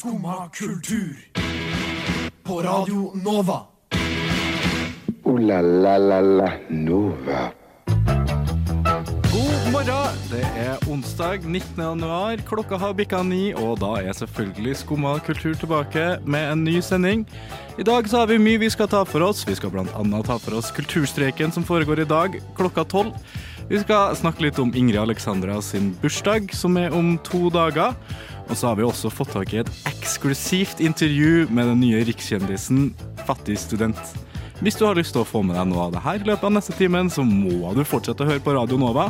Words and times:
Skumma 0.00 0.48
kultur. 0.48 1.16
På 2.42 2.62
Radio 2.62 3.12
Nova. 3.24 3.60
O-la-la-la-la 5.24 6.52
Nova. 6.68 7.50
God 9.32 9.72
morgen! 9.72 10.16
Det 10.30 10.40
er 10.56 10.88
onsdag 10.88 11.44
19. 11.44 11.84
januar. 11.84 12.36
Klokka 12.48 12.78
har 12.80 12.96
bikka 12.96 13.20
ni, 13.22 13.52
og 13.52 13.76
da 13.82 13.98
er 14.00 14.16
selvfølgelig 14.16 14.78
Skumma 14.80 15.18
kultur 15.26 15.52
tilbake 15.54 16.16
med 16.24 16.48
en 16.52 16.64
ny 16.64 16.80
sending. 16.80 17.28
I 17.78 17.84
dag 17.84 18.08
så 18.08 18.22
har 18.22 18.32
vi 18.32 18.40
mye 18.40 18.64
vi 18.64 18.72
skal 18.72 18.88
ta 18.88 19.04
for 19.04 19.20
oss. 19.20 19.44
Vi 19.44 19.54
skal 19.54 19.70
bl.a. 19.70 19.84
ta 20.24 20.38
for 20.40 20.56
oss 20.56 20.72
kulturstreiken 20.72 21.52
som 21.52 21.68
foregår 21.68 22.00
i 22.00 22.08
dag 22.08 22.40
klokka 22.56 22.88
tolv. 22.88 23.12
Vi 23.68 23.78
skal 23.84 24.16
snakke 24.16 24.48
litt 24.48 24.58
om 24.58 24.72
Ingrid 24.74 24.98
Alexandra 24.98 25.60
sin 25.62 25.92
bursdag, 26.00 26.48
som 26.56 26.80
er 26.80 26.90
om 26.96 27.18
to 27.22 27.50
dager. 27.54 27.92
Og 28.50 28.58
så 28.58 28.66
har 28.66 28.80
vi 28.80 28.82
også 28.82 29.12
fått 29.14 29.30
tak 29.36 29.52
i 29.54 29.60
et 29.62 29.70
eksklusivt 29.86 30.82
intervju 30.82 31.46
med 31.54 31.70
den 31.70 31.84
nye 31.84 32.02
rikskjendisen 32.08 32.90
Fattig 33.28 33.60
student. 33.62 34.00
Hvis 34.60 34.76
du 34.76 34.84
har 34.84 34.98
lyst 34.98 35.14
til 35.14 35.22
å 35.22 35.28
få 35.28 35.44
med 35.46 35.56
deg 35.56 35.70
noe 35.70 35.86
av 35.86 35.94
det 35.94 36.02
her 36.04 36.18
i 36.18 36.26
løpet 36.26 36.48
av 36.48 36.52
neste 36.56 36.74
timen, 36.76 37.08
så 37.08 37.22
må 37.24 37.70
du 37.76 37.84
fortsette 37.86 38.26
å 38.26 38.28
høre 38.28 38.42
på 38.44 38.52
Radio 38.58 38.76
Nova. 38.80 39.06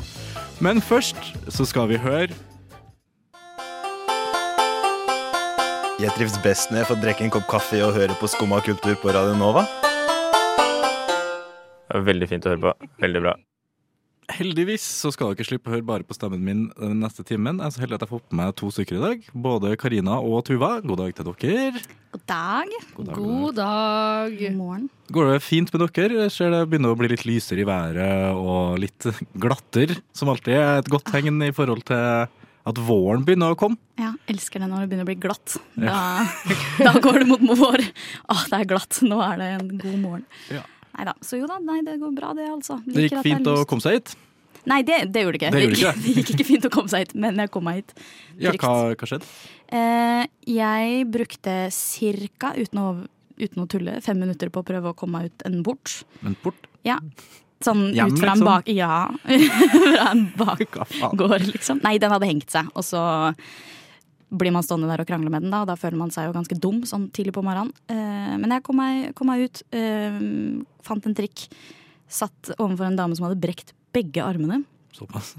Men 0.63 0.85
først 0.85 1.19
så 1.49 1.67
skal 1.67 1.89
vi 1.91 1.99
høre 1.99 2.31
Jeg 6.01 6.15
trives 6.17 6.39
best 6.41 6.71
når 6.71 6.79
jeg 6.81 6.89
får 6.89 7.01
drikke 7.03 7.25
en 7.27 7.33
kopp 7.35 7.49
kaffe 7.51 7.77
og 7.85 7.93
høre 7.93 8.15
på 8.17 8.29
Skumma 8.33 8.63
kultur 8.65 8.95
på 9.03 9.13
Radio 9.13 9.35
Nova. 9.37 9.67
Det 11.91 11.99
er 11.99 12.07
veldig 12.07 12.29
fint 12.31 12.47
å 12.47 12.55
høre 12.55 12.63
på. 12.71 12.93
Veldig 13.05 13.21
bra. 13.27 13.35
Heldigvis 14.37 14.85
så 14.85 15.11
skal 15.15 15.33
dere 15.35 15.47
slippe 15.47 15.71
å 15.71 15.75
høre 15.75 15.87
bare 15.87 16.07
på 16.07 16.15
stemmen 16.17 16.43
min 16.45 16.67
den 16.79 17.01
neste 17.03 17.25
timen. 17.27 17.59
Jeg 17.59 17.67
er 17.67 17.75
så 17.75 17.83
heldig 17.83 17.97
at 17.99 18.05
jeg 18.05 18.13
får 18.13 18.23
på 18.23 18.39
meg 18.39 18.53
to 18.59 18.71
stykker 18.75 18.99
i 18.99 19.03
dag. 19.03 19.31
Både 19.47 19.73
Karina 19.81 20.19
og 20.23 20.45
Tuva. 20.49 20.77
God 20.85 21.03
dag 21.03 21.15
til 21.17 21.31
dere. 21.31 21.83
God 22.11 22.25
dag. 22.31 22.75
God 22.97 23.09
dag. 23.11 23.19
God 23.19 23.59
dag. 23.59 24.37
God 24.41 24.59
morgen. 24.59 24.89
Går 25.11 25.33
det 25.33 25.39
fint 25.47 25.73
med 25.75 25.87
dere? 25.87 26.21
Jeg 26.27 26.35
ser 26.35 26.55
det 26.55 26.65
begynner 26.71 26.95
å 26.95 26.99
bli 27.01 27.11
litt 27.13 27.27
lysere 27.27 27.65
i 27.65 27.69
været 27.69 28.39
og 28.39 28.79
litt 28.83 29.09
glatter, 29.41 29.97
som 30.17 30.31
alltid 30.33 30.59
er 30.59 30.83
et 30.83 30.93
godt 30.93 31.11
tegn 31.11 31.43
i 31.47 31.53
forhold 31.57 31.87
til 31.91 32.31
at 32.71 32.81
våren 32.87 33.25
begynner 33.27 33.55
å 33.55 33.59
komme. 33.59 33.81
Ja, 33.99 34.13
elsker 34.31 34.63
det 34.63 34.69
når 34.71 34.85
det 34.85 34.91
begynner 34.91 35.07
å 35.07 35.11
bli 35.11 35.21
glatt. 35.23 35.57
Da, 35.75 36.01
da 36.87 36.95
går 37.03 37.23
det 37.23 37.31
mot 37.31 37.63
vår. 37.65 37.87
Å, 38.31 38.43
det 38.53 38.61
er 38.63 38.69
glatt. 38.75 39.01
Nå 39.07 39.23
er 39.25 39.41
det 39.41 39.49
en 39.57 39.73
god 39.81 39.99
morgen. 40.03 40.29
Ja. 40.53 40.67
Nei 40.97 41.07
da. 41.09 41.15
Så 41.25 41.39
jo 41.41 41.47
da, 41.49 41.57
nei, 41.63 41.81
det 41.87 41.97
går 42.01 42.13
bra 42.17 42.35
det, 42.37 42.51
altså. 42.51 42.81
Det 42.85 43.07
gikk 43.07 43.23
fint 43.25 43.49
å 43.49 43.63
komme 43.69 43.85
seg 43.85 44.01
hit. 44.01 44.13
Nei, 44.69 44.83
det, 44.85 44.99
det 45.15 45.25
gjorde 45.25 45.39
det 45.39 45.41
ikke. 45.41 45.53
Det 45.55 45.63
gjorde 45.65 45.79
ikke 45.81 45.95
det 46.05 46.17
gikk 46.19 46.35
ikke 46.35 46.49
fint 46.49 46.69
å 46.69 46.73
komme 46.75 46.93
seg 46.93 47.07
hit, 47.07 47.15
men 47.23 47.41
jeg 47.41 47.53
kom 47.55 47.65
meg 47.69 47.81
hit. 47.81 47.95
Ja, 48.41 48.53
hva, 48.57 48.75
hva 48.93 49.09
skjedde? 49.09 49.31
Eh, 49.71 50.25
jeg 50.51 51.07
brukte 51.15 51.57
cirka, 51.75 52.53
uten 52.59 53.07
uten 53.41 53.63
å 53.63 53.69
tulle, 53.71 53.99
fem 54.05 54.19
minutter 54.21 54.51
på 54.53 54.63
å 54.63 54.67
prøve 54.67 54.93
å 54.93 54.97
komme 54.97 55.21
meg 55.21 55.31
ut 55.31 55.47
en 55.49 55.63
bort. 55.65 56.01
En 56.27 56.37
bort? 56.43 56.69
Ja. 56.87 56.99
Sånn 57.65 57.91
Hjem, 57.93 58.15
ut 58.15 58.23
fra 58.23 58.35
en 58.35 58.45
liksom? 58.45 58.71
Ja. 58.73 59.01
fra 59.85 60.07
en 60.15 60.25
bakgård, 60.39 61.51
liksom. 61.51 61.83
Nei, 61.85 61.99
den 62.01 62.13
hadde 62.15 62.29
hengt 62.29 62.53
seg, 62.53 62.71
og 62.73 62.87
så 62.87 63.03
blir 64.31 64.55
man 64.55 64.65
stående 64.65 64.89
der 64.91 65.03
og 65.03 65.09
krangle 65.09 65.33
med 65.33 65.45
den, 65.45 65.53
da, 65.53 65.65
og 65.65 65.73
da 65.73 65.77
føler 65.79 65.99
man 65.99 66.13
seg 66.15 66.29
jo 66.29 66.37
ganske 66.37 66.57
dum 66.63 66.85
sånn 66.89 67.09
tidlig 67.15 67.35
på 67.37 67.45
morgenen. 67.45 67.75
Eh, 67.91 68.37
men 68.39 68.55
jeg 68.55 68.65
kom 68.67 68.79
meg, 68.81 69.11
kom 69.19 69.33
meg 69.33 69.49
ut, 69.49 69.63
eh, 69.77 70.21
fant 70.87 71.09
en 71.09 71.17
trikk, 71.19 71.49
satt 72.11 72.55
overfor 72.57 72.89
en 72.89 72.99
dame 72.99 73.19
som 73.19 73.29
hadde 73.29 73.43
brekt 73.43 73.75
begge 73.95 74.25
armene. 74.25 74.63
Såpass. 74.97 75.35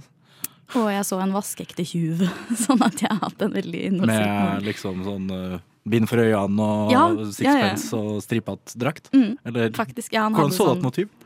Og 0.80 0.88
jeg 0.88 1.04
så 1.08 1.20
en 1.20 1.36
vaskeekte 1.36 1.84
tjuv, 1.88 2.24
sånn 2.66 2.82
at 2.86 3.04
jeg 3.04 3.12
har 3.12 3.26
hatt 3.26 3.44
en 3.44 3.54
veldig 3.58 3.84
innholdsrik 3.90 4.32
Med 4.32 4.68
liksom 4.70 5.04
sånn 5.04 5.28
uh, 5.34 5.60
bind 5.84 6.08
for 6.08 6.24
øynene 6.24 6.68
og 6.68 6.94
Ja, 6.94 7.06
sixpence 7.28 7.92
ja, 7.92 8.00
ja. 8.00 8.02
og 8.02 8.24
stripete 8.24 8.80
drakt? 8.80 9.12
Mm, 9.16 9.34
Eller 9.52 9.72
faktisk, 9.76 10.14
ja, 10.16 10.28
han 10.28 10.38
hvordan 10.38 10.56
så 10.56 10.70
det 10.72 10.82
du 10.82 10.88
ut 10.88 11.02
som? 11.02 11.18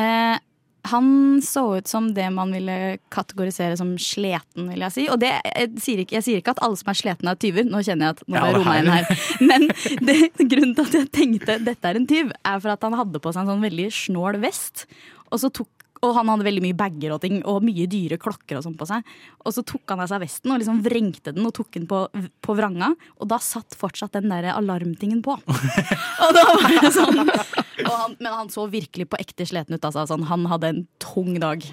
Eh, 0.00 0.38
han 0.82 1.42
så 1.44 1.76
ut 1.76 1.88
som 1.88 2.06
det 2.14 2.30
man 2.32 2.52
ville 2.54 2.98
kategorisere 3.12 3.76
som 3.76 3.92
sleten, 4.00 4.68
vil 4.70 4.84
jeg 4.86 4.94
si. 4.94 5.06
Og 5.12 5.18
det, 5.20 5.32
jeg, 5.44 5.72
sier 5.82 6.02
ikke, 6.04 6.16
jeg 6.16 6.26
sier 6.26 6.40
ikke 6.40 6.54
at 6.54 6.62
alle 6.64 6.78
som 6.80 6.92
er 6.92 6.98
sletne, 7.00 7.34
er 7.34 7.40
tyver. 7.40 7.66
Nå 7.68 7.82
kjenner 7.84 8.08
jeg 8.08 8.16
at 8.16 8.22
nå 8.30 8.44
roe 8.56 8.64
meg 8.64 8.80
inn 8.80 8.92
her. 8.94 9.26
Men 9.50 9.66
det, 10.08 10.16
grunnen 10.40 10.72
til 10.78 10.86
at 10.86 10.96
jeg 10.96 11.10
tenkte 11.16 11.58
dette 11.66 11.90
er 11.90 12.00
en 12.00 12.08
tyv, 12.08 12.32
er 12.32 12.62
for 12.62 12.72
at 12.72 12.86
han 12.86 12.96
hadde 12.96 13.20
på 13.20 13.34
seg 13.34 13.44
en 13.44 13.52
sånn 13.54 13.66
veldig 13.66 13.90
snål 13.98 14.40
vest. 14.46 14.86
Og, 15.28 15.42
så 15.42 15.52
tok, 15.60 15.68
og 16.00 16.14
han 16.16 16.30
hadde 16.32 16.46
veldig 16.46 16.62
mye 16.64 16.76
bager 16.76 17.12
og 17.12 17.20
ting, 17.20 17.40
og 17.44 17.64
mye 17.64 17.84
dyre 17.90 18.16
klokker 18.20 18.56
og 18.56 18.64
sånn 18.64 18.76
på 18.80 18.88
seg. 18.88 19.04
Og 19.44 19.52
så 19.52 19.64
tok 19.68 19.92
han 19.92 20.00
av 20.00 20.08
seg 20.08 20.22
vesten 20.22 20.54
og 20.54 20.62
liksom 20.62 20.80
vrengte 20.84 21.34
den 21.36 21.44
og 21.44 21.52
tok 21.56 21.74
den 21.76 21.86
på, 21.90 22.06
på 22.40 22.56
vranga. 22.56 22.94
Og 23.20 23.28
da 23.28 23.40
satt 23.44 23.76
fortsatt 23.76 24.16
den 24.16 24.32
der 24.32 24.48
alarmtingen 24.54 25.20
på. 25.24 25.36
og 26.24 26.32
da 26.36 26.46
var 26.48 26.78
det 26.80 26.94
sånn 26.96 27.20
han, 27.20 28.16
Men 28.16 28.32
han 28.32 28.52
så 28.52 28.64
virkelig 28.72 29.10
på 29.12 29.20
ekte 29.20 29.44
sliten 29.48 29.76
ut. 29.76 29.84
Altså, 29.84 30.06
sånn, 30.08 30.24
han 30.30 30.48
hadde 30.48 30.72
en 30.72 30.82
tung 31.02 31.36
dag. 31.42 31.68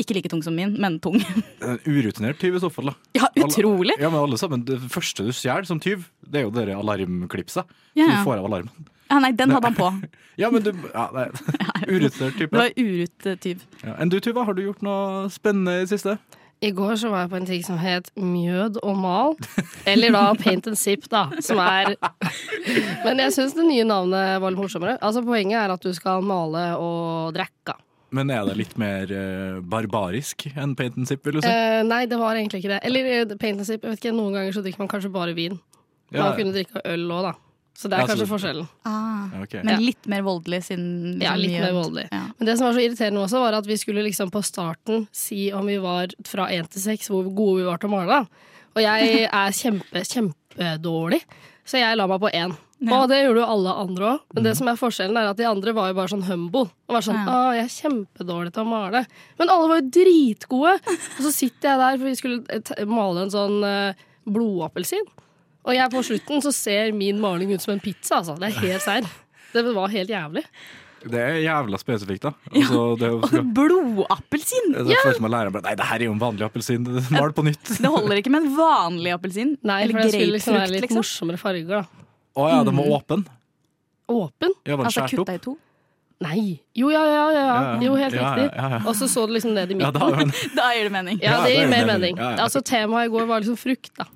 Ikke 0.00 0.16
like 0.16 0.30
tung 0.30 0.42
som 0.42 0.56
min, 0.56 0.74
men 0.80 0.98
tung. 1.02 1.20
En 1.62 1.78
urutinert 1.86 2.40
tyv 2.42 2.56
i 2.58 2.62
så 2.62 2.70
fall, 2.72 2.90
da. 2.90 2.94
Ja, 3.14 3.28
utrolig! 3.44 3.94
Ja, 4.00 4.10
men 4.10 4.20
alle 4.24 4.38
sammen, 4.40 4.64
Det 4.66 4.80
første 4.90 5.26
du 5.26 5.30
stjeler 5.32 5.68
som 5.68 5.78
tyv, 5.82 6.08
det 6.26 6.42
er 6.42 6.48
jo 6.48 6.54
dere 6.54 6.74
alarmklipset. 6.80 7.70
Ja, 7.94 8.08
du 8.10 8.26
får 8.26 8.42
av 8.42 8.48
alarmen. 8.50 8.88
Ja, 9.12 9.20
nei, 9.20 9.30
den 9.36 9.52
hadde 9.54 9.70
han 9.70 9.78
på. 9.78 9.90
Ja, 10.40 10.48
men 10.50 10.64
du 10.64 10.72
ja, 10.74 11.04
nei. 11.14 11.28
Urutinert 11.94 12.40
Du 12.40 12.56
er 12.58 12.72
urut-tyv. 12.74 13.60
Ja. 13.84 13.92
Enn 14.02 14.10
du, 14.10 14.16
Tuva, 14.18 14.42
har 14.48 14.56
du 14.56 14.64
gjort 14.64 14.82
noe 14.82 15.28
spennende 15.30 15.76
i 15.78 15.84
det 15.84 15.92
siste? 15.92 16.16
I 16.64 16.72
går 16.74 16.96
så 16.98 17.10
var 17.12 17.22
jeg 17.22 17.30
på 17.30 17.38
en 17.38 17.46
ting 17.46 17.62
som 17.62 17.78
het 17.78 18.10
Mjød 18.18 18.80
og 18.82 18.98
mal. 18.98 19.34
Eller 19.86 20.10
da 20.14 20.24
Paint 20.38 20.66
and 20.70 20.78
Sip, 20.80 21.06
da. 21.12 21.26
Som 21.44 21.60
er 21.62 21.92
Men 23.04 23.20
jeg 23.22 23.34
syns 23.36 23.54
det 23.54 23.66
nye 23.68 23.84
navnet 23.86 24.40
var 24.42 24.54
litt 24.54 24.62
morsommere. 24.62 24.96
Altså 25.04 25.22
Poenget 25.26 25.60
er 25.60 25.74
at 25.74 25.84
du 25.84 25.92
skal 25.94 26.24
male 26.24 26.64
og 26.80 27.34
drikke. 27.36 27.76
Men 28.14 28.30
er 28.30 28.44
det 28.46 28.56
litt 28.60 28.74
mer 28.80 29.10
uh, 29.10 29.60
barbarisk 29.74 30.46
enn 30.54 30.74
paint 30.78 30.98
and 31.00 31.08
sip, 31.10 31.24
vil 31.26 31.40
du 31.40 31.44
si? 31.44 31.50
Uh, 31.50 31.80
nei, 31.88 32.04
det 32.10 32.18
var 32.20 32.38
egentlig 32.38 32.62
ikke 32.62 32.74
det. 32.76 32.82
Eller 32.86 33.08
eh, 33.10 33.24
Paint 33.40 33.58
and 33.58 33.66
Sip, 33.66 33.82
jeg 33.82 33.90
vet 33.94 34.02
ikke, 34.02 34.14
noen 34.14 34.36
ganger 34.36 34.54
så 34.54 34.62
drikker 34.64 34.84
man 34.84 34.90
kanskje 34.92 35.10
bare 35.14 35.34
vin. 35.36 35.58
Ja, 36.14 36.28
Man 36.28 36.36
kunne 36.38 36.54
drikke 36.54 36.82
øl 36.92 37.08
òg, 37.10 37.26
da. 37.26 37.32
Så 37.74 37.88
det 37.90 37.96
er 37.96 38.04
Ja, 38.04 38.06
så- 38.06 38.12
kanskje 38.12 38.28
forskjellen. 38.30 38.68
Ah, 38.86 39.32
okay. 39.42 39.64
men 39.66 39.82
litt 39.82 40.06
mer 40.06 40.22
voldelig 40.22 40.60
siden 40.68 41.20
Ja, 41.20 41.32
liksom 41.34 41.42
litt 41.42 41.60
mer 41.64 41.72
voldelig. 41.74 42.04
Ja. 42.12 42.20
Men 42.38 42.46
det 42.46 42.56
som 42.58 42.68
var 42.68 42.76
så 42.76 42.84
irriterende 42.84 43.24
også, 43.24 43.40
var 43.42 43.56
at 43.58 43.66
vi 43.66 43.76
skulle 43.80 44.04
liksom 44.06 44.30
på 44.30 44.44
starten 44.46 45.08
si 45.10 45.50
om 45.52 45.66
vi 45.66 45.78
var 45.82 46.14
fra 46.24 46.46
én 46.54 46.68
til 46.70 46.84
seks, 46.84 47.08
hvor 47.10 47.26
gode 47.34 47.62
vi 47.62 47.66
var 47.66 47.78
til 47.82 47.90
å 47.90 47.96
male. 47.96 48.20
Og 48.76 48.82
jeg 48.82 49.24
er 49.26 49.50
kjempe, 49.58 50.04
kjempedårlig, 50.06 51.22
så 51.66 51.82
jeg 51.82 51.96
la 51.98 52.06
meg 52.06 52.20
på 52.22 52.30
én. 52.30 52.54
Ja. 52.84 53.00
Og 53.00 53.08
det 53.08 53.20
gjorde 53.22 53.40
jo 53.42 53.48
alle 53.54 53.74
andre 53.84 54.08
òg. 54.12 54.22
Men 54.36 54.46
det 54.46 54.54
som 54.58 54.68
er 54.70 54.78
forskjellen 54.80 55.16
er 55.20 55.30
at 55.30 55.40
de 55.40 55.46
andre 55.48 55.74
var 55.76 55.90
jo 55.90 55.96
bare 55.98 56.12
sånn 56.12 56.26
humble. 56.28 56.68
Og 56.88 56.96
var 56.98 57.04
sånn, 57.06 57.20
Ja. 57.24 57.40
jeg 57.56 57.64
er 57.64 57.74
kjempedårlig 57.74 58.52
til 58.52 58.64
å 58.64 58.68
male. 58.68 59.04
Men 59.40 59.52
alle 59.54 59.68
var 59.72 59.80
jo 59.80 59.90
dritgode! 59.98 60.76
Og 61.16 61.22
så 61.24 61.32
sitter 61.32 61.70
jeg 61.70 61.82
der, 61.82 61.98
for 61.98 62.04
vi 62.10 62.16
skulle 62.20 62.86
male 62.90 63.24
en 63.24 63.34
sånn 63.34 63.58
eh, 63.64 64.06
blodappelsin. 64.28 65.04
Og 65.64 65.72
jeg 65.74 65.92
på 65.94 66.04
slutten 66.04 66.44
så 66.44 66.52
ser 66.52 66.92
min 66.92 67.20
maling 67.22 67.52
ut 67.54 67.62
som 67.64 67.72
en 67.72 67.80
pizza, 67.80 68.20
altså. 68.20 68.36
Det 68.38 68.50
er 68.52 68.60
helt 68.68 68.84
serr. 68.84 69.12
Det 69.54 69.62
var 69.72 69.92
helt 69.92 70.10
jævlig. 70.10 70.44
Det 71.04 71.20
er 71.20 71.34
jævla 71.44 71.78
spesifikt, 71.80 72.24
da. 72.24 72.32
Altså, 72.48 72.84
det, 73.00 73.08
er 73.10 73.26
skal... 73.28 73.42
Blodappelsin! 73.56 74.70
det 74.72 74.94
er 74.96 75.02
først 75.04 75.20
man 75.24 75.34
lærer 75.34 75.52
bare, 75.52 75.66
Nei, 75.68 75.74
det 75.76 75.88
her 75.90 76.00
er 76.00 76.08
jo 76.08 76.14
en 76.14 76.22
vanlig 76.22 76.46
appelsin. 76.46 76.86
Mal 77.16 77.34
på 77.36 77.44
nytt. 77.44 77.74
Det 77.76 77.90
holder 77.92 78.20
ikke 78.22 78.32
med 78.32 78.46
en 78.46 78.56
vanlig 78.56 79.12
appelsin. 79.16 79.54
Nei, 79.64 79.82
Eller 79.84 79.98
for 79.98 80.08
det 80.08 80.14
skulle 80.16 80.38
liksom 80.38 80.56
være 80.56 80.72
litt 80.72 80.86
liksom. 80.86 81.00
morsommere 81.02 81.40
farger, 81.40 81.82
da. 81.84 82.03
Å 82.34 82.48
ja, 82.50 82.62
den 82.66 82.76
var 82.80 82.88
åpen. 82.98 83.26
Åpen? 84.10 84.54
Ja, 84.66 84.76
var 84.76 84.84
den 84.84 84.86
Altså 84.90 85.04
skjært 85.04 85.20
opp? 85.22 85.28
kutta 85.28 85.34
i 85.38 85.42
to. 85.44 85.56
Nei. 86.24 86.42
Jo, 86.78 86.88
ja, 86.94 87.02
ja, 87.10 87.24
ja. 87.34 87.42
ja. 87.44 87.80
Jo, 87.82 87.94
helt 87.98 88.14
Ja, 88.14 88.30
riktig. 88.34 88.46
ja, 88.56 88.68
ja. 88.76 88.80
Og 88.88 88.94
så 88.96 89.08
så 89.10 89.26
du 89.28 89.32
liksom 89.34 89.54
ned 89.56 89.70
i 89.70 89.76
Ja, 89.78 89.90
midten. 89.90 90.00
da, 90.00 90.16
men, 90.16 90.32
Da 90.58 90.68
gir 90.76 90.84
det 90.88 90.92
mening. 90.94 91.18
Ja, 91.22 91.40
det 91.44 91.52
gir 91.54 91.64
er 91.66 91.70
mer 91.72 91.86
mening. 91.90 92.16
Ja, 92.20 92.30
ja. 92.36 92.42
Altså, 92.46 92.62
Temaet 92.64 93.08
i 93.08 93.12
går 93.12 93.26
var 93.30 93.42
liksom 93.44 93.58
frukt, 93.60 93.90
da. 93.98 94.06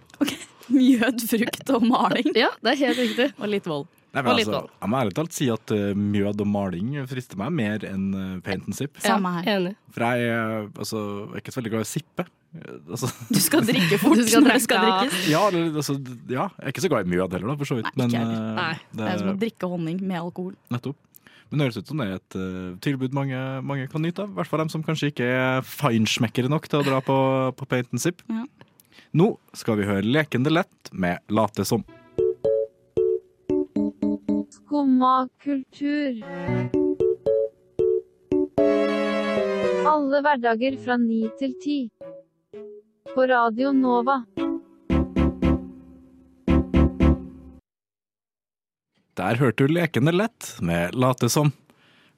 Mjød, 0.68 1.22
frukt 1.30 1.70
og 1.74 1.86
maling. 1.88 2.30
Ja, 2.36 2.50
det 2.62 2.74
er 2.74 2.80
helt 2.86 2.98
riktig. 3.02 3.28
Og 3.38 3.48
litt 3.48 3.66
vold. 3.70 3.86
Nei, 4.14 4.22
men 4.22 4.30
altså, 4.32 4.62
jeg 4.80 4.90
må 4.92 4.98
ærlig 5.02 5.14
talt 5.18 5.36
si 5.36 5.48
at 5.52 5.74
uh, 5.74 5.90
mjød 5.98 6.42
og 6.44 6.48
maling 6.48 6.94
frister 7.10 7.38
meg 7.40 7.54
mer 7.58 7.84
enn 7.88 8.08
uh, 8.14 8.34
paint 8.46 8.66
and 8.68 8.76
sip. 8.78 8.98
Samme 9.04 9.32
her. 9.38 9.48
Enig. 9.58 9.74
For 9.94 10.04
jeg 10.06 10.28
er 10.32 10.68
altså, 10.68 11.02
er 11.32 11.40
ikke 11.42 11.54
så 11.54 11.60
veldig 11.60 11.74
glad 11.76 11.86
i 11.86 11.88
å 11.88 11.92
sippe. 11.92 12.26
Eh, 12.56 12.76
Altså, 12.88 13.10
Du 13.36 13.40
skal 13.44 13.66
drikke 13.68 13.98
fort 14.02 14.16
Du 14.16 14.24
skal 14.24 14.40
når 14.40 14.48
du 14.48 14.54
drikke, 14.54 14.64
skal 14.68 14.78
ja. 14.80 14.94
drikkes. 15.02 15.26
ja, 15.28 15.42
altså, 15.82 15.98
ja, 16.32 16.46
jeg 16.56 16.64
er 16.64 16.72
ikke 16.72 16.86
så 16.86 16.92
glad 16.94 17.04
i 17.04 17.12
mjød 17.16 17.36
heller, 17.36 17.50
da, 17.52 17.58
for 17.60 17.68
så 17.72 17.76
vidt. 17.80 17.90
Nei, 18.00 18.06
Men 18.14 18.30
uh, 18.32 18.38
eh, 18.38 18.54
Nei, 18.62 18.72
Det 18.96 19.10
er 19.12 19.20
som 19.20 19.34
å 19.34 19.36
drikke 19.44 19.70
honning 19.74 20.00
med 20.00 20.22
alkohol. 20.22 20.54
nettopp. 20.72 20.96
Men 21.48 21.60
det 21.62 21.66
høres 21.68 21.78
ut 21.80 21.88
som 21.88 22.00
det 22.02 22.06
er 22.10 22.16
et 22.18 22.34
eh, 22.36 22.72
tilbud 22.84 23.14
mange, 23.16 23.38
mange 23.64 23.86
kan 23.88 24.02
nyte 24.04 24.20
av. 24.24 24.32
I 24.32 24.36
hvert 24.36 24.50
fall 24.50 24.60
dem 24.60 24.72
som 24.72 24.82
kanskje 24.84 25.08
ikke 25.12 25.28
er 25.32 25.62
feinschmeckere 25.64 26.50
nok 26.52 26.68
til 26.68 26.82
å 26.82 26.84
dra 26.84 26.98
på, 27.04 27.16
på 27.56 27.68
paint 27.70 27.88
and 27.96 28.02
sip. 28.04 28.20
Ja. 28.28 28.44
Nå 29.16 29.30
skal 29.56 29.78
vi 29.80 29.86
høre 29.88 30.04
Lekende 30.04 30.52
lett 30.52 30.90
med 30.92 31.24
Late 31.32 31.64
som. 31.64 31.86
Skumma 34.68 35.28
kultur. 35.42 36.18
Alle 39.88 40.18
hverdager 40.20 40.74
fra 40.82 40.98
ni 41.00 41.22
til 41.40 41.54
ti. 41.62 41.76
På 43.14 43.24
Radio 43.30 43.70
Nova. 43.72 44.18
Der 49.16 49.40
hørte 49.40 49.64
du 49.64 49.72
Lekende 49.72 50.12
lett 50.12 50.50
med 50.60 50.92
Late 50.92 51.32
som. 51.32 51.54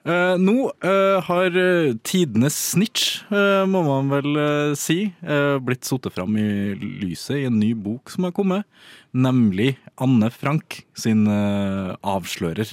Eh, 0.01 0.35
nå 0.41 0.55
uh, 0.81 1.19
har 1.27 1.57
eh, 1.61 1.93
tidenes 2.09 2.57
snitch, 2.71 3.19
uh, 3.29 3.69
må 3.69 3.83
man 3.85 4.09
vel 4.09 4.39
si, 4.81 5.11
eh, 5.21 5.57
blitt 5.61 5.85
satt 5.85 6.09
fram 6.15 6.39
i 6.41 6.73
lyset 7.03 7.43
i 7.43 7.49
en 7.51 7.59
ny 7.61 7.75
bok 7.77 8.09
som 8.13 8.25
har 8.25 8.33
kommet. 8.37 8.65
Nemlig 9.13 9.75
Anne 10.01 10.31
Frank 10.33 10.85
sin 10.97 11.27
avslører. 11.29 12.71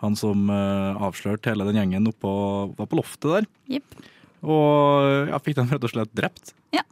Han 0.00 0.14
som 0.16 0.46
avslørte 0.48 1.50
hele 1.50 1.66
den 1.68 1.76
gjengen 1.76 2.08
oppå, 2.08 2.30
var 2.78 2.88
på 2.88 2.96
loftet 2.96 3.28
der. 3.28 3.48
Yep. 3.76 3.98
Og 4.48 5.28
ja, 5.28 5.40
fikk 5.42 5.58
dem 5.58 5.68
rett 5.68 5.84
og 5.84 5.92
slett 5.92 6.14
drept. 6.16 6.54
Ja. 6.72 6.86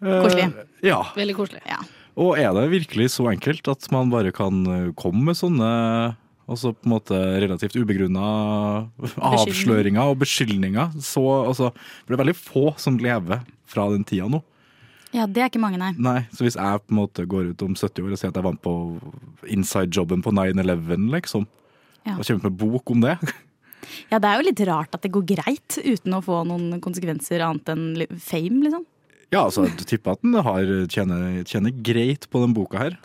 Koselig. 0.00 0.48
ja. 0.86 1.02
Veldig 1.18 1.36
koselig. 1.36 1.60
Ja. 1.68 1.82
Og 2.16 2.40
er 2.40 2.54
det 2.56 2.70
virkelig 2.72 3.10
så 3.18 3.28
enkelt 3.34 3.68
at 3.68 3.90
man 3.92 4.14
bare 4.14 4.32
kan 4.32 4.64
komme 4.96 5.26
med 5.28 5.36
sånne 5.36 5.68
altså 6.46 6.72
på 6.76 6.86
en 6.86 6.92
måte 6.94 7.16
relativt 7.42 7.74
ubegrunna 7.76 8.26
avsløringer 9.16 10.10
og 10.12 10.18
beskyldninger? 10.22 10.92
Så, 11.02 11.22
altså, 11.46 11.70
for 11.74 12.12
det 12.12 12.18
er 12.18 12.24
veldig 12.24 12.36
få 12.38 12.66
som 12.80 12.98
lever 13.02 13.42
fra 13.66 13.88
den 13.92 14.04
tida 14.06 14.28
nå. 14.30 14.42
ja, 15.16 15.26
det 15.26 15.42
er 15.42 15.48
ikke 15.50 15.62
mange, 15.62 15.78
nei. 15.80 15.92
Nei, 15.98 16.20
Så 16.34 16.44
hvis 16.46 16.58
jeg 16.58 16.82
på 16.84 16.92
en 16.94 17.00
måte 17.00 17.26
går 17.26 17.52
ut 17.52 17.62
om 17.66 17.74
70 17.74 18.04
år 18.04 18.12
og 18.14 18.20
sier 18.20 18.30
at 18.32 18.36
jeg 18.40 18.46
vant 18.46 18.62
på 18.62 18.74
inside-jobben 19.56 20.22
på 20.24 20.32
9-11, 20.34 21.10
liksom, 21.16 21.46
Ja. 22.06 22.14
og 22.18 22.24
kommer 22.26 22.44
med 22.50 22.58
bok 22.60 22.90
om 22.94 23.00
det 23.02 23.16
Ja, 24.10 24.18
det 24.18 24.28
er 24.28 24.36
jo 24.40 24.46
litt 24.48 24.60
rart 24.66 24.94
at 24.94 25.02
det 25.02 25.12
går 25.14 25.24
greit 25.26 25.76
uten 25.82 26.14
å 26.16 26.22
få 26.24 26.40
noen 26.46 26.80
konsekvenser 26.82 27.42
annet 27.44 27.68
enn 27.70 28.18
fame, 28.18 28.62
liksom. 28.66 28.84
Ja, 29.32 29.44
altså, 29.44 29.64
du 29.66 29.82
tipper 29.86 30.14
at 30.14 30.22
den 30.22 30.34
har 30.34 30.62
tjener, 30.90 31.42
tjener 31.46 31.74
greit 31.82 32.26
på 32.30 32.42
den 32.44 32.54
boka 32.54 32.78
her, 32.78 32.96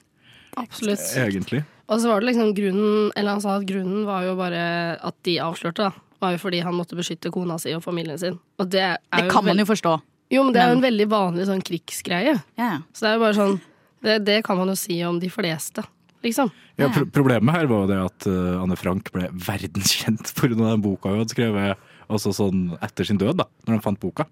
Absolutt. 0.58 1.00
egentlig. 1.18 1.64
Og 1.92 2.00
så 2.00 2.08
var 2.12 2.20
det 2.22 2.30
liksom 2.34 2.54
grunnen 2.56 3.12
Eller 3.16 3.32
han 3.32 3.42
sa 3.42 3.58
at 3.58 3.66
grunnen 3.68 4.06
var 4.06 4.24
jo 4.24 4.36
bare 4.36 4.98
at 5.02 5.16
de 5.24 5.38
avslørte, 5.44 5.90
da. 5.90 5.92
Var 6.22 6.36
jo 6.36 6.38
fordi 6.44 6.60
han 6.62 6.76
måtte 6.78 6.96
beskytte 6.96 7.32
kona 7.34 7.58
si 7.60 7.74
og 7.74 7.82
familien 7.84 8.18
sin. 8.20 8.40
Og 8.60 8.70
det 8.70 8.82
er 8.84 8.98
Det 9.12 9.26
jo 9.26 9.32
kan 9.32 9.46
man 9.46 9.58
jo 9.58 9.66
forstå. 9.66 9.96
Jo, 10.32 10.44
men 10.44 10.54
det 10.54 10.62
er 10.62 10.70
jo 10.72 10.76
en 10.78 10.84
veldig 10.86 11.08
vanlig 11.12 11.46
sånn 11.50 11.64
krigsgreie. 11.66 12.36
Ja, 12.58 12.68
ja. 12.78 12.78
Så 12.94 13.02
det 13.04 13.10
er 13.10 13.16
jo 13.18 13.24
bare 13.26 13.36
sånn 13.40 13.58
Det, 14.02 14.20
det 14.26 14.44
kan 14.46 14.58
man 14.58 14.68
jo 14.72 14.76
si 14.76 15.02
om 15.04 15.20
de 15.20 15.30
fleste, 15.30 15.84
liksom. 16.24 16.52
Ja, 16.78 16.86
Ja. 16.88 16.90
pro 16.90 17.06
Problemet 17.06 17.52
her 17.54 17.68
var 17.68 17.82
jo 17.84 17.88
det 17.92 17.98
at 18.06 18.28
uh, 18.28 18.62
Anne 18.64 18.76
Frank 18.76 19.12
ble 19.14 19.28
verdenskjent 19.30 20.34
pga. 20.38 20.56
den 20.56 20.82
boka 20.82 21.10
hun 21.10 21.20
hadde 21.22 21.36
skrevet 21.36 21.78
altså 22.10 22.32
sånn 22.34 22.78
etter 22.82 23.06
sin 23.06 23.18
død, 23.18 23.38
da, 23.38 23.46
når 23.68 23.76
han 23.78 23.82
fant 23.82 24.00
boka. 24.00 24.26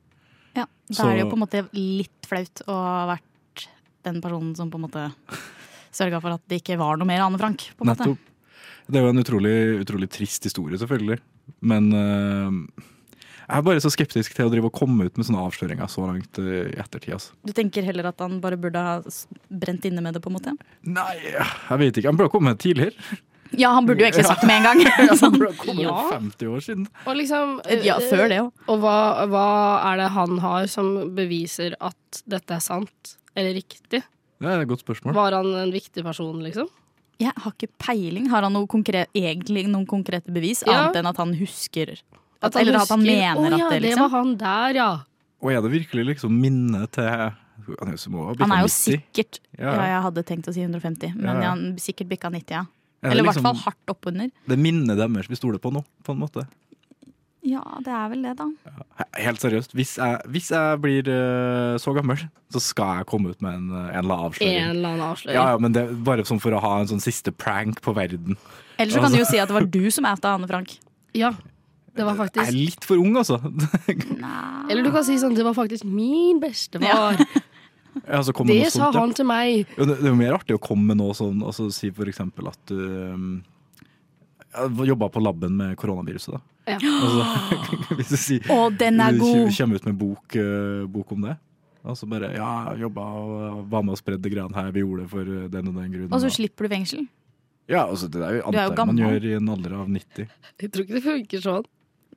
Ja, 0.55 0.65
Da 0.89 0.93
Så- 0.95 1.09
er 1.09 1.15
det 1.17 1.25
jo 1.25 1.29
på 1.29 1.37
en 1.37 1.43
måte 1.45 1.69
litt 1.73 2.25
flaut 2.25 2.61
å 2.67 2.73
ha 2.73 3.15
vært 3.15 3.67
den 4.03 4.21
personen 4.21 4.55
som 4.57 4.71
på 4.71 4.75
en 4.81 4.87
måte 4.89 5.11
sørga 5.95 6.21
for 6.23 6.35
at 6.37 6.43
det 6.49 6.61
ikke 6.61 6.77
var 6.79 6.99
noe 6.99 7.07
mer 7.09 7.25
Anne 7.25 7.39
Frank. 7.41 7.69
på 7.77 7.85
en 7.85 7.91
måte. 7.93 8.13
Det 8.89 8.97
er 8.97 9.05
jo 9.05 9.11
en 9.13 9.21
utrolig, 9.21 9.57
utrolig 9.83 10.09
trist 10.09 10.47
historie, 10.49 10.79
selvfølgelig. 10.81 11.19
Men 11.69 11.89
uh, 11.93 12.85
jeg 13.49 13.57
er 13.57 13.65
bare 13.65 13.81
så 13.81 13.91
skeptisk 13.93 14.33
til 14.37 14.47
å 14.47 14.51
drive 14.53 14.69
og 14.69 14.75
komme 14.77 15.05
ut 15.05 15.17
med 15.17 15.27
sånne 15.27 15.41
avsløringer 15.45 15.89
så 15.89 16.05
langt 16.09 16.41
uh, 16.41 16.67
i 16.69 16.77
ettertid. 16.81 17.15
Altså. 17.17 17.33
Du 17.45 17.53
tenker 17.57 17.85
heller 17.85 18.09
at 18.11 18.21
han 18.21 18.39
bare 18.43 18.57
burde 18.61 18.81
ha 18.81 18.99
brent 19.49 19.85
inne 19.89 20.03
med 20.05 20.17
det, 20.17 20.21
på 20.25 20.31
en 20.33 20.37
måte? 20.39 20.55
Nei, 20.85 21.15
jeg 21.25 21.81
vet 21.83 21.97
ikke. 22.01 22.09
Han 22.09 22.19
burde 22.19 22.29
ha 22.31 22.35
kommet 22.39 22.61
tidligere. 22.65 23.19
Ja, 23.57 23.71
han 23.73 23.85
burde 23.87 24.03
jo 24.03 24.05
egentlig 24.05 24.27
sagt 24.29 24.43
det 24.43 24.49
med 24.49 24.59
en 24.61 24.67
gang. 24.67 24.83
Han 25.09 25.17
sånn. 25.17 25.33
burde 25.33 25.53
ha 25.55 25.63
kommet 25.63 25.85
Ja. 25.87 25.95
50 26.13 26.51
år 26.53 26.59
siden. 26.61 26.83
Og 27.09 27.15
liksom 27.17 27.55
Ja, 27.81 27.95
før 28.11 28.27
det 28.29 28.37
jo. 28.37 28.43
Og 28.69 28.83
hva, 28.83 28.97
hva 29.31 29.47
er 29.89 30.03
det 30.03 30.09
han 30.13 30.37
har 30.43 30.67
som 30.69 30.91
beviser 31.17 31.73
at 31.81 32.21
dette 32.29 32.57
er 32.59 32.61
sant 32.61 33.15
eller 33.33 33.57
riktig? 33.57 34.03
Det 34.39 34.47
er 34.47 34.61
et 34.63 34.69
godt 34.69 34.83
spørsmål. 34.85 35.13
Var 35.17 35.35
han 35.35 35.49
en 35.63 35.71
viktig 35.73 36.03
person, 36.05 36.37
liksom? 36.43 36.69
Jeg 37.19 37.33
har 37.35 37.51
ikke 37.51 37.67
peiling. 37.83 38.29
Har 38.31 38.45
han 38.47 38.53
noe 38.55 38.67
konkret, 38.71 39.11
egentlig 39.17 39.65
noen 39.67 39.85
konkrete 39.87 40.31
bevis, 40.31 40.63
Ja. 40.65 40.85
annet 40.85 41.01
enn 41.01 41.09
at 41.09 41.17
han 41.17 41.33
husker 41.35 41.91
at, 42.41 42.53
han 42.53 42.61
Eller 42.61 42.79
at 42.79 42.87
han 42.87 43.01
mener 43.03 43.35
«Å 43.35 43.57
ja, 43.57 43.65
at 43.65 43.71
det 43.73 43.81
det 43.81 43.89
liksom 43.89 44.05
var 44.05 44.09
han 44.09 44.37
der, 44.37 44.73
ja. 44.75 44.89
Og 45.41 45.51
er 45.51 45.61
det 45.61 45.71
virkelig 45.71 46.05
liksom 46.15 46.31
minnet 46.39 46.91
til 46.91 47.03
Han 47.03 47.89
er 47.91 47.97
jo 47.97 48.11
må 48.11 48.23
Han 48.39 48.51
er 48.51 48.61
jo 48.63 48.71
sikkert 48.71 49.39
Ja. 49.57 49.73
Ja, 49.75 49.83
jeg 49.83 50.01
hadde 50.03 50.23
tenkt 50.23 50.47
å 50.47 50.53
si 50.53 50.61
150, 50.63 51.15
men 51.15 51.25
Ja, 51.25 51.33
ja. 51.33 51.41
ja, 51.41 51.49
han 51.49 51.75
sikkert 51.77 52.07
bikka 52.07 52.31
90, 52.31 52.51
ja. 52.55 52.65
Er 53.03 53.11
Eller 53.11 53.23
i 53.23 53.25
hvert 53.27 53.35
liksom 53.35 53.43
fall 53.43 53.55
hardt 53.65 53.91
oppunder. 53.91 54.31
Det 54.47 54.57
minnet 54.59 54.97
deres 54.97 55.27
vi 55.29 55.35
stoler 55.35 55.59
på 55.59 55.71
nå, 55.71 55.83
på 56.03 56.11
en 56.15 56.19
måte. 56.19 56.47
Ja, 57.49 57.63
det 57.85 57.93
er 57.95 58.09
vel 58.11 58.25
det, 58.27 58.33
da. 58.39 58.47
Helt 59.17 59.41
seriøst, 59.41 59.73
hvis 59.77 59.95
jeg, 59.97 60.21
hvis 60.33 60.49
jeg 60.53 60.81
blir 60.83 61.09
uh, 61.09 61.75
så 61.81 61.93
gammel, 61.97 62.21
så 62.53 62.61
skal 62.63 63.01
jeg 63.01 63.09
komme 63.09 63.33
ut 63.33 63.43
med 63.45 63.57
en, 63.57 63.69
eh, 63.71 63.85
en 63.93 64.01
eller 64.03 64.15
annen 64.15 64.29
avsløring. 64.29 64.57
En 64.59 64.73
eller 64.73 64.89
annen 64.93 65.05
avsløring. 65.07 65.37
Ja, 65.37 65.45
ja, 65.53 65.61
men 65.61 65.75
det 65.75 65.85
er 65.85 65.93
Bare 66.09 66.25
sånn 66.27 66.41
for 66.41 66.55
å 66.55 66.61
ha 66.63 66.73
en 66.81 66.89
sånn 66.89 67.03
siste 67.03 67.33
prank 67.35 67.81
på 67.85 67.93
verden. 67.97 68.39
Eller 68.79 68.93
så 68.93 69.03
kan 69.03 69.13
du 69.13 69.19
jo 69.19 69.27
si 69.29 69.41
at 69.41 69.51
det 69.51 69.57
var 69.57 69.67
du 69.69 69.83
som 69.93 70.07
æta 70.09 70.35
Anne 70.37 70.49
Frank. 70.49 70.77
Ja, 71.17 71.33
det 71.97 72.05
var 72.07 72.15
faktisk 72.15 72.39
Jeg 72.45 72.53
er 72.53 72.57
litt 72.71 72.85
for 72.87 73.01
ung, 73.01 73.17
altså. 73.19 73.39
Eller 74.69 74.85
du 74.85 74.91
kan 74.93 75.05
si 75.05 75.17
sånn, 75.19 75.35
det 75.37 75.45
var 75.45 75.57
faktisk 75.57 75.87
min 75.87 76.41
bestefar. 76.43 77.19
Ja, 78.05 78.21
så 78.23 78.31
Det 78.31 78.69
sa 78.69 78.91
sånt, 78.91 78.95
ja. 78.95 79.01
han 79.01 79.13
til 79.17 79.25
meg. 79.25 79.67
Ja, 79.75 79.83
Det 79.83 79.95
det 79.97 80.05
er 80.05 80.13
jo 80.13 80.19
mer 80.19 80.35
artig 80.37 80.55
å 80.55 80.61
komme 80.61 80.91
med 80.91 80.99
noe 81.01 81.15
sånn, 81.17 81.41
altså 81.43 81.67
si 81.73 81.89
for 81.91 82.07
eksempel 82.07 82.47
at 82.47 82.59
du 82.69 82.77
um, 82.77 83.41
jobba 84.85 85.09
på 85.09 85.23
laben 85.23 85.57
med 85.57 85.75
koronaviruset, 85.77 86.37
da. 86.37 86.41
Ja. 86.69 86.79
Altså, 86.79 87.59
hvis 87.99 88.11
du 88.13 88.17
sier 88.19 88.49
Å, 88.53 88.57
den 88.77 88.99
er 89.03 89.15
du 89.15 89.23
god! 89.23 89.53
kommer 89.57 89.79
ut 89.79 89.87
med 89.89 89.97
bok, 90.01 90.35
eh, 90.39 90.83
bok 90.89 91.15
om 91.15 91.27
det. 91.29 91.37
Og 91.89 91.95
så 91.97 92.09
bare 92.11 92.33
Ja, 92.35 92.49
jobba 92.77 93.05
og 93.21 93.63
var 93.71 93.85
med 93.87 93.95
og 93.95 94.01
spredde 94.01 94.29
greiene 94.31 94.55
her. 94.55 94.71
Vi 94.75 94.83
gjorde 94.83 95.05
det 95.05 95.11
for 95.13 95.21
eh, 95.37 95.47
den 95.49 95.71
og 95.71 95.79
den 95.79 95.91
grunnen. 95.95 96.13
Og 96.13 96.21
så 96.23 96.31
slipper 96.33 96.67
du 96.67 96.75
fengsel. 96.75 97.07
Ja, 97.69 97.83
altså 97.85 98.09
det 98.09 98.21
er 98.25 98.39
jo 98.39 98.49
Du 98.49 98.57
antar 98.57 98.73
jeg 98.73 98.87
man 98.89 98.97
gjør 99.03 99.27
i 99.29 99.35
en 99.37 99.51
alder 99.53 99.75
av 99.77 99.91
90. 99.93 100.31
Jeg 100.59 100.71
tror 100.73 100.85
ikke 100.85 100.97
det 100.97 101.05
funker 101.05 101.43
sånn. 101.45 101.67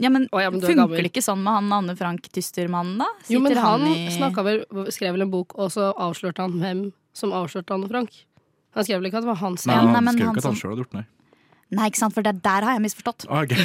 Ja, 0.00 0.08
men, 0.10 0.24
Å, 0.32 0.40
ja, 0.40 0.50
men 0.50 0.62
er 0.64 0.72
Funker 0.72 0.96
det 1.04 1.10
ikke 1.12 1.22
sånn 1.22 1.42
med 1.44 1.52
han 1.52 1.72
Anne 1.76 1.94
Frank 1.98 2.26
Tystermannen, 2.32 2.96
da? 3.02 3.08
Jo, 3.30 3.42
men 3.44 3.54
han, 3.60 3.84
han 3.84 3.92
i- 3.92 4.44
vel, 4.48 4.62
skrev 4.90 5.12
vel 5.14 5.26
en 5.26 5.30
bok, 5.32 5.52
og 5.60 5.68
så 5.74 5.90
avslørte 5.92 6.42
han 6.46 6.56
hvem 6.62 6.80
som 7.14 7.34
avslørte 7.36 7.76
Anne 7.76 7.90
Frank. 7.92 8.16
Han 8.72 8.86
skrev 8.86 9.02
vel 9.02 9.10
ikke 9.10 9.20
at 9.20 9.26
det 9.26 9.30
var 9.34 9.40
han 9.42 9.52
Nei, 9.52 9.62
selv? 9.66 9.76
Han 9.76 9.92
nei, 9.92 10.00
men 10.00 10.16
skrev 10.16 10.26
han 10.30 10.34
ikke 10.34 10.42
at 10.42 10.48
han 10.48 10.58
sjøl 10.62 10.72
hadde 10.72 10.84
gjort 10.86 10.96
det. 10.96 11.04
Nei, 11.72 11.86
ikke 11.88 12.00
sant, 12.02 12.12
for 12.12 12.24
det 12.24 12.34
der 12.44 12.66
har 12.66 12.76
jeg 12.76 12.82
misforstått. 12.84 13.24
Okay. 13.32 13.56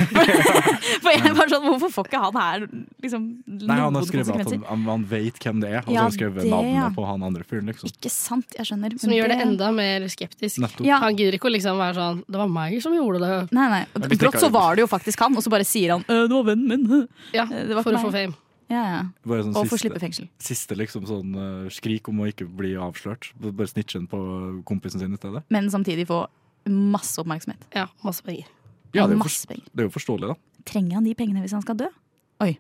For 1.04 1.12
jeg 1.12 1.34
var 1.36 1.50
sånn, 1.52 1.66
Hvorfor 1.68 1.92
får 1.92 2.08
ikke 2.08 2.22
han 2.22 2.38
her 2.40 2.64
liksom, 3.04 3.26
Nei, 3.68 3.78
han 3.82 3.98
har 3.98 4.06
skrevet 4.08 4.46
at 4.46 4.54
han, 4.70 4.86
han, 4.88 5.04
vet 5.10 5.40
hvem 5.44 5.60
det 5.64 5.72
er, 5.74 5.82
og 5.82 5.90
så 5.90 5.94
Ja, 5.94 6.00
har 6.00 6.08
han 6.08 6.16
skrevet 6.16 6.40
det, 6.40 6.52
navnet 6.54 6.78
ja. 6.78 6.88
på 6.96 7.08
han 7.08 7.26
andre 7.28 7.44
fyren. 7.48 7.68
Liksom. 7.72 7.92
Ikke 7.92 8.12
sant, 8.14 8.56
jeg 8.56 8.70
skjønner. 8.70 8.96
Som 9.02 9.16
gjør 9.16 9.34
det 9.34 9.40
enda 9.44 9.72
mer 9.76 10.08
skeptisk. 10.14 10.64
Ja. 10.88 11.02
Han 11.04 11.20
gidder 11.20 11.36
ikke 11.36 11.52
å 11.52 11.54
liksom 11.54 11.80
være 11.82 11.98
sånn 12.00 12.24
Det 12.28 12.42
var 12.42 12.52
meg 12.52 12.80
som 12.84 12.96
gjorde 12.96 13.22
det. 13.24 13.32
Nei, 13.58 13.70
nei. 13.76 13.84
Og 13.92 14.10
Brått 14.16 14.40
så 14.42 14.52
var 14.54 14.78
det 14.78 14.86
jo 14.86 14.90
faktisk 14.92 15.28
han, 15.28 15.36
og 15.38 15.44
så 15.44 15.52
bare 15.54 15.68
sier 15.68 15.98
han 15.98 16.08
«Øh, 16.08 16.26
'det 16.28 16.36
var 16.36 16.48
vennen 16.54 16.88
min'. 16.88 17.08
Ja, 17.36 17.46
Det 17.46 17.76
var 17.76 17.84
For 17.84 17.98
å 17.98 18.06
få 18.08 18.14
fame. 18.16 18.36
Ja, 18.68 18.82
ja. 18.84 19.04
Bare 19.28 19.46
sånn 19.46 19.56
Og 19.56 19.70
få 19.70 19.78
å 19.78 19.80
slippe 19.80 20.00
fengsel. 20.02 20.28
siste 20.44 20.76
liksom 20.76 21.06
sånn 21.08 21.36
uh, 21.40 21.70
skrik 21.72 22.08
om 22.12 22.20
å 22.24 22.28
ikke 22.28 22.48
bli 22.48 22.74
avslørt. 22.76 23.32
Bare 23.40 23.70
snitche 23.70 24.02
på 24.12 24.20
kompisen 24.68 25.00
sin 25.04 25.16
i 25.16 25.20
stedet. 25.20 25.44
Men 25.54 25.72
samtidig 25.72 26.08
få 26.10 26.26
masse 26.74 27.20
oppmerksomhet. 27.22 27.68
Ja, 27.76 27.88
masse 28.06 28.24
penger. 28.26 28.48
Ja, 28.96 29.04
det 29.06 29.12
er 29.12 29.18
jo, 29.18 29.24
masse 29.24 29.44
for, 29.44 29.54
penger. 29.54 29.68
det 29.74 29.84
er 29.84 29.90
jo 29.90 29.94
forståelig, 29.98 30.30
da. 30.32 30.64
Trenger 30.68 31.00
han 31.00 31.06
de 31.08 31.14
pengene 31.20 31.44
hvis 31.44 31.54
han 31.56 31.62
skal 31.66 31.78
dø? 31.80 31.90
Oi. 32.44 32.54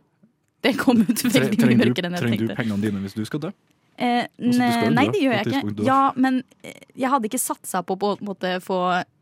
Det 0.65 0.73
kom 0.79 1.01
ut 1.03 1.11
Tre- 1.15 1.29
veldig 1.33 1.49
mye 1.53 1.57
Trenger 1.61 1.81
mørkere 1.85 2.09
enn 2.09 2.15
jeg 2.17 2.23
trenger 2.25 2.47
du 2.51 2.55
pengene 2.57 2.81
dine 2.87 3.01
hvis 3.05 3.15
du 3.17 3.23
skal 3.27 3.43
dø? 3.47 3.51
Eh, 3.97 4.25
Altså, 4.27 4.37
du 4.37 4.53
skal 4.53 4.93
nei, 4.93 5.05
dø 5.07 5.11
det 5.15 5.21
gjør 5.23 5.35
jeg 5.37 5.47
ikke. 5.51 5.85
Ja, 5.87 5.99
men 6.15 6.39
eh, 6.63 6.79
jeg 6.97 7.09
hadde 7.13 7.29
ikke 7.29 7.41
satsa 7.41 7.81
på 7.85 7.97
på 7.97 8.13
en 8.17 8.25
måte 8.27 8.51
få 8.61 8.79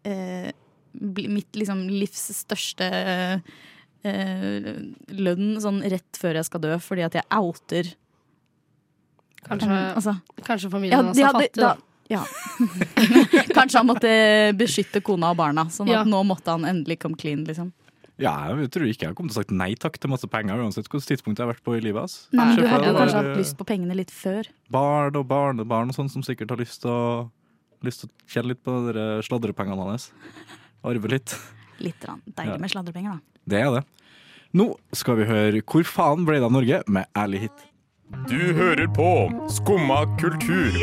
eh, 0.07 0.49
mitt 0.95 1.55
liksom 1.59 1.85
livs 1.91 2.25
største 2.35 2.87
eh, 4.05 4.71
lønn 5.15 5.55
sånn 5.63 5.81
rett 5.91 6.19
før 6.19 6.39
jeg 6.39 6.47
skal 6.49 6.63
dø, 6.65 6.73
fordi 6.83 7.05
at 7.07 7.15
jeg 7.19 7.27
outer 7.35 7.93
Kanskje, 9.45 9.69
altså, 9.93 10.15
kanskje 10.41 10.69
familien 10.73 11.05
hans 11.11 11.19
ja, 11.19 11.27
er 11.29 11.35
fattig. 11.37 11.61
Da. 11.61 11.75
Ja. 12.09 12.23
Kanskje 13.57 13.79
han 13.81 13.87
måtte 13.89 14.11
beskytte 14.57 15.01
kona 15.05 15.31
og 15.33 15.37
barna, 15.39 15.65
sånn 15.73 15.89
at 15.89 16.01
Ja. 16.01 16.03
nå 16.07 16.21
måtte 16.27 16.53
han 16.53 16.65
endelig 16.69 16.99
komme 17.01 17.17
clean. 17.17 17.45
liksom 17.45 17.71
Ja, 18.17 18.47
jeg 18.55 18.69
tror 18.71 18.87
ikke 18.87 19.07
jeg 19.09 19.15
kommer 19.15 19.31
til 19.33 19.39
å 19.39 19.43
sagt 19.43 19.51
nei 19.51 19.73
takk 19.75 19.97
til 19.99 20.09
masse 20.09 20.27
penger, 20.31 20.55
uansett 20.63 20.87
hvilket 20.87 21.09
tidspunkt 21.17 21.37
jeg 21.39 21.45
har 21.47 21.53
vært 21.53 21.63
på 21.65 21.75
i 21.77 21.81
livet. 21.83 22.03
ass. 22.03 22.27
Nei, 22.31 22.45
men 22.45 22.55
Du 22.55 22.67
hadde 22.67 22.85
jo 22.87 22.93
kanskje 22.99 23.19
hatt 23.23 23.37
lyst 23.37 23.57
på 23.57 23.65
pengene 23.67 23.95
litt 23.95 24.11
før. 24.11 24.47
Barn 24.71 25.15
og 25.15 25.27
barnebarn 25.27 25.89
og 25.89 25.95
sånn 25.95 26.09
som 26.09 26.21
sikkert 26.23 26.49
har 26.49 26.57
lyst 26.57 26.81
til 26.81 26.91
å 26.91 27.31
Lyst 27.83 27.99
til 28.01 28.09
å 28.09 28.11
kjenne 28.31 28.47
litt 28.47 28.63
på 28.63 28.71
de 28.87 28.93
der 28.93 29.21
sladrepengene 29.21 29.83
hans. 29.85 30.09
Arve 30.83 31.07
litt. 31.11 31.35
Litt 31.83 32.01
rann. 32.07 32.21
Deilig 32.25 32.53
Ja. 32.55 32.57
med 32.57 32.71
sladrepenger, 32.71 33.11
da. 33.11 33.19
Det 33.45 33.59
er 33.61 33.69
det. 33.75 33.83
Nå 34.55 34.77
skal 34.93 35.17
vi 35.17 35.25
høre 35.25 35.61
Hvor 35.61 35.83
faen 35.83 36.25
ble 36.25 36.39
det 36.39 36.43
av 36.45 36.51
Norge? 36.55 36.81
med 36.87 37.05
Ærlig 37.13 37.41
hit. 37.41 37.51
Du 38.05 38.53
hører 38.53 38.85
på 38.93 39.05
Skumma 39.49 40.03
kultur. 40.21 40.75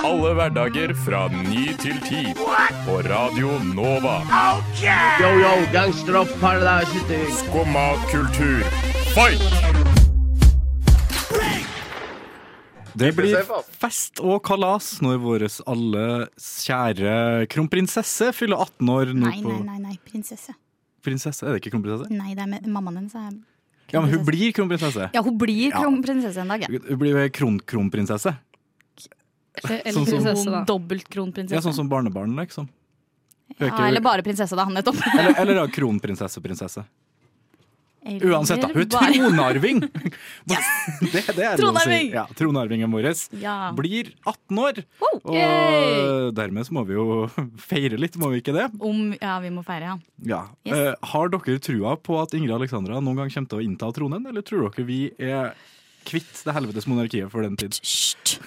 Alle 0.00 0.30
hverdager 0.32 0.94
fra 0.96 1.26
ny 1.28 1.74
til 1.76 1.98
ti. 2.06 2.22
På 2.86 3.02
Radio 3.04 3.50
Nova. 3.76 4.14
Yo, 4.80 5.28
yo, 5.42 5.50
gangsteropp, 5.74 6.32
paradise 6.40 6.88
city. 6.94 7.18
Skumma 7.42 7.90
kultur. 8.08 8.64
Fight! 9.12 9.44
Det 12.98 13.12
blir 13.14 13.36
fest 13.78 14.18
og 14.24 14.40
kalas 14.48 14.96
når 15.04 15.20
vår 15.22 15.44
alle 15.70 16.06
kjære 16.40 17.44
kronprinsesse 17.52 18.32
fyller 18.34 18.64
18 18.64 18.90
år 18.96 19.12
nå 19.12 19.28
Nei, 19.28 19.36
nei, 19.44 19.60
nei, 19.68 19.78
nei, 19.84 20.00
prinsesse. 20.08 20.56
Prinsesse, 21.04 21.44
er 21.44 21.54
det 21.54 21.62
ikke 21.62 21.76
kronprinsesse? 21.76 22.08
Nei, 22.16 22.32
det 22.32 22.48
er 22.48 22.52
med, 22.56 22.66
mammaen 22.72 23.04
hennes 23.04 23.44
Ja, 23.92 24.00
men 24.02 24.10
hun 24.12 24.24
blir 24.26 24.52
kronprinsesse. 24.52 25.10
Ja, 25.14 25.22
hun 25.22 25.38
blir 25.38 25.70
kronprinsesse 25.72 26.40
en 26.42 26.48
dag, 26.48 26.60
ja. 26.66 26.68
Hun 26.88 26.98
blir 27.00 27.28
kron-kronprinsesse. 27.32 28.34
Eller 29.64 29.92
Sånn 29.92 30.04
som- 30.04 30.06
prinsesse, 30.06 30.50
da. 30.50 30.64
Dobbeltkronprinsesse. 30.64 31.54
Ja, 31.54 31.60
sånn 31.60 31.74
som 31.74 31.88
barnebarn, 31.88 32.36
liksom. 32.36 32.68
Ja, 33.58 33.86
eller 33.88 34.00
bare 34.04 34.22
prinsesse, 34.22 34.54
da. 34.54 34.66
Nettopp. 34.68 35.00
Eller, 35.18 35.34
eller 35.40 35.54
da 35.54 35.66
kronprinsesse-prinsesse. 35.66 36.84
Uansett, 38.28 38.62
da. 38.62 38.68
Hun 38.72 38.82
er 38.82 38.88
Bare- 38.92 39.12
tronarving! 39.14 39.80
det, 40.48 41.22
det 41.36 41.44
er 41.44 41.56
tronarving. 41.56 41.56
si. 41.56 41.60
Tronarving! 41.60 42.10
Ja, 42.14 42.24
tronarvingen 42.38 42.94
vår 42.94 43.08
Ja. 43.42 43.56
blir 43.76 44.12
18 44.24 44.58
år. 44.64 44.80
Og 45.24 45.34
Yay! 45.36 46.30
dermed 46.36 46.66
så 46.68 46.72
må 46.78 46.84
vi 46.88 46.96
jo 46.96 47.28
feire 47.70 47.98
litt, 48.00 48.16
må 48.20 48.30
vi 48.32 48.40
ikke 48.42 48.54
det? 48.56 48.68
Om 48.80 49.14
Ja, 49.20 49.38
vi 49.44 49.50
må 49.54 49.64
feire, 49.66 49.92
ja. 49.92 49.96
Ja. 50.32 50.42
Yes. 50.66 50.76
Uh, 50.98 51.08
har 51.12 51.28
dere 51.34 51.58
trua 51.62 51.96
på 52.00 52.16
at 52.22 52.34
Ingrid 52.38 52.54
Alexandra 52.56 53.00
noen 53.00 53.16
gang 53.22 53.30
kommer 53.34 53.48
til 53.52 53.60
å 53.60 53.66
innta 53.66 53.90
tronen, 53.96 54.26
eller 54.28 54.42
tror 54.46 54.70
dere 54.70 54.86
vi 54.88 55.00
er 55.18 55.52
kvitt 56.08 56.44
det 56.46 56.54
helvetes 56.56 56.86
monarkiet 56.88 57.28
for 57.32 57.44
den 57.44 57.56
tid? 57.60 57.76
Hysj! 57.82 58.38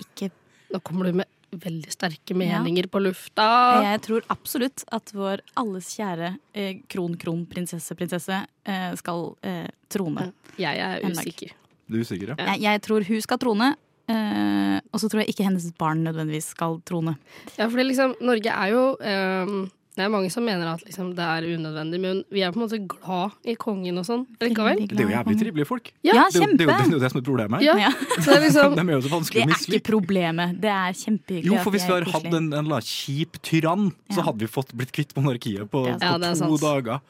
Ikke 0.00 0.30
Nå 0.70 0.78
kommer 0.86 1.08
du 1.10 1.16
med 1.18 1.26
veldig 1.52 1.92
sterke 1.92 2.34
meninger 2.36 2.86
på 2.90 3.02
lufta. 3.02 3.46
Jeg 3.84 4.02
tror 4.06 4.26
absolutt 4.32 4.84
at 4.94 5.12
vår 5.16 5.42
alles 5.60 5.90
kjære 5.96 6.34
eh, 6.54 6.80
kron-kron-prinsesse-prinsesse 6.92 8.40
eh, 8.64 8.90
skal 9.00 9.32
eh, 9.46 9.66
trone. 9.90 10.30
Jeg 10.60 10.82
er 10.84 11.02
usikker. 11.06 11.54
Du 11.90 11.98
er 11.98 12.06
usikker, 12.06 12.34
ja? 12.34 12.52
Jeg, 12.52 12.62
jeg 12.68 12.82
tror 12.86 13.06
hun 13.08 13.24
skal 13.24 13.40
trone, 13.42 13.72
eh, 14.10 14.78
og 14.92 15.02
så 15.02 15.10
tror 15.10 15.24
jeg 15.24 15.34
ikke 15.34 15.48
hennes 15.48 15.66
barn 15.80 16.04
nødvendigvis 16.06 16.52
skal 16.54 16.78
trone. 16.86 17.16
Ja, 17.56 17.66
fordi 17.66 17.88
liksom, 17.90 18.14
Norge 18.22 18.54
er 18.54 18.74
jo 18.74 18.84
ehm, 19.02 19.60
Det 20.00 20.06
er 20.08 20.12
mange 20.16 20.30
som 20.32 20.46
mener 20.48 20.70
at 20.72 20.82
liksom, 20.88 21.10
det 21.18 21.26
er 21.26 21.46
unødvendig, 21.52 21.98
men 22.00 22.22
vi 22.32 22.40
er 22.46 22.54
på 22.54 22.60
en 22.60 22.64
måte 22.64 22.78
glad 22.88 23.34
i 23.44 23.54
kongen 23.60 24.00
og 24.00 24.06
sånn 24.08 24.22
likevel. 24.40 24.80
Det 24.88 24.96
er 24.96 25.04
jo 25.04 25.12
jævlig 25.12 25.36
trivelige 25.42 25.68
folk. 25.68 25.92
Ja, 26.02 26.14
Ja, 26.16 26.24
Det, 26.32 26.40
er 26.40 26.46
jo- 26.46 26.56
det, 26.56 26.64
er 26.64 26.66
jo- 26.66 26.70
det 26.70 26.74
er 26.74 26.80
kjempe! 26.80 27.00
det 27.04 27.10
som 27.12 27.20
er 27.20 27.26
problemet. 27.28 27.60
Ja. 27.66 27.76
Ja. 27.76 27.90
Det 28.16 28.32
er 28.32 28.40
liksom 28.46 28.74
De 28.74 28.80
er 28.80 28.94
jo 28.96 29.00
så 29.04 29.12
vanskelig 29.12 29.44
å 29.44 29.50
er 29.50 29.60
ikke 29.60 29.82
problemet. 29.90 30.60
Det 30.60 30.70
er 30.72 30.92
kjempehyggelig. 31.04 31.52
Jo, 31.52 31.56
for 31.62 31.70
hvis 31.76 31.86
vi 31.86 31.92
hadde 31.92 32.10
hatt 32.16 32.24
en, 32.32 32.52
en, 32.52 32.72
en 32.72 32.80
kjip 32.80 33.40
tyrann, 33.42 33.92
så 34.10 34.24
hadde 34.24 34.38
vi 34.40 34.46
fått 34.48 34.72
blitt 34.72 34.92
kvitt 34.96 35.12
monarkiet 35.16 35.68
på, 35.70 35.84
Det 35.84 36.00
på 36.00 36.18
det 36.24 36.38
to 36.40 36.56
dager. 36.56 37.00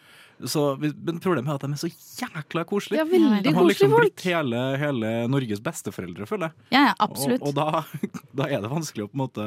Så, 0.48 0.62
men 0.80 1.18
problemet 1.20 1.50
er 1.50 1.58
at 1.58 1.64
de 1.66 1.74
er 1.74 1.80
så 1.80 1.90
jækla 1.90 2.64
koselige. 2.68 3.02
Ja, 3.02 3.06
veldig 3.08 3.42
De 3.44 3.52
har 3.56 3.66
liksom 3.68 3.92
blitt 3.92 4.24
hele, 4.24 4.62
hele 4.80 5.12
Norges 5.28 5.60
besteforeldre, 5.64 6.28
føler 6.28 6.48
jeg. 6.48 6.68
Ja, 6.76 6.84
ja, 6.88 6.94
absolutt. 7.02 7.44
Og, 7.44 7.52
og 7.52 7.58
da, 7.58 7.82
da 8.40 8.48
er 8.48 8.64
det 8.64 8.72
vanskelig 8.72 9.06
å 9.06 9.10
på 9.10 9.18
en 9.18 9.24
måte 9.24 9.46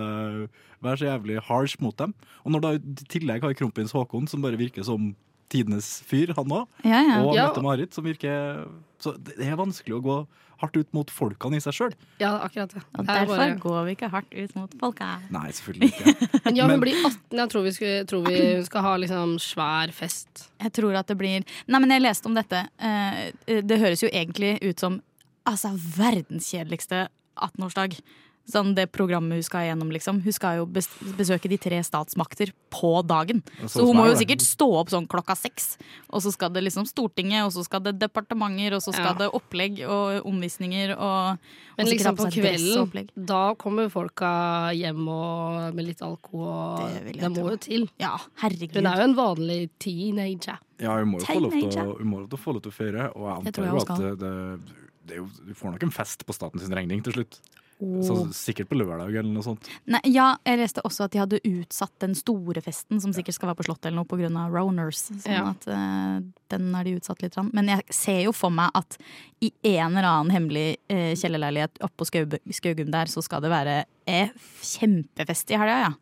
være 0.83 1.01
så 1.01 1.09
jævlig 1.09 1.41
harsh 1.49 1.81
mot 1.83 1.97
dem. 1.97 2.13
Og 2.43 2.55
når 2.55 2.65
da 2.65 2.73
i 2.77 3.11
tillegg 3.15 3.45
har 3.45 3.57
kronprins 3.57 3.95
Haakon, 3.95 4.29
som 4.29 4.43
bare 4.45 4.59
virker 4.59 4.85
som 4.87 5.13
tidenes 5.53 5.95
fyr, 6.09 6.33
han 6.37 6.57
òg, 6.61 6.65
ja, 6.85 7.01
ja. 7.01 7.21
og 7.21 7.35
Mette-Marit, 7.37 7.93
som 7.95 8.05
virker 8.05 8.65
Så 9.03 9.13
det 9.19 9.35
er 9.43 9.59
vanskelig 9.59 9.97
å 9.97 10.01
gå 10.05 10.17
hardt 10.63 10.77
ut 10.79 10.93
mot 10.95 11.09
folkene 11.11 11.57
i 11.59 11.63
seg 11.63 11.75
sjøl. 11.75 11.93
Ja, 12.21 12.29
akkurat 12.45 12.71
det. 12.71 12.83
Og 12.95 13.01
er 13.03 13.07
derfor 13.09 13.35
bare- 13.41 13.57
går 13.59 13.79
vi 13.89 13.95
ikke 13.97 14.09
hardt 14.13 14.33
ut 14.37 14.53
mot 14.55 14.75
folka. 14.79 15.09
Nei, 15.33 15.49
selvfølgelig 15.57 15.89
ikke. 15.91 16.27
Men 16.45 16.55
ja, 16.59 16.63
hun 16.69 16.71
Men- 16.77 16.83
blir 16.85 16.95
18. 17.03 17.39
Jeg 17.41 17.49
tror 17.51 17.63
vi, 17.67 17.73
skal, 17.75 18.05
tror 18.07 18.27
vi 18.29 18.37
skal 18.69 18.85
ha 18.87 18.93
liksom 19.03 19.33
svær 19.43 19.91
fest. 19.91 20.45
Jeg 20.63 20.71
tror 20.79 20.95
at 21.01 21.11
det 21.11 21.17
blir 21.19 21.43
Nei, 21.67 21.79
men 21.83 21.89
jeg 21.91 22.05
leste 22.05 22.29
om 22.31 22.37
dette. 22.37 22.63
Eh, 22.79 23.59
Det 23.61 23.79
høres 23.81 24.03
jo 24.05 24.09
egentlig 24.13 24.55
ut 24.63 24.79
som 24.79 25.01
altså 25.45 25.73
verdens 25.75 26.47
kjedeligste 26.53 27.07
18-årsdag. 27.35 27.97
Sånn 28.43 28.73
det 28.75 28.89
programmet 28.91 29.39
hun 29.39 29.45
skal 29.45 29.69
gjennom, 29.69 29.91
liksom. 29.95 30.17
Hun 30.25 30.33
skal 30.35 30.57
jo 30.59 30.65
besøke 30.67 31.47
de 31.47 31.55
tre 31.61 31.77
statsmakter 31.79 32.49
på 32.75 32.89
dagen. 33.07 33.39
Så 33.71 33.85
hun 33.87 33.95
må 33.95 34.09
jo 34.09 34.17
sikkert 34.19 34.43
stå 34.43 34.67
opp 34.81 34.91
sånn 34.91 35.07
klokka 35.07 35.35
seks. 35.39 35.77
Og 36.11 36.25
så 36.25 36.33
skal 36.35 36.51
det 36.51 36.65
liksom 36.65 36.83
Stortinget, 36.89 37.45
og 37.47 37.53
så 37.55 37.63
skal 37.63 37.85
det 37.85 37.95
departementer, 38.01 38.75
og 38.75 38.83
så 38.83 38.91
skal 38.91 39.13
Ja. 39.13 39.13
det 39.13 39.29
opplegg 39.31 39.79
og 39.87 40.27
omvisninger 40.27 40.91
og 40.97 41.39
Men 41.77 41.87
og 41.87 41.87
sikkert 41.87 42.03
liksom 42.03 42.17
på 42.19 42.27
kvelden, 42.35 43.09
da 43.15 43.55
kommer 43.55 43.89
folka 43.89 44.73
hjem 44.75 45.07
og 45.07 45.73
med 45.73 45.85
litt 45.85 46.01
alkohol. 46.01 46.83
og 46.83 47.05
Det 47.05 47.19
Det 47.19 47.31
må 47.31 47.49
jo 47.51 47.57
til. 47.57 47.89
Ja, 47.97 48.17
herregud. 48.43 48.75
Hun 48.75 48.87
er 48.91 48.97
jo 48.97 49.03
en 49.03 49.15
vanlig 49.15 49.69
teenager. 49.79 50.59
Ja, 50.79 50.99
hun 50.99 51.15
må 51.15 51.19
jo 51.19 51.25
få 51.25 51.39
lov 51.39 51.51
til, 51.51 51.79
å, 51.79 52.37
få 52.37 52.53
lov 52.53 52.61
til 52.61 52.71
å 52.71 52.75
feire. 52.75 53.15
Og 53.15 53.23
jeg 53.23 53.53
antar 53.53 53.71
jo 53.71 53.77
at 53.79 53.99
det, 53.99 54.19
det, 54.19 54.59
det 55.07 55.15
er 55.15 55.19
jo, 55.23 55.29
du 55.47 55.53
får 55.53 55.71
nok 55.71 55.83
en 55.83 55.91
fest 55.91 56.25
på 56.25 56.33
statens 56.35 56.67
regning 56.69 57.01
til 57.01 57.13
slutt. 57.13 57.39
Så 57.79 58.15
sikkert 58.37 58.69
på 58.69 58.77
lørdag 58.79 59.09
eller 59.11 59.31
noe 59.33 59.43
sånt. 59.43 59.67
Nei, 59.91 59.99
ja, 60.13 60.29
jeg 60.47 60.59
leste 60.61 60.83
også 60.87 61.07
at 61.07 61.11
de 61.15 61.19
hadde 61.19 61.39
utsatt 61.49 61.91
den 61.99 62.13
store 62.15 62.61
festen, 62.63 63.01
som 63.03 63.11
sikkert 63.15 63.35
skal 63.35 63.49
være 63.49 63.59
på 63.59 63.65
Slottet 63.67 63.89
eller 63.89 63.99
noe, 64.01 64.07
pga. 64.07 64.29
Roners. 64.53 65.01
Sånn 65.09 65.33
Ja. 65.33 65.49
at 65.51 65.67
uh, 65.67 66.21
den 66.53 66.69
har 66.77 66.87
de 66.87 66.95
utsatt 66.99 67.21
litt. 67.25 67.35
Men 67.51 67.67
jeg 67.73 67.83
ser 67.89 68.21
jo 68.27 68.31
for 68.31 68.53
meg 68.53 68.71
at 68.77 68.97
i 69.43 69.51
en 69.73 69.97
eller 69.97 70.07
annen 70.07 70.31
hemmelig 70.31 70.77
uh, 70.93 71.11
kjellerleilighet 71.19 71.81
oppå 71.83 72.07
Skaug- 72.07 72.39
Skaugum 72.55 72.91
der, 72.93 73.11
så 73.11 73.23
skal 73.25 73.43
det 73.43 73.51
være 73.51 73.75
eh, 74.07 74.31
kjempefest 74.61 75.51
i 75.51 75.59
helga, 75.59 75.77
ja. 75.89 75.93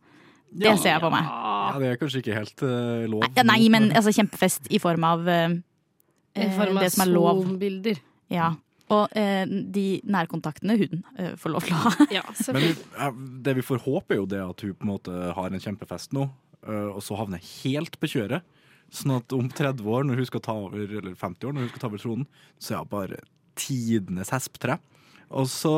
Det 0.51 0.73
ser 0.81 0.97
jeg 0.97 0.99
for 0.99 1.13
meg. 1.13 1.23
Ja, 1.23 1.79
Det 1.79 1.87
er 1.93 1.99
kanskje 2.01 2.19
ikke 2.21 2.35
helt 2.35 2.61
uh, 2.67 3.05
lov. 3.07 3.23
Nei, 3.37 3.43
nei, 3.47 3.69
men 3.71 3.91
altså 3.95 4.11
kjempefest 4.11 4.67
i 4.69 4.81
form 4.83 5.05
av 5.07 5.23
uh, 5.23 5.53
I 6.35 6.49
form 6.57 6.75
av 6.77 6.83
det 6.83 6.91
som 6.91 7.05
er 7.05 7.13
lov. 7.13 7.45
Ja. 8.31 8.49
Og 8.91 9.13
eh, 9.17 9.43
de 9.47 9.85
nærkontaktene 10.03 10.75
hun 10.79 11.03
eh, 11.15 11.33
får 11.39 11.53
lov 11.53 11.67
til 11.67 11.77
å 11.77 11.83
ha. 11.85 11.91
Ja, 12.17 12.23
Men 12.55 13.43
det 13.45 13.55
vi 13.59 13.65
får 13.65 13.83
håpe, 13.85 14.15
er 14.15 14.21
jo 14.21 14.29
det 14.29 14.41
at 14.43 14.65
hun 14.65 14.75
på 14.75 14.87
en 14.87 14.93
måte 14.93 15.33
har 15.37 15.51
en 15.51 15.63
kjempefest 15.63 16.15
nå, 16.17 16.27
eh, 16.67 16.89
og 16.91 16.99
så 17.05 17.19
havner 17.19 17.43
helt 17.63 17.97
på 18.01 18.11
kjøret. 18.15 18.47
Sånn 18.91 19.15
at 19.15 19.31
om 19.35 19.47
30 19.47 19.87
år, 19.87 20.03
når 20.07 20.19
hun 20.19 20.27
skal 20.27 20.43
ta 20.43 20.57
over, 20.65 20.83
eller 20.83 21.15
50 21.15 21.47
år, 21.47 21.55
når 21.55 21.67
hun 21.67 21.71
skal 21.71 21.83
ta 21.83 21.91
over 21.91 22.03
tronen, 22.03 22.27
så 22.59 22.75
er 22.75 22.83
hun 22.83 22.91
bare 22.91 23.21
tidenes 23.59 24.33
hesptre. 24.35 24.79
Og 25.31 25.45
så 25.47 25.71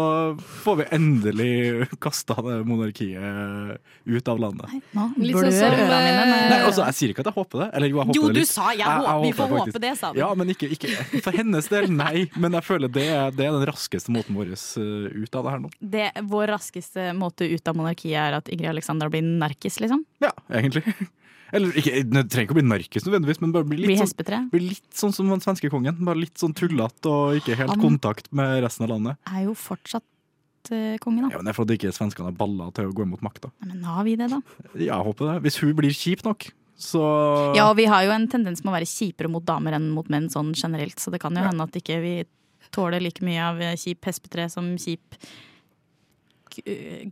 får 0.63 0.75
vi 0.79 0.85
endelig 0.95 1.49
kasta 2.05 2.33
det 2.41 2.55
monarkiet 2.65 3.77
ut 4.09 4.27
av 4.31 4.39
landet. 4.41 4.71
Nå 4.95 5.03
Litt 5.21 5.35
blør 5.37 5.45
sånn 5.49 5.57
som, 5.59 5.75
ørene 5.77 5.99
mine. 6.03 6.39
Nei, 6.49 6.57
altså, 6.65 6.85
Jeg 6.89 6.97
sier 6.97 7.13
ikke 7.13 7.21
at 7.25 7.29
jeg 7.29 7.37
håper 7.37 7.61
det. 7.63 7.67
Eller 7.77 7.91
jo, 7.91 7.99
jeg 8.01 8.07
håper 8.09 8.17
Jo, 8.19 8.23
det 8.27 8.33
du 8.33 8.39
litt. 8.41 8.49
sa 8.49 8.69
jeg, 8.71 8.79
Jeg- 8.83 9.05
jeg 9.07 9.21
vi 9.27 9.31
får 9.37 9.53
håpe 9.53 9.81
det, 9.85 9.93
sa 9.99 10.11
du. 10.13 10.19
Ja, 10.19 10.29
men 10.35 10.53
ikke, 10.55 10.69
ikke 10.73 11.21
For 11.23 11.31
hennes 11.37 11.67
del, 11.69 11.89
nei. 11.93 12.25
Men 12.35 12.57
jeg 12.57 12.63
føler 12.63 12.87
det 12.91 13.07
det 13.37 13.45
er 13.47 13.51
den 13.59 13.65
raskeste 13.69 14.09
måten 14.13 14.35
vår 14.35 14.53
eh, 14.53 15.23
ut 15.23 15.35
av 15.35 15.43
det 15.45 15.51
her 15.53 15.59
nå. 15.63 15.69
det, 15.79 16.07
vår 16.33 16.47
raskeste 16.57 17.11
måte 17.17 17.45
ut 17.49 17.67
av 17.67 17.75
monarkiet 17.77 18.17
er 18.17 18.33
at 18.41 18.49
Ingrid 18.49 18.69
Alexandra 18.73 19.09
blir 19.13 19.21
narkis, 19.23 19.77
liksom? 19.83 20.01
Ja, 20.23 20.31
egentlig. 20.49 20.83
Eller 21.53 21.75
ikke, 21.77 21.91
det 22.09 22.23
trenger 22.33 22.47
ikke 22.47 22.55
å 22.55 22.57
bli 22.57 22.65
narkis 22.65 23.05
nødvendigvis, 23.05 23.39
men 23.43 23.51
bare 23.53 23.67
bli 23.69 23.77
litt, 23.83 23.91
litt, 23.93 24.13
sånn, 24.25 24.47
bli 24.49 24.61
litt 24.71 24.97
sånn 24.97 25.13
som 25.13 25.29
den 25.29 25.43
svenske 25.43 25.69
kongen. 25.69 25.99
Bare 26.07 26.17
litt 26.17 26.33
sånn 26.41 26.55
tullete 26.57 27.05
og 27.11 27.37
ikke 27.37 27.55
helt 27.59 27.69
Han- 27.75 27.83
kontakt 27.83 28.31
med 28.33 28.63
resten 28.65 28.87
av 28.87 28.89
landet. 28.95 29.17
Er 29.29 29.43
jo 29.45 29.53
fortsatt 29.53 30.03
eh, 30.71 30.97
konge, 30.97 31.21
da. 31.21 31.29
Ja, 31.29 31.37
men 31.37 31.45
Det 31.45 31.53
er 31.53 31.59
fordi 31.59 31.77
ikke 31.77 31.93
svenskene 31.93 32.25
har 32.31 32.35
baller 32.39 32.73
til 32.73 32.89
å 32.89 32.93
gå 32.97 33.05
imot 33.05 33.21
makta. 33.21 33.51
Men 33.63 33.83
har 33.83 34.03
vi 34.03 34.15
det, 34.15 34.29
da? 34.31 34.41
Ja, 34.73 34.97
jeg 34.97 35.05
håper 35.05 35.33
det. 35.33 35.43
Hvis 35.45 35.59
hun 35.61 35.73
blir 35.77 35.91
kjip 35.93 36.23
nok, 36.25 36.49
så 36.79 37.55
Ja, 37.55 37.69
og 37.69 37.77
vi 37.77 37.85
har 37.85 38.03
jo 38.03 38.11
en 38.11 38.27
tendens 38.27 38.63
med 38.65 38.73
å 38.73 38.77
være 38.79 38.89
kjipere 38.89 39.29
mot 39.29 39.45
damer 39.45 39.73
enn 39.77 39.91
mot 39.91 40.07
menn 40.09 40.29
sånn 40.33 40.53
generelt, 40.57 40.97
så 40.97 41.11
det 41.11 41.19
kan 41.21 41.31
jo 41.35 41.41
Ja. 41.43 41.49
hende 41.51 41.61
at 41.61 41.71
ikke 41.77 42.01
vi 42.01 42.25
tåler 42.71 42.99
like 42.99 43.21
mye 43.21 43.39
av 43.39 43.59
kjip 43.77 44.01
hespetre 44.01 44.49
som 44.49 44.75
kjip 44.75 44.99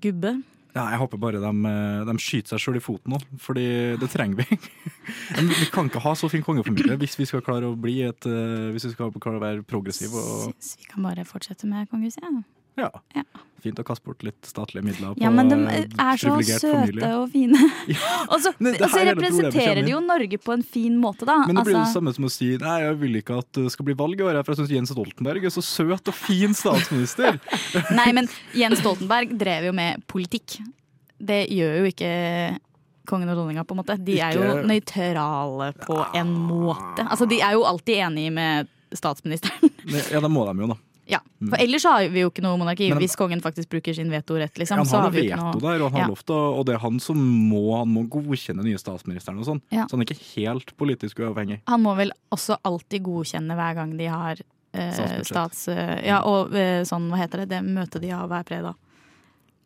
gubbe. 0.02 0.42
Ja, 0.72 0.86
jeg 0.94 1.02
håper 1.02 1.20
bare 1.20 1.42
de, 1.44 1.52
eh, 1.68 2.04
de 2.08 2.14
skyter 2.24 2.54
seg 2.54 2.62
sjøl 2.64 2.78
i 2.80 2.84
foten 2.84 3.12
nå, 3.12 3.20
fordi 3.44 3.66
det 4.00 4.08
trenger 4.14 4.40
vi. 4.40 4.60
Vi 5.62 5.68
kan 5.74 5.90
ikke 5.90 6.00
ha 6.04 6.14
så 6.16 6.30
fin 6.32 6.44
kongefamilie 6.46 6.96
hvis 7.02 7.18
vi 7.20 7.26
skal 7.28 7.42
klare 7.44 7.68
å 7.68 7.76
bli 7.80 7.98
et 8.06 8.26
eh, 8.30 8.70
Hvis 8.72 8.86
vi 8.88 8.92
skal 8.94 9.12
klare 9.18 9.40
å 9.40 9.44
være 9.44 9.66
progressive 9.68 10.16
og 10.16 10.52
Syns 10.52 10.76
vi 10.80 10.88
kan 10.92 11.04
bare 11.04 11.26
fortsette 11.28 11.68
med 11.68 11.90
kongehuset, 11.92 12.24
ja. 12.24 12.44
Ja. 12.80 12.92
Ja. 13.16 13.24
Fint 13.62 13.78
å 13.78 13.84
kaste 13.86 14.08
bort 14.10 14.24
litt 14.26 14.48
statlige 14.48 14.82
midler 14.88 15.14
på 15.14 15.22
Ja, 15.22 15.30
men 15.34 15.52
de 15.52 15.58
eh, 15.70 15.84
er 15.86 16.18
så 16.18 16.34
søte 16.42 16.72
familie. 16.72 17.10
og 17.20 17.28
fine. 17.30 17.60
Og 18.32 18.40
så, 18.42 18.54
det 18.58 18.74
så 18.82 19.02
er 19.04 19.12
representerer 19.12 19.84
de 19.86 19.94
jo 19.94 20.00
Norge 20.02 20.40
på 20.42 20.56
en 20.56 20.64
fin 20.66 20.96
måte, 20.98 21.28
da. 21.30 21.44
Men 21.46 21.60
det 21.60 21.68
blir 21.68 21.76
jo 21.76 21.78
det 21.78 21.84
Altså, 21.84 22.00
samme 22.00 22.16
som 22.16 22.26
å 22.26 22.32
si 22.34 22.50
Nei, 22.62 22.80
jeg 22.88 22.98
vil 23.04 23.20
ikke 23.22 23.38
at 23.44 23.62
det 23.62 23.76
skal 23.76 23.90
bli 23.92 23.98
valg 24.00 24.24
i 24.24 24.26
år, 24.26 24.42
for 24.42 24.56
jeg 24.56 24.64
syns 24.64 24.74
Jens 24.74 24.96
Stoltenberg 24.96 25.46
er 25.46 25.54
så 25.54 25.66
søt 25.66 26.10
og 26.10 26.18
fin 26.18 26.58
statsminister. 26.58 27.38
nei, 28.00 28.10
men 28.18 28.32
Jens 28.58 28.82
Stoltenberg 28.82 29.38
drev 29.38 29.70
jo 29.70 29.78
med 29.78 30.02
politikk. 30.10 30.58
Det 31.22 31.44
gjør 31.54 31.84
jo 31.84 31.94
ikke 31.94 32.12
kongen 33.12 33.30
og 33.30 33.38
dronninga, 33.38 33.66
på 33.68 33.76
en 33.76 33.82
måte. 33.84 33.98
De 34.02 34.18
er 34.24 34.38
jo 34.38 34.62
nøytrale 34.66 35.74
på 35.86 36.02
en 36.18 36.38
måte. 36.50 37.06
Altså, 37.06 37.28
de 37.30 37.44
er 37.44 37.58
jo 37.60 37.66
alltid 37.68 38.08
enige 38.08 38.34
med 38.34 38.72
statsministeren. 38.98 39.70
Ja, 40.10 40.22
det 40.22 40.32
må 40.32 40.50
de 40.50 40.64
jo, 40.66 40.74
da. 40.74 40.86
Ja, 41.12 41.20
For 41.50 41.60
ellers 41.60 41.84
har 41.84 42.06
vi 42.14 42.22
jo 42.24 42.30
ikke 42.32 42.44
noe 42.46 42.56
monarki. 42.62 42.88
Men- 42.90 43.02
Hvis 43.04 43.18
kongen 43.20 43.42
faktisk 43.44 43.68
bruker 43.74 43.94
sin 43.98 44.10
vetorett, 44.14 44.56
liksom. 44.58 44.78
han 44.78 44.86
så 44.88 44.98
har 45.02 45.10
har 45.10 45.12
veto 45.12 45.36
noe 45.36 45.60
der, 45.60 45.82
og, 45.84 45.92
han 45.92 46.00
har 46.00 46.06
Ja. 46.06 46.08
lov 46.08 46.22
til 46.26 46.36
og 46.36 46.66
det 46.66 46.76
er 46.76 46.80
han 46.80 47.00
som 47.00 47.18
må, 47.50 47.78
han 47.80 47.90
må 47.92 48.06
godkjenne 48.08 48.64
nye 48.64 48.78
statsministeren 48.80 49.38
og 49.40 49.46
sånn. 49.46 49.62
Ja. 49.72 49.86
Så 49.88 49.98
han 49.98 50.02
er 50.02 50.06
ikke 50.06 50.36
helt 50.38 50.72
politisk 50.78 51.20
uavhengig. 51.20 51.60
Han 51.68 51.84
må 51.84 51.96
vel 51.98 52.12
også 52.32 52.58
alltid 52.64 53.04
godkjenne 53.04 53.56
hver 53.60 53.76
gang 53.76 53.98
de 53.98 54.06
har 54.08 54.38
eh, 54.74 55.22
stats... 55.24 55.68
eh, 55.68 56.00
ja, 56.08 56.22
og 56.24 56.54
eh, 56.56 56.84
sånn, 56.88 57.10
hva 57.12 57.18
heter 57.18 57.44
det, 57.46 57.50
det 57.50 57.62
møtet 57.66 58.00
de 58.02 58.10
har 58.10 58.26
hver 58.28 58.46
fredag. 58.48 58.76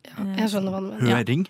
Ja, 0.05 0.23
Jeg 0.37 0.49
skjønner 0.49 0.71
hva 0.71 0.81
du 0.81 0.89
mener. 1.03 1.15
Høring? 1.23 1.47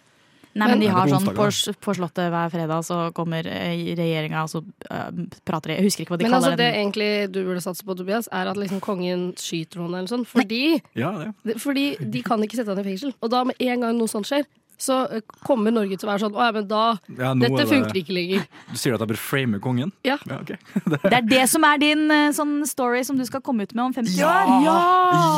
Nei, 0.55 0.67
men 0.69 0.79
Men- 0.79 0.85
de 0.85 0.87
har 0.95 1.07
sånn 1.11 1.25
på, 1.35 1.45
på 1.83 1.93
Slottet 1.97 2.29
hver 2.31 2.49
fredag, 2.53 2.85
så 2.87 3.11
kommer 3.13 3.43
regjeringa 3.43 4.43
og 4.45 4.49
så 4.53 4.61
eh, 4.89 5.09
prater 5.43 5.67
de 5.73 5.75
Jeg 5.75 5.83
husker 5.89 6.05
ikke 6.05 6.13
hva 6.15 6.19
de 6.21 6.23
Men 6.23 6.31
kaller 6.31 6.53
altså, 6.53 6.57
det 6.61 6.69
det. 6.71 6.79
egentlig 6.79 7.09
du 7.35 7.39
burde 7.43 7.61
satse 7.65 7.83
på, 7.83 7.95
Tobias, 7.99 8.29
er 8.31 8.47
at 8.47 8.55
liksom 8.55 8.79
kongen 8.79 9.33
skyter 9.35 9.81
noen 9.83 9.97
eller 9.99 10.07
sånn. 10.07 10.23
Fordi, 10.25 10.81
Ja, 10.95 11.11
fordi 11.59 11.97
de 11.99 12.21
kan 12.23 12.39
ikke 12.39 12.55
sette 12.55 12.71
han 12.71 12.79
i 12.79 12.87
fengsel. 12.87 13.11
Og 13.21 13.29
da 13.35 13.43
med 13.43 13.55
en 13.59 13.81
gang 13.81 13.97
noe 13.99 14.07
sånt 14.07 14.25
skjer, 14.31 14.45
så 14.77 14.97
eh, 15.11 15.21
kommer 15.45 15.71
Norge 15.75 15.97
til 15.97 16.07
å 16.07 16.11
være 16.11 16.23
sånn 16.25 16.35
Å 16.35 16.45
ja, 16.47 16.51
men 16.55 16.67
da 16.67 16.83
Ja, 17.17 17.33
Dette 17.33 17.61
det- 17.61 17.67
funker 17.69 17.99
ikke 18.01 18.15
lenger. 18.15 18.45
Du 18.71 18.77
sier 18.77 18.95
at 18.95 19.03
jeg 19.03 19.11
bør 19.13 19.19
frame 19.21 19.59
kongen? 19.63 19.91
Ja. 20.05 20.17
ok. 20.25 20.55
Det 21.05 21.13
er 21.13 21.21
det 21.29 21.43
som 21.49 21.63
er 21.67 21.77
din 21.81 22.05
eh, 22.11 22.31
sånn 22.35 22.57
story 22.67 23.03
som 23.07 23.17
du 23.19 23.25
skal 23.27 23.41
komme 23.45 23.63
ut 23.67 23.73
med 23.75 23.85
om 23.85 23.93
50 23.95 24.17
Ja! 24.19 24.31
år. 24.45 24.65
Ja! 24.65 24.77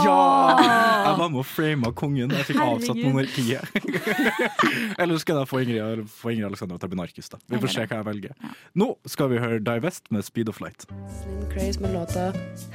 ja! 0.07 0.17
Jeg 1.07 1.19
var 1.21 1.29
med 1.29 1.39
og 1.41 1.45
frama 1.47 1.91
kongen. 1.97 2.31
Jeg 2.35 2.47
fikk 2.49 2.61
avsatt 2.63 2.99
monarkiet. 3.01 3.63
Eller 5.01 5.17
skal 5.21 5.41
jeg 5.41 5.49
få 5.49 5.61
Ingrid, 5.63 6.05
få 6.11 6.33
Ingrid 6.33 6.49
Alexandra 6.51 6.77
til 6.79 6.89
å 6.89 6.93
bli 6.93 6.99
narkis, 7.01 7.29
da. 7.33 7.39
Vi 7.51 7.59
får 7.61 7.73
se 7.73 7.85
hva 7.87 7.99
jeg 8.01 8.07
velger. 8.09 8.35
Nå 8.77 8.89
skal 9.09 9.31
vi 9.33 9.41
høre 9.43 9.59
Divest 9.63 10.09
med 10.13 10.25
Speed 10.27 10.49
of 10.51 10.61
Light. 10.63 10.87
Slim 11.21 11.45
Craze 11.53 11.81
med 11.83 11.93
låta 11.95 12.29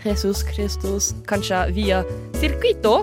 Jesus 0.04 0.44
Christus, 0.52 1.12
kanskje 1.30 1.64
via 1.76 2.02
Circuito 2.40 3.02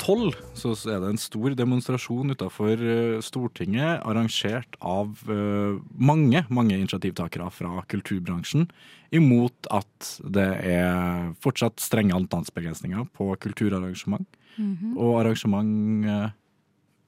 tolv 0.00 0.36
så 0.56 0.72
er 0.90 1.00
det 1.02 1.10
en 1.12 1.20
stor 1.20 1.54
demonstrasjon 1.58 2.32
utenfor 2.34 2.80
eh, 2.80 3.18
Stortinget, 3.24 4.00
arrangert 4.08 4.76
av 4.80 5.20
eh, 5.30 5.76
mange 5.94 6.44
mange 6.48 6.76
initiativtakere 6.76 7.50
fra 7.54 7.82
kulturbransjen, 7.90 8.68
imot 9.14 9.68
at 9.74 10.12
det 10.24 10.48
er 10.70 11.32
fortsatt 11.42 11.82
strenge 11.82 12.16
antallsbegrensninger 12.16 13.08
på 13.16 13.32
kulturarrangement. 13.42 14.28
Mhm. 14.56 14.96
Og 14.96 15.20
arrangement 15.20 16.08
eh, 16.08 16.30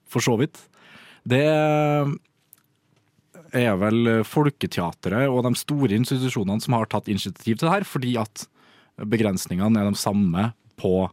for 0.09 0.25
så 0.25 0.37
vidt. 0.41 0.61
Det 1.29 1.45
er 3.53 3.75
vel 3.79 4.25
Folketeatret 4.27 5.29
og 5.31 5.45
de 5.47 5.53
store 5.61 5.97
institusjonene 5.97 6.61
som 6.65 6.77
har 6.77 6.89
tatt 6.91 7.09
initiativ 7.13 7.57
til 7.57 7.69
det 7.69 7.75
her, 7.77 7.87
fordi 7.87 8.17
at 8.21 8.47
begrensningene 9.09 9.81
er 9.81 9.89
de 9.89 9.99
samme 9.99 10.51
på 10.81 11.07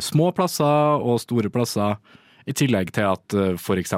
små 0.00 0.30
plasser 0.32 1.04
og 1.04 1.20
store 1.20 1.50
plasser. 1.52 1.98
I 2.48 2.54
tillegg 2.56 2.94
til 2.96 3.04
at 3.04 3.34
uh, 3.36 3.58
f.eks. 3.58 3.92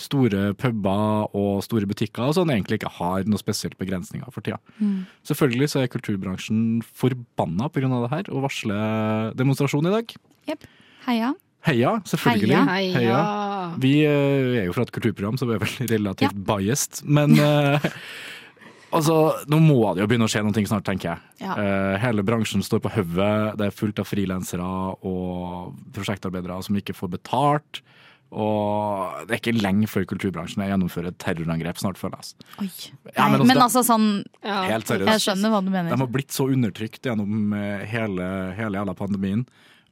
store 0.00 0.44
puber 0.56 1.26
og 1.36 1.60
store 1.66 1.88
butikker 1.90 2.30
og 2.30 2.36
sånn 2.38 2.52
egentlig 2.54 2.78
ikke 2.80 2.92
har 2.96 3.26
noe 3.28 3.40
spesielt 3.40 3.76
begrensninger 3.80 4.30
for 4.32 4.44
tida. 4.46 4.56
Mm. 4.78 5.04
Selvfølgelig 5.28 5.68
så 5.74 5.82
er 5.82 5.92
kulturbransjen 5.92 6.80
forbanna 6.96 7.68
pga. 7.68 7.90
det 7.92 8.12
her 8.14 8.32
og 8.32 8.46
varsler 8.46 9.36
demonstrasjon 9.36 9.90
i 9.90 9.96
dag. 9.98 10.16
Yep. 10.48 10.68
Heia. 11.04 11.34
Heia, 11.64 11.94
selvfølgelig. 12.08 12.56
Heia. 12.68 12.98
Heia. 12.98 13.20
Vi 13.80 13.92
eh, 14.04 14.60
er 14.60 14.66
jo 14.68 14.74
fra 14.76 14.84
et 14.84 14.92
kulturprogram, 14.92 15.38
så 15.40 15.48
vi 15.48 15.56
er 15.56 15.62
vel 15.62 15.92
relativt 15.94 16.40
biased. 16.48 17.00
Men 17.04 17.36
eh, 17.40 17.86
altså, 18.96 19.16
nå 19.50 19.58
må 19.62 19.78
det 19.94 20.04
jo 20.04 20.08
begynne 20.10 20.28
å 20.28 20.32
skje 20.32 20.44
noe 20.46 20.66
snart, 20.68 20.86
tenker 20.86 21.12
jeg. 21.12 21.32
Ja. 21.44 21.56
Uh, 21.58 21.94
hele 22.02 22.24
bransjen 22.26 22.64
står 22.64 22.82
på 22.84 22.92
hodet. 22.94 23.34
Det 23.60 23.68
er 23.68 23.74
fullt 23.74 24.00
av 24.02 24.08
frilansere 24.08 24.70
og 25.04 25.74
prosjektarbeidere 25.96 26.60
som 26.66 26.78
ikke 26.80 26.96
får 26.96 27.14
betalt. 27.18 27.82
Og 28.34 29.26
det 29.28 29.36
er 29.36 29.40
ikke 29.40 29.54
lenge 29.62 29.86
før 29.90 30.06
kulturbransjen 30.10 30.64
gjennomfører 30.66 31.12
et 31.12 31.18
terrorangrep 31.22 31.78
snart, 31.78 32.00
føler 32.00 32.18
jeg. 32.18 32.24
altså. 32.24 32.64
Oi. 32.64 33.12
Ja, 33.12 33.28
men 33.30 33.44
men, 33.44 33.54
altså, 33.54 33.82
altså 33.82 33.84
sånn 33.92 34.08
Ja. 34.42 34.64
Helt 34.72 34.90
seriøst. 34.90 35.12
Jeg 35.12 35.24
skjønner 35.28 35.54
hva 35.54 35.60
du 35.62 35.70
mener. 35.70 35.94
De 35.94 36.00
har 36.02 36.10
blitt 36.10 36.34
så 36.34 36.48
undertrykt 36.50 37.06
gjennom 37.06 37.54
eh, 37.54 37.84
hele, 37.90 38.26
hele 38.58 38.80
jævla 38.80 38.96
pandemien. 38.98 39.44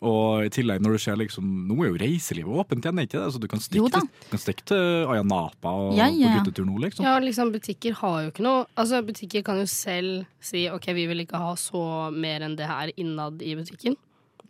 Og 0.02 0.44
i 0.46 0.50
tillegg 0.50 0.82
når 0.82 0.96
du 0.96 1.02
ser 1.04 1.18
liksom 1.20 1.46
Nå 1.68 1.76
er 1.84 1.92
jo 1.92 1.98
reiselivet 2.00 2.60
åpent 2.64 2.82
igjen, 2.88 3.00
ikke 3.04 3.20
det? 3.20 3.28
Så 3.34 3.38
du 3.42 3.46
kan 3.50 3.60
stikke 3.62 3.90
til, 3.94 4.08
kan 4.32 4.42
stikke 4.42 4.64
til 4.72 5.10
Aya 5.14 5.22
Napa 5.22 5.74
og 5.78 5.92
Ja, 5.94 6.08
ja. 6.10 6.32
på 6.34 6.42
guttetur 6.48 6.66
nå, 6.66 6.78
liksom. 6.82 7.06
Ja, 7.06 7.16
liksom 7.22 7.52
Butikker 7.54 7.94
har 8.00 8.16
jo 8.24 8.32
ikke 8.32 8.42
noe 8.46 8.64
Altså 8.74 9.02
Butikker 9.06 9.44
kan 9.46 9.60
jo 9.62 9.66
selv 9.70 10.24
si 10.42 10.64
OK, 10.72 10.88
vi 10.96 11.06
vil 11.10 11.22
ikke 11.22 11.38
ha 11.38 11.52
så 11.60 11.84
mer 12.14 12.42
enn 12.48 12.56
det 12.58 12.66
her 12.66 12.90
innad 12.98 13.42
i 13.46 13.54
butikken. 13.58 13.94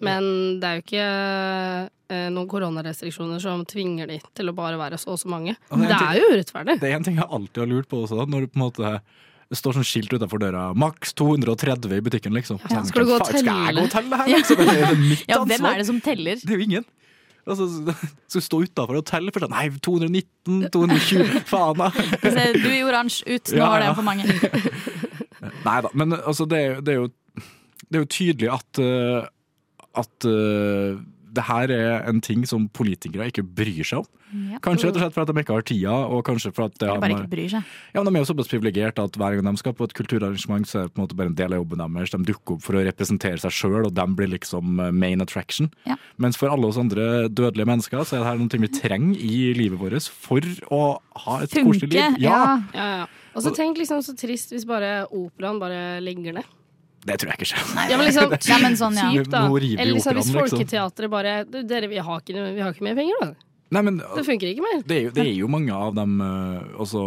Men 0.03 0.25
det 0.59 0.67
er 0.67 0.79
jo 0.79 0.83
ikke 0.87 1.05
eh, 2.11 2.29
noen 2.35 2.49
koronarestriksjoner 2.51 3.43
som 3.45 3.61
tvinger 3.69 4.09
de 4.11 4.17
til 4.35 4.51
å 4.51 4.55
bare 4.57 4.81
være 4.81 4.99
så 4.99 5.12
og 5.15 5.21
så 5.21 5.31
mange. 5.31 5.55
Det 5.69 5.85
er 5.85 5.93
Det 5.93 5.99
er 6.09 6.17
jo 6.19 6.31
urettferdig. 6.33 6.79
Det 6.81 6.88
er 6.91 6.97
en 6.97 7.07
ting 7.07 7.21
jeg 7.21 7.29
alltid 7.29 7.62
har 7.62 7.71
lurt 7.71 7.91
på 7.93 8.01
også, 8.03 8.19
da, 8.19 8.27
når 8.33 8.47
du 8.47 8.51
på 8.51 8.59
en 8.59 8.65
måte 8.65 8.95
det 9.53 9.59
står 9.61 9.77
sånn 9.77 9.85
skilt 9.85 10.12
utenfor 10.15 10.41
døra. 10.41 10.71
Maks 10.81 11.12
230 11.21 11.93
i 11.93 12.01
butikken, 12.01 12.33
liksom. 12.33 12.57
Ja, 12.73 12.81
skal 12.88 13.05
du 13.05 13.11
gå 13.11 13.19
og 13.19 13.27
telle? 13.29 13.43
Skal 13.45 13.67
jeg 13.69 13.77
gå 13.77 13.83
og 13.85 13.93
telle 13.93 14.21
her, 14.23 14.31
liksom? 14.33 14.62
Det 14.73 14.77
er 14.88 14.95
mitt 15.03 15.25
Ja, 15.29 15.41
hvem 15.45 15.67
er 15.69 15.81
det 15.83 15.87
som 15.91 15.99
teller? 16.01 16.41
Det 16.41 16.55
er 16.55 16.62
jo 16.62 16.69
ingen. 16.71 16.87
Altså, 17.43 17.67
skal 18.31 18.41
du 18.41 18.47
stå 18.47 18.61
utafor 18.65 19.01
og 19.03 19.05
telle 19.11 19.35
først? 19.35 19.51
Nei, 19.53 19.67
219, 19.85 20.71
220, 20.73 21.35
faen 21.53 21.83
da. 21.83 21.91
Du 22.57 22.71
i 22.71 22.81
oransje, 22.87 23.27
ut. 23.29 23.53
Nå 23.53 23.61
Ja, 23.61 23.69
var 23.75 23.85
det 23.85 23.93
for 23.99 24.09
mange. 24.09 24.25
Nei 25.67 25.77
da, 25.85 25.93
men 26.01 26.17
altså, 26.17 26.49
det, 26.49 26.62
er, 26.65 26.81
det, 26.81 26.95
er 26.97 27.03
jo, 27.03 27.45
det 27.91 27.99
er 27.99 28.05
jo 28.07 28.11
tydelig 28.17 28.53
at, 28.57 28.81
eh, 28.81 29.29
at 30.01 30.29
eh, 30.33 30.97
det 31.33 31.45
her 31.49 31.73
er 31.73 32.09
en 32.11 32.21
ting 32.25 32.45
som 32.49 32.66
politikere 32.77 33.31
ikke 33.31 33.45
bryr 33.45 33.87
seg 33.87 34.03
om. 34.03 34.11
Ja. 34.33 34.59
Kanskje 34.64 34.88
rett 34.88 34.97
og 34.97 35.03
slett 35.03 35.14
for 35.14 35.25
at 35.25 35.31
de 35.31 35.42
ikke 35.42 35.57
har 35.59 35.64
tida, 35.68 35.95
og 36.09 36.23
kanskje 36.25 36.53
for 36.57 36.71
at 36.71 36.77
de, 36.81 36.88
bare 36.88 37.16
ikke 37.16 37.33
bryr 37.35 37.51
seg. 37.53 37.73
Ja, 37.92 38.01
men 38.01 38.09
De 38.09 38.16
er 38.16 38.25
jo 38.25 38.29
såpass 38.31 38.49
privilegert 38.49 39.01
at 39.03 39.16
hver 39.21 39.37
gang 39.37 39.49
de 39.51 39.61
skal 39.61 39.75
på 39.77 39.88
et 39.88 39.95
kulturarrangement, 39.97 40.68
så 40.68 40.81
er 40.83 40.88
det 40.88 40.95
på 40.95 41.01
en 41.01 41.05
måte 41.07 41.18
bare 41.18 41.33
en 41.33 41.37
del 41.38 41.57
av 41.57 41.61
jobben 41.61 41.83
deres. 41.85 42.14
De 42.14 42.31
dukker 42.33 42.57
opp 42.57 42.64
for 42.64 42.79
å 42.79 42.85
representere 42.87 43.42
seg 43.42 43.57
sjøl, 43.59 43.81
og 43.88 43.92
de 43.97 44.07
blir 44.16 44.33
liksom 44.33 44.81
eh, 44.81 44.92
main 45.05 45.25
attraction. 45.25 45.68
Ja. 45.88 45.99
Mens 46.23 46.40
for 46.40 46.53
alle 46.53 46.68
oss 46.68 46.81
andre 46.81 47.29
dødelige 47.29 47.68
mennesker, 47.68 48.05
så 48.09 48.18
er 48.18 48.25
det 48.25 48.31
her 48.31 48.40
noe 48.40 48.62
vi 48.62 48.73
trenger 48.73 49.21
i 49.21 49.53
livet 49.59 49.81
vårt 49.81 50.09
for 50.09 50.45
å 50.73 50.83
ha 51.27 51.42
et 51.45 51.53
koselig 51.53 51.92
liv. 51.92 52.23
Ja. 52.23 52.40
Ja, 52.73 52.88
ja. 53.03 53.11
Og 53.33 53.45
så 53.45 53.53
tenk 53.57 53.79
liksom 53.81 54.03
så 54.05 54.12
trist 54.16 54.53
hvis 54.53 54.66
bare 54.68 55.07
operaen 55.09 55.61
bare 55.61 56.01
legger 56.05 56.37
ned. 56.37 56.49
Det 57.03 57.17
tror 57.19 57.33
jeg 57.33 57.38
ikke 57.41 57.49
skjer. 57.51 57.71
Ja, 57.91 57.97
men 57.99 58.07
liksom 58.07 58.35
Ja, 58.53 58.59
men 58.62 58.77
sånn, 58.79 58.99
ja. 59.01 59.09
Typ, 59.17 59.31
da. 59.33 59.41
Eller 59.49 59.93
liksom 59.97 60.19
hvis. 60.21 60.29
Folketeatret 60.37 61.11
bare 61.11 61.33
Dere, 61.51 61.88
vi 61.91 61.99
har 61.99 62.21
ikke, 62.23 62.37
vi 62.55 62.62
har 62.62 62.71
ikke 62.77 62.87
mer 62.87 62.95
penger, 63.01 63.25
da. 63.25 63.33
Nei, 63.73 63.83
men 63.88 63.99
Det 64.03 64.23
funker 64.27 64.51
ikke 64.53 64.62
mer. 64.62 64.83
det 64.87 64.97
er 64.99 65.03
jo, 65.09 65.11
det 65.17 65.25
er 65.25 65.33
jo 65.41 65.49
mange 65.49 65.73
av 65.73 65.95
dem 65.97 66.19
eh, 66.21 66.79
Altså 66.79 67.03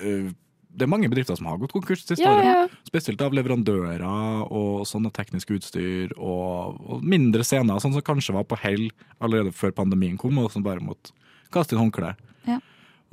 eh, 0.00 0.30
Det 0.76 0.84
er 0.86 0.90
mange 0.90 1.08
bedrifter 1.12 1.36
som 1.38 1.46
har 1.50 1.58
gått 1.60 1.72
konkurs 1.76 2.02
siste 2.04 2.24
Ja, 2.24 2.32
året. 2.34 2.48
ja. 2.48 2.64
Spesielt 2.88 3.20
av 3.24 3.32
leverandører 3.36 4.02
og 4.06 4.82
sånne 4.88 5.12
teknisk 5.14 5.54
utstyr 5.56 6.12
og, 6.18 6.80
og 6.84 7.04
mindre 7.06 7.44
scener, 7.46 7.78
sånn 7.80 7.94
som 7.96 8.04
kanskje 8.04 8.34
var 8.36 8.44
på 8.48 8.58
hell 8.64 8.88
allerede 9.20 9.54
før 9.56 9.72
pandemien 9.76 10.18
kom, 10.20 10.36
og 10.42 10.50
som 10.52 10.64
bare 10.66 10.82
måtte 10.84 11.14
kaste 11.54 11.72
inn 11.76 11.80
håndkleet. 11.84 12.18
Ja. 12.50 12.58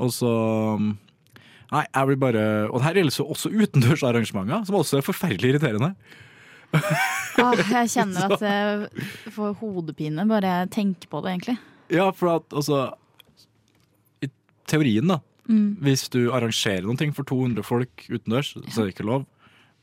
Og 0.01 0.09
så 0.11 0.31
Nei, 1.73 1.83
jeg 1.87 2.09
blir 2.09 2.19
bare 2.21 2.43
Og 2.69 2.77
det 2.77 2.85
her 2.85 2.99
gjelder 2.99 3.31
også 3.33 3.49
utendørsarrangementer, 3.49 4.65
som 4.67 4.77
også 4.77 4.99
er 4.99 5.05
forferdelig 5.05 5.53
irriterende. 5.53 5.93
Ah, 6.73 7.53
jeg 7.57 7.89
kjenner 7.93 8.27
at 8.33 8.43
jeg 8.45 9.05
får 9.33 9.55
hodepine 9.61 10.25
bare 10.29 10.57
jeg 10.59 10.73
tenker 10.75 11.09
på 11.09 11.21
det, 11.25 11.35
egentlig. 11.35 11.57
Ja, 11.93 12.09
for 12.15 12.37
at 12.37 12.53
altså 12.53 12.85
I 14.23 14.29
teorien, 14.69 15.09
da. 15.09 15.19
Mm. 15.49 15.75
Hvis 15.83 16.07
du 16.13 16.31
arrangerer 16.31 16.85
noen 16.85 16.99
ting 16.99 17.11
for 17.15 17.27
200 17.27 17.65
folk 17.67 18.05
utendørs, 18.07 18.53
så 18.55 18.81
er 18.81 18.87
det 18.87 18.95
ikke 18.95 19.09
lov. 19.09 19.25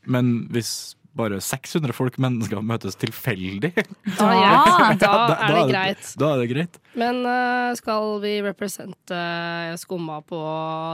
Men 0.09 0.47
hvis 0.53 0.95
bare 1.17 1.39
600 1.43 1.93
folk 1.95 2.17
mennesker 2.21 2.61
møtes 2.63 2.95
tilfeldig 2.99 3.71
Da, 4.19 4.27
ja, 4.35 4.51
da 5.01 5.11
er 5.35 5.55
det 5.55 5.63
greit. 5.71 6.11
Da 6.19 6.31
er 6.33 6.41
det 6.41 6.47
greit. 6.51 6.79
Men 6.97 7.21
uh, 7.25 7.71
skal 7.79 8.15
vi 8.23 8.33
represente 8.45 9.17
uh, 9.17 9.75
Skumma 9.79 10.21
på 10.27 10.39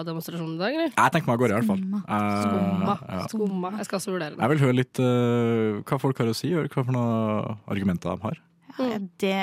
demonstrasjonen 0.07 0.55
i 0.55 0.61
dag, 0.61 0.77
eller? 0.77 0.93
Jeg 0.93 1.13
tenker 1.15 1.29
meg 1.29 1.37
av 1.37 1.41
gårde, 1.43 1.53
i 1.53 1.57
hvert 1.57 1.69
fall. 1.71 1.83
Skumma. 1.83 2.97
Eh, 2.97 3.15
ja. 3.17 3.25
Skumma. 3.31 3.73
Jeg 3.79 3.89
skal 3.89 3.99
også 4.01 4.13
vurdere 4.13 4.35
det. 4.35 4.41
Jeg 4.43 4.53
vil 4.53 4.63
høre 4.65 4.77
litt 4.81 5.03
hva 5.87 5.99
folk 6.01 6.21
har 6.21 6.31
å 6.31 6.37
si, 6.37 6.53
og 6.57 6.69
hva 6.71 6.83
for 6.83 6.95
noen 6.95 7.59
argumenter 7.73 8.13
de 8.13 8.27
har. 8.27 8.39
Det 9.21 9.41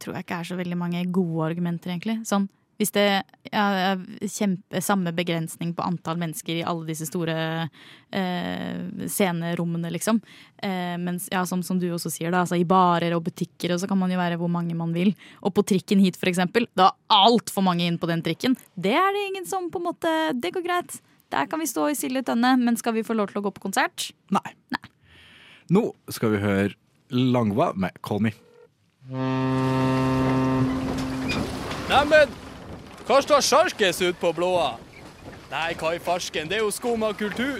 tror 0.00 0.16
jeg 0.16 0.26
ikke 0.26 0.40
er 0.40 0.48
så 0.48 0.56
veldig 0.58 0.78
mange 0.80 1.02
gode 1.12 1.50
argumenter, 1.50 1.92
egentlig. 1.92 2.20
Sånn, 2.28 2.48
hvis 2.80 2.94
det 2.94 3.04
er 3.52 4.00
kjempe, 4.24 4.80
samme 4.80 5.12
begrensning 5.12 5.74
på 5.76 5.84
antall 5.84 6.16
mennesker 6.20 6.54
i 6.56 6.64
alle 6.64 6.86
disse 6.88 7.04
store 7.10 7.34
eh, 8.16 8.80
scenerommene, 9.04 9.90
liksom. 9.92 10.22
Eh, 10.56 10.96
mens, 11.00 11.28
ja, 11.32 11.44
som, 11.48 11.60
som 11.66 11.76
du 11.80 11.90
også 11.92 12.12
sier, 12.12 12.32
da, 12.32 12.46
altså 12.46 12.56
i 12.56 12.64
barer 12.68 13.12
og 13.16 13.26
butikker, 13.28 13.74
og 13.74 13.82
så 13.82 13.90
kan 13.90 14.00
man 14.00 14.12
jo 14.12 14.20
være 14.20 14.40
hvor 14.40 14.48
mange 14.52 14.76
man 14.78 14.96
vil. 14.96 15.12
Og 15.44 15.52
på 15.56 15.66
trikken 15.74 16.00
hit, 16.00 16.16
for 16.16 16.32
eksempel. 16.32 16.70
Da 16.72 16.88
er 16.88 17.28
altfor 17.28 17.66
mange 17.68 17.84
inn 17.84 18.00
på 18.00 18.08
den 18.08 18.24
trikken. 18.24 18.56
Det 18.74 18.96
er 18.96 19.12
det 19.12 19.28
ingen 19.28 19.48
som 19.48 19.68
på 19.70 19.82
en 19.82 19.88
måte 19.90 20.16
Det 20.40 20.54
går 20.56 20.64
greit. 20.64 21.00
Der 21.30 21.46
kan 21.46 21.60
vi 21.60 21.68
stå 21.68 21.90
i 21.92 21.98
silde 21.98 22.24
tønne, 22.26 22.56
men 22.58 22.80
skal 22.80 22.96
vi 22.96 23.04
få 23.06 23.14
lov 23.14 23.30
til 23.30 23.42
å 23.42 23.44
gå 23.44 23.52
på 23.54 23.68
konsert? 23.68 24.10
Nei. 24.34 24.56
Nå 25.70 25.90
skal 26.10 26.32
vi 26.32 26.40
høre 26.42 26.72
Langva 27.10 27.72
med 27.76 27.92
'Call 28.00 28.24
Me'. 28.24 28.34
Neimen, 31.90 32.28
hva 33.10 33.18
står 33.24 33.40
sjarkes 33.42 33.98
ut 34.06 34.18
på 34.22 34.30
blåa? 34.36 34.76
Nei, 35.50 35.72
hva 35.80 35.96
i 35.96 35.98
farsken, 35.98 36.46
det 36.46 36.60
er 36.60 36.62
jo 36.62 36.70
skum 36.70 37.02
av 37.02 37.16
kultur. 37.18 37.58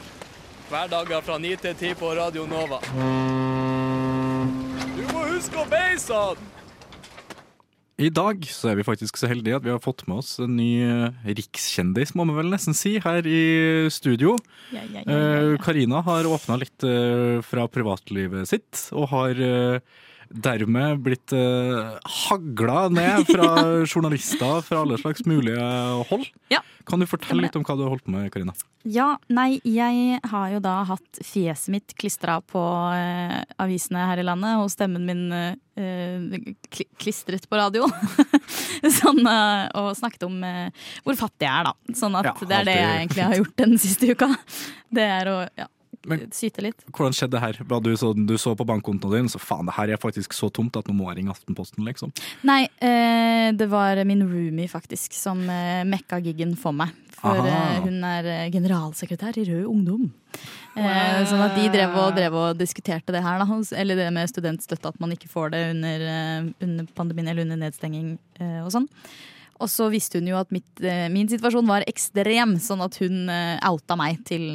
Hverdager 0.71 1.25
fra 1.27 1.41
ni 1.43 1.57
til 1.59 1.75
ti 1.75 1.91
på 1.99 2.13
Radio 2.15 2.45
Nova. 2.47 2.79
Du 4.95 5.03
må 5.11 5.25
huske 5.33 5.59
å 5.59 5.67
beise 5.67 6.15
han! 6.15 6.47
I 8.01 8.13
dag 8.15 8.47
så 8.47 8.71
er 8.71 8.79
vi 8.79 8.85
faktisk 8.87 9.19
så 9.19 9.29
heldige 9.29 9.59
at 9.59 9.67
vi 9.67 9.73
har 9.75 9.83
fått 9.83 10.07
med 10.07 10.23
oss 10.23 10.39
en 10.41 10.55
ny 10.57 10.69
eh, 10.87 11.19
rikskjendis, 11.37 12.15
må 12.15 12.25
man 12.31 12.39
vel 12.39 12.55
nesten 12.55 12.77
si, 12.79 12.95
her 13.03 13.27
i 13.27 13.91
studio. 13.93 14.37
Ja, 14.71 14.87
ja, 14.87 15.03
ja, 15.03 15.19
Eh, 15.19 15.57
Karina 15.61 15.99
har 16.07 16.31
åpna 16.31 16.61
litt 16.63 16.87
eh, 16.87 17.43
fra 17.43 17.67
privatlivet 17.69 18.55
sitt, 18.55 18.87
og 18.95 19.11
har 19.11 19.43
dermed 20.31 21.03
blitt 21.03 21.33
uh, 21.35 21.99
hagla 22.07 22.89
ned 22.93 23.27
fra 23.27 23.49
journalister 23.91 24.61
fra 24.67 24.83
alle 24.85 24.99
slags 25.01 25.27
mulige 25.27 25.63
hold. 26.11 26.29
Ja. 26.53 26.63
Kan 26.87 27.03
du 27.03 27.07
fortelle 27.11 27.45
litt 27.45 27.57
om 27.59 27.65
hva 27.67 27.77
du 27.77 27.85
har 27.85 27.93
holdt 27.93 28.07
på 28.07 28.15
med, 28.15 28.31
Karina? 28.33 28.55
Ja, 28.89 29.13
nei, 29.29 29.61
jeg 29.69 30.21
har 30.31 30.53
jo 30.55 30.61
da 30.65 30.79
hatt 30.89 31.21
fjeset 31.27 31.73
mitt 31.75 31.95
klistra 31.99 32.39
på 32.41 32.61
uh, 32.63 33.41
avisene 33.61 34.07
her 34.09 34.23
i 34.23 34.27
landet, 34.27 34.63
og 34.63 34.71
stemmen 34.73 35.05
min 35.07 35.27
uh, 35.35 36.39
kli 36.73 36.87
klistret 37.01 37.47
på 37.51 37.59
radio. 37.61 37.89
sånn, 39.01 39.21
uh, 39.27 39.67
og 39.83 39.93
snakket 39.99 40.25
om 40.27 40.41
eh, 40.47 40.89
hvor 41.05 41.19
fattig 41.19 41.47
jeg 41.47 41.53
er, 41.53 41.69
da. 41.71 41.97
Sånn 41.97 42.17
at 42.19 42.31
Ja, 42.31 42.35
det 42.41 42.57
er 42.57 42.69
det 42.69 42.79
jeg 42.79 42.97
egentlig 43.03 43.27
har 43.27 43.37
gjort 43.41 43.61
den 43.61 43.77
siste 43.81 44.15
uka. 44.15 44.31
Det 44.91 45.07
er 45.19 45.31
å 45.31 45.37
ja, 45.59 45.69
Men- 46.09 46.31
syte 46.33 46.63
litt. 46.65 46.81
Hvordan 46.97 47.13
skjedde 47.13 47.37
det 47.37 47.41
her? 47.43 47.59
Var 47.69 47.81
du, 47.85 47.91
så, 47.97 48.15
du 48.15 48.37
så 48.41 48.55
på 48.57 48.65
bankkontoen 48.65 49.19
din, 49.19 49.29
så 49.29 49.41
faen, 49.43 49.67
det 49.69 49.75
her 49.77 49.93
er 49.93 50.01
faktisk 50.01 50.33
så 50.33 50.49
tomt 50.49 50.77
at 50.81 50.89
nå 50.89 50.95
må 50.97 51.11
jeg 51.11 51.21
ringe 51.21 51.35
Aftenposten, 51.35 51.85
liksom. 51.85 52.13
Nei, 52.49 52.63
eh, 52.81 53.51
det 53.53 53.69
var 53.69 54.01
min 54.09 54.25
roomie 54.25 54.71
faktisk 54.71 55.13
som 55.17 55.43
eh, 55.51 55.83
mekka 55.85 56.21
giggen 56.25 56.57
for 56.57 56.73
meg. 56.73 56.95
For 57.21 57.37
eh, 57.45 57.81
hun 57.85 57.99
er 58.07 58.25
eh, 58.25 58.47
generalsekretær 58.55 59.37
i 59.43 59.45
Rød 59.51 59.67
Ungdom. 59.69 60.07
Eh, 60.79 61.19
sånn 61.29 61.43
at 61.45 61.59
de 61.59 61.67
drev 61.75 61.97
og, 61.99 62.15
drev 62.17 62.37
og 62.39 62.61
diskuterte 62.61 63.13
det 63.13 63.21
her, 63.25 63.43
da. 63.43 63.59
Eller 63.77 63.99
det 64.01 64.07
med 64.15 64.31
studentstøtte, 64.31 64.95
at 64.95 65.01
man 65.03 65.13
ikke 65.13 65.29
får 65.29 65.53
det 65.53 65.61
under, 65.75 66.07
eh, 66.15 66.47
under 66.65 66.89
pandemien 66.97 67.29
eller 67.29 67.45
under 67.45 67.61
nedstenging 67.61 68.15
eh, 68.41 68.63
og 68.65 68.71
sånn. 68.73 68.89
Og 69.61 69.69
så 69.69 69.91
visste 69.93 70.17
hun 70.17 70.31
jo 70.31 70.39
at 70.41 70.49
mitt, 70.55 70.81
min 71.13 71.29
situasjon 71.29 71.69
var 71.69 71.85
ekstrem, 71.91 72.55
sånn 72.65 72.81
at 72.81 72.97
hun 73.03 73.29
outa 73.29 73.93
meg 74.01 74.23
til, 74.25 74.55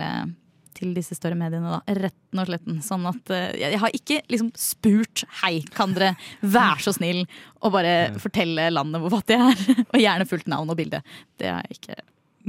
til 0.76 0.94
disse 0.96 1.16
større 1.18 1.38
mediene, 1.40 1.78
da. 1.78 1.96
Retten 2.06 2.42
og 2.42 2.50
sletten. 2.50 2.80
Sånn 2.86 3.06
at 3.10 3.32
eh, 3.34 3.54
jeg 3.62 3.80
har 3.82 3.96
ikke 3.96 4.20
liksom 4.32 4.52
spurt 4.60 5.26
hei, 5.42 5.60
kan 5.76 5.96
dere 5.96 6.14
være 6.42 6.86
så 6.86 6.96
snill 6.98 7.24
og 7.62 7.76
bare 7.76 7.96
fortelle 8.22 8.70
landet 8.74 9.04
hvor 9.04 9.16
fattig 9.18 9.40
jeg 9.40 9.56
er? 9.56 9.86
og 9.94 10.02
gjerne 10.02 10.30
fullt 10.30 10.52
navn 10.52 10.74
og 10.74 10.80
bilde. 10.80 11.02
Det 11.42 11.52
har 11.52 11.66
jeg 11.66 11.80
ikke, 11.80 12.00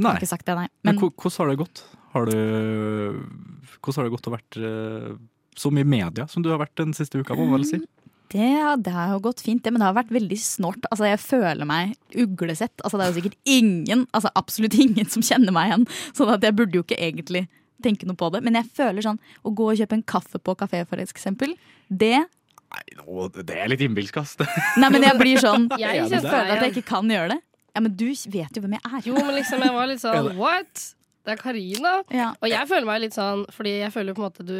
har 0.04 0.20
ikke 0.20 0.32
sagt, 0.34 0.46
det, 0.48 0.58
nei. 0.58 0.68
Men 0.82 0.98
Men 0.98 1.02
hvordan 1.08 1.38
har 1.38 1.52
det 1.52 1.60
gått? 1.62 1.84
Har 2.16 2.30
du, 2.30 2.36
hvordan 3.80 4.00
har 4.00 4.08
det 4.08 4.16
gått 4.16 4.30
å 4.30 4.36
vært 4.36 4.60
eh, 4.60 5.10
så 5.56 5.72
mye 5.72 5.86
i 5.86 5.94
media 5.96 6.26
som 6.28 6.44
du 6.44 6.50
har 6.52 6.60
vært 6.60 6.76
den 6.80 6.96
siste 6.96 7.20
uka, 7.20 7.36
må 7.36 7.48
man 7.48 7.60
vel 7.60 7.70
si? 7.70 7.84
det, 8.32 8.82
det 8.82 8.92
har 8.94 9.12
jo 9.14 9.20
gått 9.28 9.42
fint, 9.44 9.62
det, 9.62 9.72
men 9.72 9.82
det 9.82 9.88
har 9.88 9.96
vært 9.96 10.14
veldig 10.14 10.38
snålt. 10.40 10.88
Altså, 10.90 11.06
jeg 11.08 11.22
føler 11.22 11.68
meg 11.68 11.94
uglesett. 12.18 12.74
Altså, 12.82 12.98
det 12.98 13.04
er 13.04 13.12
jo 13.12 13.18
sikkert 13.20 13.38
ingen, 13.56 14.06
altså 14.16 14.32
absolutt 14.38 14.74
ingen 14.82 15.08
som 15.12 15.24
kjenner 15.24 15.54
meg 15.54 15.70
igjen. 15.70 15.86
Sånn 16.16 16.32
at 16.34 16.46
jeg 16.46 16.56
burde 16.58 16.78
jo 16.78 16.84
ikke 16.86 16.98
egentlig 16.98 17.46
tenke 17.82 18.06
noe 18.08 18.16
på 18.18 18.30
det. 18.34 18.42
Men 18.46 18.58
jeg 18.60 18.70
føler 18.76 19.04
sånn 19.04 19.20
å 19.46 19.52
gå 19.56 19.68
og 19.72 19.78
kjøpe 19.80 19.98
en 19.98 20.06
kaffe 20.06 20.40
på 20.40 20.54
kafé, 20.58 20.84
for 20.88 21.02
eksempel, 21.02 21.54
det 21.88 22.24
Å, 23.06 23.28
det 23.30 23.54
er 23.54 23.68
litt 23.70 23.82
innbilsk, 23.86 24.16
ass. 24.20 24.34
Nei, 24.80 24.88
men 24.90 25.04
jeg 25.06 25.16
blir 25.20 25.38
sånn 25.40 25.68
Jeg 25.80 26.08
Jeg 26.10 26.22
føler 26.24 26.56
at 26.56 26.64
jeg 26.66 26.74
ikke 26.76 26.88
kan 26.88 27.10
gjøre 27.10 27.36
det. 27.36 27.40
Ja, 27.76 27.82
Men 27.84 27.94
du 27.96 28.06
vet 28.08 28.56
jo 28.56 28.62
hvem 28.64 28.74
jeg 28.78 28.82
er. 28.88 29.00
Jo, 29.06 29.14
men 29.20 29.34
liksom, 29.36 29.62
jeg 29.62 29.74
var 29.76 29.90
litt 29.90 30.02
sånn? 30.06 30.32
What? 30.40 30.86
Det 31.26 31.34
er 31.34 31.40
Karina. 31.42 31.92
Ja. 32.14 32.32
Og 32.40 32.48
jeg 32.50 32.68
føler 32.70 32.86
meg 32.88 33.00
litt 33.02 33.16
sånn, 33.16 33.44
fordi 33.54 33.76
jeg 33.80 33.92
føler 33.94 34.14
på 34.16 34.22
en 34.22 34.28
måte 34.28 34.46
du 34.46 34.58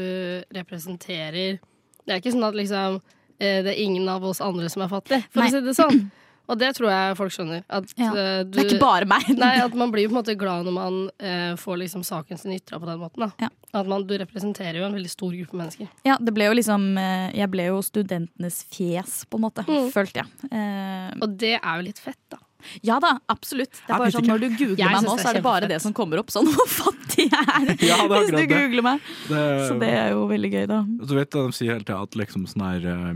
representerer 0.57 1.59
Det 1.61 2.11
er 2.15 2.21
ikke 2.21 2.33
sånn 2.35 2.47
at 2.49 2.57
liksom 2.59 2.99
eh, 3.39 3.61
det 3.65 3.73
er 3.75 3.81
ingen 3.83 4.09
av 4.11 4.25
oss 4.27 4.41
andre 4.45 4.69
som 4.73 4.83
er 4.85 4.91
fattig, 4.91 5.21
for 5.31 5.43
Nei. 5.43 5.49
å 5.51 5.55
si 5.55 5.63
det 5.67 5.77
sånn. 5.79 6.01
Og 6.49 6.59
det 6.61 6.69
tror 6.77 6.91
jeg 6.93 7.17
folk 7.19 7.33
skjønner. 7.35 7.65
At, 7.69 7.91
Ja. 7.99 8.11
uh, 8.13 8.45
du, 8.45 8.51
Det 8.55 8.63
er 8.65 8.71
ikke 8.71 8.81
bare 8.83 9.07
meg. 9.11 9.27
Nei, 9.39 9.53
at 9.65 9.75
man 9.75 9.91
blir 9.95 10.07
på 10.09 10.15
en 10.15 10.21
måte 10.23 10.37
glad 10.39 10.65
når 10.69 10.77
man 10.77 10.99
uh, 11.21 11.57
får 11.59 11.81
liksom 11.83 12.05
saken 12.07 12.39
sin 12.39 12.53
ytra 12.57 12.79
på 12.79 12.87
den 12.87 13.01
måten. 13.03 13.27
Da. 13.27 13.49
At 13.77 13.87
man, 13.91 14.07
du 14.07 14.15
representerer 14.19 14.79
jo 14.81 14.87
en 14.87 14.95
veldig 14.97 15.11
stor 15.11 15.35
gruppe 15.35 15.59
mennesker. 15.59 15.89
Ja, 16.07 16.17
det 16.23 16.33
ble 16.37 16.47
jo 16.49 16.55
liksom 16.57 16.93
uh, 16.97 17.29
Jeg 17.37 17.51
ble 17.53 17.67
jo 17.71 17.83
studentenes 17.85 18.63
fjes, 18.73 19.25
på 19.29 19.41
en 19.41 19.47
måte. 19.49 19.67
Mm. 19.69 19.91
Følte 19.95 20.23
jeg. 20.23 20.51
Eh, 20.51 21.13
Og 21.21 21.35
det 21.39 21.57
er 21.59 21.73
jo 21.81 21.87
litt 21.91 21.99
fett, 22.03 22.21
da. 22.33 22.39
Ja 22.83 22.97
da, 22.99 23.13
absolutt. 23.31 23.71
Det 23.87 23.93
er 23.95 24.01
bare 24.01 24.11
sånn. 24.15 24.27
Når 24.27 24.41
du 24.43 24.47
googler 24.57 24.81
Jeg 24.81 24.91
meg 24.97 25.05
nå, 25.05 25.13
er 25.15 25.21
så 25.23 25.29
er 25.31 25.37
det 25.39 25.43
bare 25.45 25.69
det 25.71 25.77
som 25.85 25.93
kommer 25.95 26.19
opp. 26.23 26.33
Sånn 26.35 26.49
hvor 26.55 26.67
fattig 26.73 27.29
jeg 27.29 27.47
er! 27.47 27.69
Ja, 27.91 27.99
det 28.09 28.17
er 28.17 28.25
Hvis 28.25 28.33
du 28.33 28.47
googler 28.55 28.87
meg. 28.87 29.05
Det- 29.29 29.69
Så 29.69 29.77
det 29.83 29.91
er 29.93 30.11
jo 30.17 30.25
veldig 30.31 30.51
gøy, 30.55 30.67
da. 30.73 30.81
Du 31.07 31.15
vet 31.19 31.31
de 31.37 31.45
sier 31.55 31.75
hele 31.77 31.85
tida, 31.87 32.01
at 32.03 32.17
liksom 32.19 32.47
sånn 32.51 32.65
her 32.67 32.89
eh, 32.95 33.13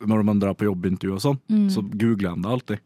Når 0.00 0.24
man 0.24 0.38
drar 0.38 0.54
på 0.54 0.64
jobbintervju 0.68 1.14
og 1.16 1.20
sånn, 1.24 1.40
Mm. 1.50 1.68
så 1.70 1.82
googler 1.82 2.34
de 2.36 2.42
det 2.42 2.50
alltid. 2.50 2.78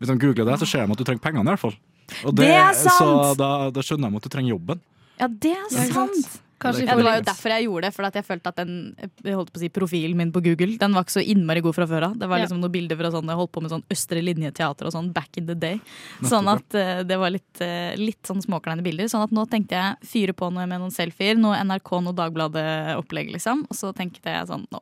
Hvis 0.00 0.08
de 0.08 0.18
googler 0.18 0.44
det, 0.46 0.58
så 0.60 0.66
ser 0.66 0.86
de 0.86 0.92
at 0.92 0.98
du 0.98 1.04
trenger 1.04 1.22
pengene 1.22 1.46
i 1.46 1.54
hvert 1.54 1.60
fall. 1.60 1.76
Og 2.24 2.34
Det 2.34 2.48
er 2.48 2.72
sant! 2.74 2.98
Så 2.98 3.36
da, 3.36 3.70
da 3.70 3.80
skjønner 3.80 4.10
de 4.10 4.16
at 4.16 4.22
du 4.22 4.28
trenger 4.28 4.54
jobben. 4.56 4.80
Ja, 5.20 5.26
det 5.28 5.52
er 5.56 5.68
sant? 5.70 6.14
sant! 6.14 6.42
Ja, 6.58 6.72
det 6.72 7.04
var 7.04 7.20
jo 7.20 7.22
derfor 7.22 7.52
jeg 7.54 7.66
gjorde 7.68 7.82
det, 7.86 7.94
for 7.94 8.02
at 8.08 8.14
jeg 8.18 8.24
følte 8.26 8.48
at 8.50 8.56
den 8.56 8.96
jeg 9.22 9.34
holdt 9.38 9.52
på 9.54 9.58
å 9.58 9.62
si, 9.62 9.68
profilen 9.70 10.16
min 10.18 10.32
på 10.34 10.40
Google 10.42 10.74
Den 10.76 10.92
var 10.92 11.04
ikke 11.04 11.14
så 11.14 11.22
innmari 11.22 11.60
god 11.62 11.76
fra 11.76 11.86
før 11.86 12.02
av. 12.08 12.16
Det 12.18 12.26
var 12.28 12.38
Ja. 12.40 12.46
liksom 12.46 12.58
noen 12.58 12.72
bilder 12.72 12.96
fra 12.98 13.10
sånn, 13.14 13.28
jeg 13.30 13.36
holdt 13.38 13.52
på 13.52 13.62
med 13.62 13.70
sånn 13.70 13.84
Østre 13.88 14.18
linjeteater 14.26 14.86
og 14.86 14.92
sånn 14.92 15.12
back 15.14 15.38
in 15.38 15.46
the 15.46 15.54
day. 15.54 15.80
Sånn 16.22 16.48
at 16.50 16.66
uh, 16.74 17.04
det 17.04 17.16
var 17.16 17.30
litt, 17.30 17.60
uh, 17.62 17.94
litt 17.94 18.22
sånn 18.26 18.42
småkleine 18.42 18.82
bilder. 18.82 19.06
Sånn 19.06 19.22
at 19.22 19.30
nå 19.30 19.46
tenkte 19.48 19.78
jeg 19.78 19.96
fyre 20.02 20.34
på 20.34 20.50
noe 20.52 20.66
med 20.66 20.80
noen 20.80 20.90
selfier, 20.90 21.38
noe 21.38 21.54
NRK, 21.62 22.02
noe 22.02 22.12
Dagbladet-opplegg, 22.12 23.30
liksom. 23.38 23.62
Og 23.70 23.76
så 23.78 23.94
tenkte 23.94 24.24
jeg 24.26 24.48
sånn 24.50 24.66
nå, 24.72 24.80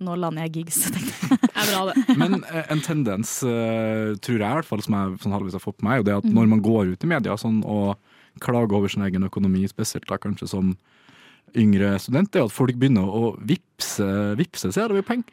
nå 0.00 0.16
lander 0.18 0.42
jeg 0.48 0.52
gigs. 0.64 0.78
jeg. 0.94 1.38
er 1.54 1.68
bra, 1.70 1.92
det. 1.92 2.16
Men 2.18 2.40
eh, 2.44 2.64
en 2.72 2.80
tendens, 2.80 3.36
eh, 3.46 4.14
tror 4.24 4.38
jeg 4.40 4.50
i 4.50 4.58
hvert 4.58 4.68
fall, 4.68 4.82
som 4.82 4.94
jeg 4.98 5.20
sånn 5.22 5.32
halvvis 5.36 5.54
har 5.58 5.62
fått 5.62 5.78
på 5.78 5.86
meg, 5.88 6.00
er 6.00 6.08
det 6.08 6.16
at 6.18 6.24
Mhm. 6.24 6.34
når 6.34 6.48
man 6.48 6.62
går 6.64 6.92
ut 6.94 7.04
i 7.04 7.10
media 7.14 7.36
sånn, 7.38 7.62
og 7.64 7.96
klager 8.42 8.74
over 8.74 8.88
sin 8.90 9.02
egen 9.06 9.22
økonomi, 9.22 9.62
spesielt 9.70 10.06
da 10.10 10.16
kanskje 10.18 10.48
som 10.50 10.76
yngre 11.54 11.98
student, 12.02 12.30
det 12.32 12.40
er 12.40 12.44
at 12.48 12.52
folk 12.52 12.74
begynner 12.74 13.06
å 13.06 13.36
vippse, 13.46 14.34
vippse 14.36 14.72
seg 14.74 14.88
jævlig 14.88 15.04
penger. 15.06 15.24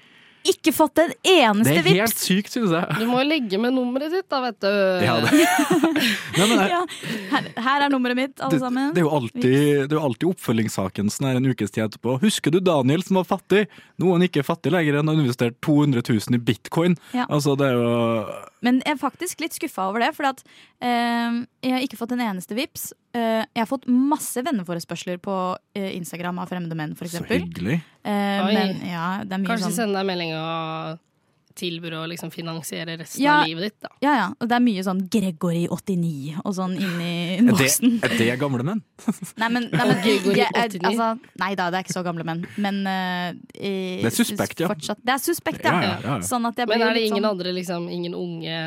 Ikke 0.49 0.71
fått 0.73 0.97
en 1.03 1.11
Det 1.11 1.33
eneste 1.37 1.73
er 1.77 1.85
helt 1.85 2.09
vips! 2.09 2.23
sykt, 2.25 2.51
synes 2.55 2.71
jeg. 2.73 2.95
Du 2.97 3.05
må 3.09 3.19
jo 3.21 3.27
legge 3.29 3.59
med 3.61 3.75
nummeret 3.75 4.09
ditt, 4.15 4.25
da, 4.31 4.39
vet 4.41 4.57
du. 4.63 4.69
Ja, 5.05 5.15
det. 5.21 5.31
Nei, 6.39 6.47
men 6.49 6.63
Ja, 6.71 6.79
her, 7.33 7.49
her 7.67 7.85
er 7.85 7.93
nummeret 7.93 8.17
mitt, 8.17 8.33
alle 8.41 8.55
det, 8.55 8.61
sammen. 8.63 8.89
det, 8.95 9.03
er 9.03 9.05
jo 9.05 9.13
alltid, 9.19 9.57
det 9.91 9.97
er 9.97 10.01
alltid 10.01 10.29
oppfølgingssaken 10.31 11.11
sånn 11.13 11.29
her 11.29 11.41
en 11.41 11.49
ukes 11.51 11.73
tid 11.75 11.85
etterpå. 11.85 12.17
Husker 12.23 12.55
du 12.55 12.59
Daniel 12.63 13.05
som 13.05 13.19
var 13.21 13.27
fattig? 13.29 13.67
Nå 14.01 14.09
er 14.09 14.17
han 14.17 14.27
ikke 14.29 14.45
fattig 14.47 14.73
lenger, 14.73 14.97
han 15.01 15.11
har 15.13 15.21
investert 15.21 15.59
200 15.61 16.01
000 16.09 16.39
i 16.39 16.41
bitcoin. 16.51 16.97
Ja. 17.13 17.27
Altså, 17.29 17.53
det 17.59 17.69
er 17.69 17.77
jo 17.77 17.93
Men 18.61 18.81
jeg 18.85 18.95
er 18.95 19.01
faktisk 19.01 19.41
litt 19.43 19.55
skuffa 19.57 19.87
over 19.89 20.03
det, 20.05 20.11
for 20.17 20.29
at, 20.29 20.43
eh, 20.81 21.41
jeg 21.65 21.75
har 21.75 21.85
ikke 21.85 21.99
fått 21.99 22.13
en 22.15 22.23
eneste 22.27 22.57
vips. 22.57 22.91
Eh, 23.17 23.41
jeg 23.43 23.61
har 23.63 23.69
fått 23.69 23.87
masse 23.89 24.41
venneforespørsler 24.45 25.17
på 25.21 25.37
eh, 25.75 25.91
Instagram 25.97 26.39
av 26.43 26.51
fremmede 26.53 26.77
menn, 26.77 26.95
for 26.95 27.09
så 27.11 27.23
hyggelig. 27.25 27.81
Eh, 28.05 28.51
men 28.53 28.77
ja, 28.85 29.23
det 29.25 29.35
er 29.35 29.41
mye 29.41 29.53
Kanskje 29.53 29.69
sånn 29.71 29.79
sende 29.81 29.99
deg 30.01 30.09
melding 30.11 30.35
og 30.37 31.01
tilbyr 31.55 31.95
å 31.99 32.03
liksom 32.09 32.31
finansiere 32.33 32.97
resten 32.99 33.23
Ja. 33.23 33.39
av 33.41 33.47
livet 33.47 33.63
ditt, 33.69 33.79
da. 33.81 33.89
Ja, 34.03 34.13
ja. 34.17 34.27
Og 34.39 34.47
det 34.49 34.55
er 34.57 34.63
mye 34.65 34.83
sånn 34.85 35.01
Gregory89 35.13 36.39
og 36.45 36.53
sånn 36.55 36.75
inni 36.79 37.11
Er 37.41 37.57
det, 37.57 37.69
er 38.11 38.17
det 38.17 38.39
gamle 38.41 38.63
menn? 38.67 38.81
Nei, 39.41 39.49
men, 39.49 39.67
nei, 39.71 39.85
men 39.87 40.01
Gregory 40.05 40.37
jeg, 40.43 40.51
89. 40.53 40.85
altså, 40.91 41.35
nei 41.43 41.51
da, 41.59 41.69
det 41.73 41.79
er 41.81 41.85
ikke 41.87 41.97
så 41.97 42.03
gamle 42.05 42.25
menn. 42.27 42.45
Men 42.61 42.81
eh, 42.87 43.33
Det 44.03 44.11
er 44.11 44.15
suspekt, 44.15 44.59
ja. 44.63 44.69
Fortsatt, 44.71 45.01
det 45.03 45.15
er 45.15 45.23
suspekt, 45.23 45.63
ja. 45.65 45.73
Ja, 45.73 45.81
ja, 45.81 45.97
ja, 46.01 46.15
ja. 46.17 46.19
Sånn 46.25 46.45
at 46.49 46.57
jeg 46.61 46.69
Men 46.71 46.81
er 46.87 46.93
det 46.97 47.05
ingen 47.07 47.21
sånn 47.23 47.31
andre, 47.33 47.53
liksom, 47.57 47.89
ingen 47.91 48.15
unge 48.17 48.57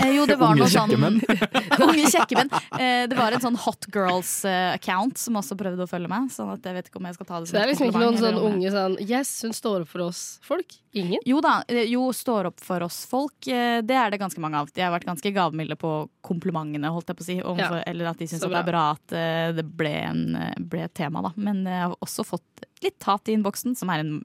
Eh, 0.00 0.12
jo, 0.14 0.24
det 0.30 0.36
var 0.38 0.52
Unge 0.54 0.62
noe 0.62 0.70
sånn 0.70 0.92
kjekke 0.92 1.00
menn. 1.02 1.16
Unge 1.88 2.10
kjekke 2.12 2.36
menn. 2.38 2.50
Eh, 2.78 3.06
det 3.10 3.16
var 3.18 3.34
en 3.34 3.42
sånn 3.42 3.56
Hot 3.64 3.88
Girls-account 3.94 5.18
som 5.18 5.38
også 5.40 5.56
prøvde 5.58 5.84
å 5.84 5.90
følge 5.90 6.10
meg. 6.10 6.28
Sånn 6.34 6.52
at 6.52 6.64
jeg 6.68 6.76
vet 6.78 6.90
ikke 6.90 7.00
om 7.00 7.08
jeg 7.08 7.16
skal 7.18 7.28
ta 7.28 7.40
det 7.42 7.50
Så 7.50 7.56
det 7.56 7.62
er 7.64 7.72
liksom 7.72 7.90
ikke 7.90 8.02
noen 8.04 8.20
sånn 8.22 8.38
unge 8.48 8.72
sånn 8.74 8.96
Yes, 9.02 9.32
hun 9.46 9.54
står 9.56 9.84
opp 9.84 9.90
for 9.92 10.06
oss-folk. 10.08 10.76
Ingen. 10.98 11.20
Jo 11.28 11.40
da, 11.44 11.58
eh, 11.68 11.84
jo 11.90 12.06
står 12.16 12.48
opp 12.52 12.62
for 12.64 12.82
oss 12.86 13.02
folk. 13.10 13.36
Eh, 13.46 13.80
Det 13.82 13.96
er 13.98 14.10
det 14.14 14.20
ganske 14.22 14.40
mange 14.42 14.62
av. 14.62 14.70
De 14.72 14.82
har 14.84 14.94
vært 14.94 15.08
ganske 15.08 15.32
gavmilde 15.34 15.76
på 15.78 15.92
komplimentene, 16.24 16.90
holdt 16.94 17.10
jeg 17.12 17.18
på 17.18 17.24
å 17.26 17.28
si. 17.28 17.38
Om, 17.42 17.58
Ja. 17.58 17.82
Eller 17.86 18.10
at 18.12 18.18
de 18.18 18.26
syns 18.30 18.40
det 18.46 18.54
er 18.54 18.68
bra 18.70 18.90
at 18.94 19.12
eh, 19.12 19.52
det 19.52 19.66
ble, 19.76 19.92
en, 20.08 20.36
eh, 20.36 20.54
ble 20.58 20.84
et 20.86 20.94
tema, 20.94 21.22
da. 21.22 21.32
Men 21.36 21.64
jeg 21.64 21.82
har 21.88 21.96
også 22.04 22.24
fått 22.24 22.66
litt 22.82 23.02
hat 23.04 23.28
i 23.28 23.34
innboksen, 23.36 23.76
som 23.76 23.90
er 23.90 24.00
en 24.04 24.24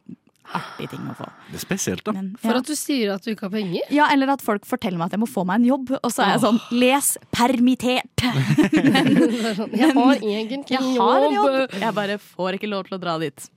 artig 0.53 0.89
ting 0.91 1.05
å 1.09 1.15
få. 1.17 1.27
Det 1.49 1.57
er 1.59 1.63
spesielt, 1.63 2.03
da. 2.05 2.13
Men, 2.15 2.33
For 2.41 2.59
at 2.59 2.67
du 2.67 2.73
sier 2.75 3.13
at 3.15 3.23
du 3.25 3.31
ikke 3.31 3.47
har 3.47 3.53
penger? 3.55 3.87
Ja, 3.93 4.09
eller 4.13 4.33
at 4.35 4.43
folk 4.43 4.65
forteller 4.67 4.99
meg 4.99 5.11
at 5.11 5.15
jeg 5.17 5.23
må 5.23 5.29
få 5.29 5.45
meg 5.47 5.61
en 5.61 5.67
jobb, 5.69 5.93
og 5.99 6.11
så 6.13 6.25
er 6.25 6.33
jeg 6.35 6.43
sånn 6.43 6.59
Les 6.75 7.11
permittert! 7.33 8.23
Jeg 8.23 9.91
har 9.95 10.15
egentlig 10.19 10.75
Jeg 10.75 10.81
har 10.97 11.27
en 11.27 11.33
jobb. 11.35 11.53
jobb! 11.57 11.77
Jeg 11.81 11.95
bare 11.97 12.17
får 12.21 12.57
ikke 12.59 12.69
lov 12.71 12.87
til 12.87 12.97
å 12.97 13.01
dra 13.01 13.17
dit. 13.21 13.47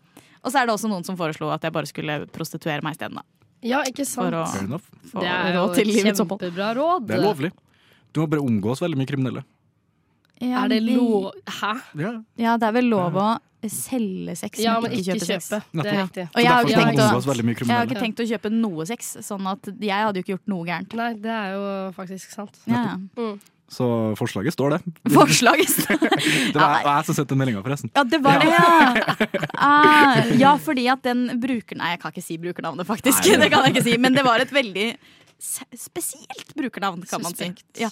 Og 0.43 0.53
så 0.53 0.61
er 0.61 0.69
det 0.69 0.75
også 0.77 0.91
noen 0.91 1.05
som 1.07 1.19
foreslo 1.19 1.51
at 1.51 1.65
jeg 1.67 1.75
bare 1.75 1.89
skulle 1.91 2.21
prostituere 2.31 2.85
meg 2.87 2.95
isteden. 2.95 3.19
da. 3.19 3.25
Ja, 3.67 3.81
ikke 3.89 4.05
sant? 4.07 4.31
For 4.31 4.77
å 4.77 4.81
for 5.11 5.25
Det 5.25 5.31
er 5.33 5.57
jo 5.57 5.65
et 5.73 6.17
kjempebra 6.21 6.69
råd. 6.79 7.07
Det 7.09 7.17
er 7.19 7.25
lovlig. 7.25 7.51
Du 8.15 8.21
må 8.23 8.29
bare 8.31 8.45
omgås 8.47 8.81
veldig 8.85 9.01
mye 9.01 9.09
kriminelle. 9.11 9.43
Ja, 10.43 10.65
Er 10.65 10.69
det 10.69 10.83
lov 10.85 11.33
Hæ? 11.49 11.73
Ja. 11.97 12.13
Ja, 12.37 12.57
det 12.61 12.69
er 12.69 12.77
vel 12.77 12.91
lov 12.93 13.17
å 13.17 13.29
selge 13.67 14.37
sex, 14.39 14.61
Ja, 14.63 14.77
men 14.81 14.93
ikke 14.93 15.17
ikke 15.17 15.27
kjøpe 15.27 15.27
sex. 15.27 15.49
kjøpe. 15.49 15.83
Det 15.83 15.91
er 15.91 15.99
riktig. 16.05 16.27
Og 16.29 16.41
jeg 16.43 16.51
har, 16.53 16.69
ikke 16.69 16.85
tenkt 16.85 17.01
å, 17.03 17.99
tenkt 17.99 18.23
kjøpe 18.31 18.53
noe 18.53 18.87
sex, 18.87 19.17
sånn 19.27 19.49
at 19.51 19.71
jeg 19.75 20.07
hadde 20.07 20.21
jo 20.21 20.27
ikke 20.27 20.35
gjort 20.37 20.53
noe 20.53 20.69
gærent. 20.69 20.97
Nei, 21.01 21.11
det 21.25 21.33
er 21.35 21.57
jo 21.57 21.67
faktisk 21.97 22.31
sant. 22.37 22.59
Ja. 22.69 22.97
Mm. 23.19 23.37
Så 23.67 24.15
forslaget 24.15 24.55
står, 24.55 24.77
det. 24.77 24.95
Forslaget 25.17 25.73
står 25.73 25.99
Det 26.55 26.61
var 26.61 26.85
jeg 26.87 27.07
som 27.09 27.17
sendte 27.19 27.39
meldinga, 27.39 27.65
forresten. 27.67 27.91
Ja, 27.97 28.05
det 28.07 28.21
var 28.23 28.39
det, 28.39 28.53
ja! 28.55 29.17
Ah, 29.67 30.21
ja, 30.39 30.53
fordi 30.61 30.87
at 30.93 31.03
den 31.03 31.27
bruker... 31.43 31.79
Nei, 31.81 31.95
jeg 31.97 32.03
kan 32.05 32.15
ikke 32.15 32.23
si 32.23 32.37
brukernavnet, 32.39 32.87
faktisk. 32.87 33.25
Nei, 33.27 33.41
det- 33.43 33.51
kan 33.51 33.67
jeg 33.67 33.75
ikke 33.75 33.87
si, 33.89 33.97
Men 33.99 34.15
det 34.15 34.23
var 34.27 34.45
et 34.45 34.53
veldig 34.55 34.93
spesielt 35.39 36.55
brukernavn, 36.57 37.03
kan 37.09 37.23
man 37.23 37.35
si. 37.37 37.51
Ja, 37.79 37.91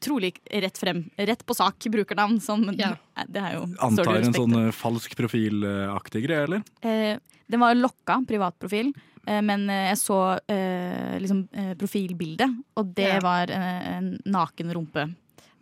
trolig 0.00 0.34
rett 0.50 0.78
frem. 0.78 1.04
Rett 1.16 1.44
på 1.46 1.54
sak 1.56 1.78
brukernavn. 1.90 2.40
Sånn, 2.44 2.66
Ja. 2.78 2.94
Det 3.28 3.40
er 3.40 3.54
jo 3.58 3.64
Antar 3.80 4.16
en 4.20 4.34
sånn 4.34 4.56
eh, 4.66 4.70
falsk 4.74 5.14
profilaktig 5.16 6.24
greie, 6.26 6.44
eller? 6.48 6.62
eh, 6.82 7.18
Den 7.48 7.60
var 7.60 7.74
lokka, 7.74 8.20
privatprofil. 8.26 8.92
Eh, 9.26 9.40
men 9.40 9.68
eh, 9.70 9.90
jeg 9.92 9.98
så 10.02 10.18
eh, 10.48 11.18
liksom 11.20 11.48
eh, 11.52 11.74
profilbildet, 11.74 12.50
og 12.76 12.94
det 12.94 13.08
Ja. 13.14 13.20
var 13.20 13.50
en, 13.50 13.62
en 13.94 14.18
naken 14.26 14.72
rumpe. 14.74 15.14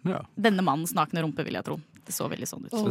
Ja. 0.04 0.22
Denne 0.36 0.62
mannens 0.62 0.94
nakne 0.94 1.22
rumpe, 1.22 1.44
vil 1.44 1.54
jeg 1.54 1.64
tro. 1.64 1.80
Det 2.04 2.12
så 2.14 2.26
veldig 2.28 2.48
sånn 2.48 2.64
ut. 2.66 2.72
Oh. 2.74 2.90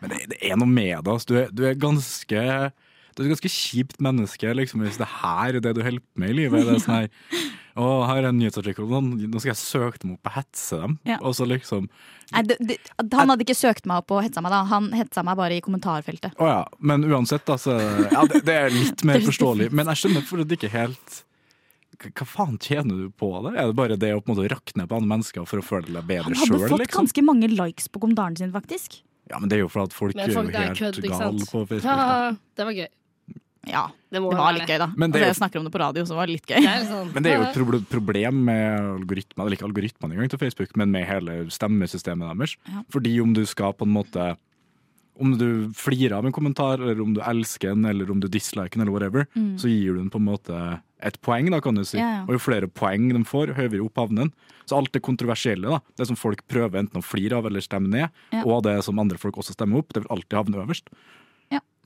Men 0.00 0.10
det, 0.14 0.22
det 0.30 0.38
er 0.48 0.56
noe 0.56 0.68
med 0.70 1.04
det. 1.04 1.12
Altså. 1.12 1.26
Du, 1.28 1.34
er, 1.36 1.50
du 1.52 1.64
er 1.68 1.74
ganske 1.76 2.72
du 3.10 3.24
er 3.24 3.26
et 3.26 3.32
ganske 3.34 3.50
kjipt 3.52 3.98
menneske 4.00 4.48
liksom, 4.54 4.80
hvis 4.86 4.96
det 4.96 5.06
her 5.20 5.56
er 5.58 5.60
det 5.60 5.72
du 5.76 5.82
holder 5.82 6.00
på 6.00 6.20
med 6.22 6.30
i 6.30 6.36
livet. 6.38 6.62
Det 6.64 6.76
er 6.76 6.84
sånn 6.84 6.94
her, 6.94 7.08
å, 7.80 7.90
her 8.08 8.20
er 8.22 8.28
en 8.30 8.38
nyhetsartikkel, 8.38 8.86
nå 8.86 9.40
skal 9.40 9.52
jeg 9.52 9.60
søke 9.60 10.02
dem 10.02 10.14
opp 10.16 10.28
og 10.30 10.36
hetse 10.36 10.80
dem. 10.82 10.98
Ja. 11.08 11.16
Og 11.24 11.36
så 11.38 11.48
liksom 11.48 11.88
Nei, 12.30 12.44
det, 12.46 12.60
det, 12.62 12.76
han 13.16 13.32
hadde 13.32 13.42
ikke 13.42 13.56
søkt 13.58 13.88
meg 13.90 14.04
opp 14.04 14.12
og 14.14 14.20
hetsa 14.22 14.42
meg, 14.44 14.52
da. 14.54 14.60
Han 14.70 14.92
hetsa 14.94 15.24
meg 15.26 15.38
bare 15.40 15.56
i 15.56 15.64
kommentarfeltet. 15.64 16.36
Å 16.38 16.50
ja. 16.50 16.60
Men 16.78 17.02
uansett, 17.08 17.42
da, 17.48 17.56
så 17.58 17.74
ja, 17.80 18.22
det, 18.30 18.44
det 18.46 18.54
er 18.54 18.70
litt 18.76 19.02
mer 19.08 19.18
er 19.22 19.26
forståelig. 19.26 19.72
Men 19.74 19.90
jeg 19.90 20.04
skjønner 20.04 20.28
for 20.28 20.44
at 20.44 20.50
det 20.50 20.60
ikke 20.60 20.70
helt 20.76 21.18
hva, 22.00 22.24
faen 22.24 22.56
tjener 22.62 22.96
du 22.96 23.10
på 23.12 23.28
det? 23.44 23.56
Er 23.58 23.72
det 23.72 23.76
bare 23.76 23.98
det 24.00 24.14
å 24.14 24.22
på 24.22 24.30
en 24.30 24.38
måte 24.38 24.48
rakne 24.52 24.86
på 24.88 25.00
andre 25.00 25.10
mennesker 25.10 25.48
for 25.48 25.60
å 25.60 25.64
føle 25.66 25.90
deg 25.90 26.06
bedre 26.06 26.30
Han 26.30 26.38
hadde 26.38 26.54
selv, 26.54 26.68
fått 26.70 26.84
Liksom? 26.86 27.02
ganske 27.02 27.24
mange 27.26 27.50
likes 27.52 27.90
på 27.92 28.02
kommentaren 28.02 28.38
sin, 28.38 28.54
faktisk. 28.54 29.00
Ja, 29.30 29.38
men 29.38 29.50
det 29.50 29.58
er 29.58 29.64
jo 29.64 29.68
for 29.70 29.86
at 29.86 29.94
folk, 29.94 30.16
folk, 30.16 30.54
er 30.54 30.70
jo 30.70 30.86
helt 30.86 31.02
gale 31.04 31.50
på 31.50 31.66
Facebook. 31.66 31.84
Ja, 31.84 32.32
det 32.56 32.66
var 32.66 32.78
gøy. 32.78 32.88
Ja, 33.70 33.86
Det 34.10 34.18
det 34.18 34.22
var 34.36 34.52
litt 34.52 34.66
gøy, 34.68 34.78
da. 34.78 34.86
Men 34.96 35.10
det 35.10 35.20
er 35.20 35.24
altså, 35.24 35.26
jo- 35.26 35.30
jeg 35.30 35.40
snakker 35.40 35.58
om 35.60 35.64
det 35.64 35.72
på 35.72 35.80
radio, 35.80 36.02
så 36.04 36.14
var 36.18 36.26
det 36.26 36.34
litt 36.40 36.46
gøy. 36.50 36.60
Det 36.60 36.86
sånn. 36.90 37.12
Men 37.14 37.22
det 37.22 37.32
er 37.32 37.38
jo 37.38 37.72
et 37.78 37.88
problem 37.88 38.44
med 38.44 38.80
algoritmer, 39.00 39.46
eller 39.46 39.56
ikke 39.56 39.68
algoritmene 39.70 40.14
engang 40.16 40.30
til 40.30 40.38
Facebook, 40.38 40.76
men 40.76 40.90
med 40.90 41.06
hele 41.06 41.46
stemmesystemet 41.50 42.26
deres. 42.36 42.56
Ja. 42.68 42.82
Fordi 42.90 43.20
om 43.22 43.32
du 43.32 43.44
skal 43.46 43.72
på 43.72 43.82
en 43.86 43.94
måte 43.94 44.36
Om 45.20 45.36
du 45.36 45.68
flirer 45.76 46.14
av 46.16 46.24
en 46.24 46.32
kommentar, 46.32 46.80
eller 46.80 47.02
om 47.02 47.12
du 47.12 47.20
elsker 47.20 47.74
den, 47.74 47.84
eller 47.84 48.10
om 48.10 48.20
du 48.20 48.26
disliker 48.26 48.70
den, 48.78 48.82
eller 48.86 48.92
whatever, 48.92 49.26
Mm. 49.36 49.58
så 49.58 49.68
gir 49.68 49.92
du 49.92 49.98
den 49.98 50.08
på 50.08 50.16
en 50.16 50.24
måte 50.24 50.80
et 51.02 51.20
poeng, 51.20 51.50
da, 51.50 51.60
kan 51.60 51.74
du 51.74 51.84
si. 51.84 51.98
Ja, 51.98 52.20
ja. 52.20 52.22
Og 52.22 52.28
jo 52.30 52.38
flere 52.38 52.66
poeng 52.72 53.12
de 53.12 53.22
får, 53.24 53.52
høyere 53.54 53.84
opp 53.84 53.96
havnen. 53.96 54.32
Så 54.66 54.78
alt 54.78 54.92
det 54.92 55.02
kontroversielle, 55.02 55.68
da, 55.68 55.80
det 55.98 56.06
som 56.06 56.16
folk 56.16 56.40
prøver 56.48 56.78
enten 56.80 57.02
å 57.02 57.04
flire 57.04 57.36
av 57.36 57.44
eller 57.44 57.60
stemme 57.60 57.88
ned, 57.90 58.08
Ja. 58.32 58.44
og 58.46 58.62
det 58.62 58.82
som 58.82 58.98
andre 58.98 59.18
folk 59.18 59.34
også 59.36 59.52
stemmer 59.54 59.76
opp, 59.80 59.92
det 59.92 60.04
vil 60.06 60.16
alltid 60.16 60.38
havne 60.40 60.64
øverst. 60.64 60.88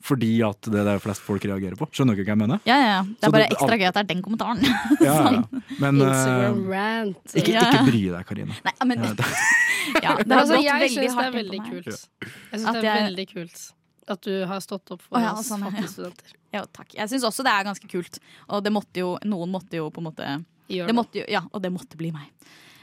Fordi 0.05 0.31
at 0.45 0.69
det 0.69 0.81
er 0.83 0.88
det 0.90 0.95
flest 1.01 1.23
folk 1.25 1.45
reagerer 1.49 1.79
på. 1.81 1.88
Skjønner 1.95 2.19
dere 2.19 2.27
hva 2.27 2.35
jeg 2.35 2.40
mener? 2.43 2.59
Ja, 2.69 2.77
ja. 2.83 2.97
Det 3.09 3.25
Så 3.25 3.29
er 3.31 3.33
bare 3.33 3.45
det- 3.45 3.57
ekstra 3.57 3.79
gøy 3.81 3.87
at 3.88 3.95
det 3.95 4.03
er 4.03 4.09
den 4.11 4.25
kommentaren. 4.25 4.61
Ja, 5.01 5.14
ja. 5.33 5.62
Men 5.83 6.03
uh, 6.03 6.59
rant. 6.69 7.25
ikke, 7.33 7.55
ikke 7.57 7.85
bry 7.87 8.03
deg, 8.11 8.27
Karina. 8.29 8.59
Nei, 8.67 8.75
men 8.85 9.07
Ja, 9.07 9.14
det- 9.17 9.31
ja, 10.05 10.17
det 10.21 10.29
har 10.29 10.43
altså, 10.43 10.59
gått 10.59 10.67
jeg 10.67 10.83
veldig 10.85 10.99
syns 10.99 11.17
det 11.17 11.25
er 11.25 11.35
veldig 11.38 11.62
kult. 11.71 11.88
Jeg 11.88 12.61
syns 12.61 12.79
det 12.81 12.93
er 12.93 13.03
veldig 13.09 13.27
kult 13.33 13.64
at 14.12 14.21
du 14.21 14.35
har 14.45 14.61
stått 14.61 14.90
opp 14.93 15.01
for 15.01 15.17
oh, 15.17 15.23
ja, 15.25 15.33
oss 15.33 15.49
sånn, 15.49 15.62
ja. 15.64 15.71
fattige 15.73 15.88
studenter. 15.88 16.35
Ja, 16.53 16.64
takk. 16.69 16.93
Jeg 16.93 17.11
syns 17.11 17.25
også 17.25 17.45
det 17.47 17.55
er 17.55 17.64
ganske 17.67 17.88
kult. 17.88 18.19
Og 18.53 18.61
det 18.64 18.73
måtte 18.75 19.01
jo, 19.01 19.14
noen 19.25 19.53
måtte 19.55 19.81
jo 19.81 19.88
på 19.88 20.03
en 20.03 20.09
måte 20.11 20.35
Gjør 20.73 20.88
det 20.88 20.97
måtte 20.97 21.21
jo, 21.21 21.25
Ja, 21.29 21.43
og 21.53 21.61
det 21.64 21.71
måtte 21.73 21.99
bli 22.01 22.12
meg. 22.14 22.29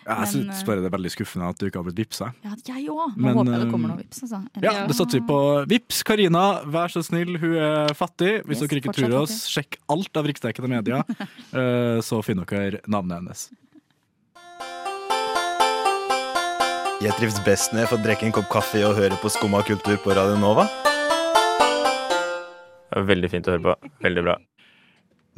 Ja, 0.02 0.18
jeg 0.24 0.32
syns 0.32 0.62
eh, 0.62 0.66
bare 0.66 0.82
det 0.82 0.90
er 0.90 0.94
veldig 0.96 1.12
skuffende 1.14 1.50
at 1.54 1.60
du 1.62 1.68
ikke 1.68 1.82
har 1.82 1.86
blitt 1.86 2.00
vippsa. 2.02 2.32
Ja, 2.42 2.56
jeg 2.72 2.88
òg. 2.90 3.14
Nå 3.14 3.22
Men, 3.22 3.38
håper 3.38 3.52
jeg 3.54 3.62
det 3.62 3.68
eh, 3.68 3.72
kommer 3.74 3.92
noe 3.92 4.02
vips. 4.02 4.24
Altså. 4.26 4.40
Ja, 4.66 4.74
det 4.90 4.98
satser 4.98 5.22
vi 5.22 5.26
på. 5.30 5.40
Vips 5.70 6.02
Karina, 6.08 6.46
vær 6.74 6.94
så 6.94 7.04
snill, 7.06 7.36
hun 7.42 7.58
er 7.62 7.94
fattig. 7.98 8.34
Hvis 8.50 8.64
Yes, 8.64 8.70
dere 8.72 8.82
ikke 8.82 8.96
tror 8.98 9.18
oss, 9.22 9.36
sjekk 9.52 9.78
alt 9.94 10.18
av 10.18 10.30
riksdekkende 10.32 10.72
media, 10.74 11.04
eh, 11.62 12.00
så 12.06 12.22
finner 12.26 12.50
dere 12.50 12.82
navnet 12.90 13.22
hennes. 13.22 13.50
Jeg 17.02 17.18
trives 17.18 17.40
best 17.46 17.74
når 17.74 17.86
jeg 17.86 17.90
får 17.96 18.02
drikke 18.06 18.28
en 18.30 18.34
kopp 18.36 18.50
kaffe 18.54 18.82
og 18.86 18.98
høre 18.98 19.18
på 19.22 19.30
Skumma 19.34 19.64
kultur 19.66 19.98
på 20.04 20.14
Radio 20.18 20.38
Nova. 20.42 20.68
Det 22.92 23.00
var 23.00 23.08
veldig 23.10 23.30
fint 23.32 23.48
å 23.48 23.56
høre 23.56 23.64
på. 23.70 23.94
Veldig 24.06 24.24
bra. 24.26 24.36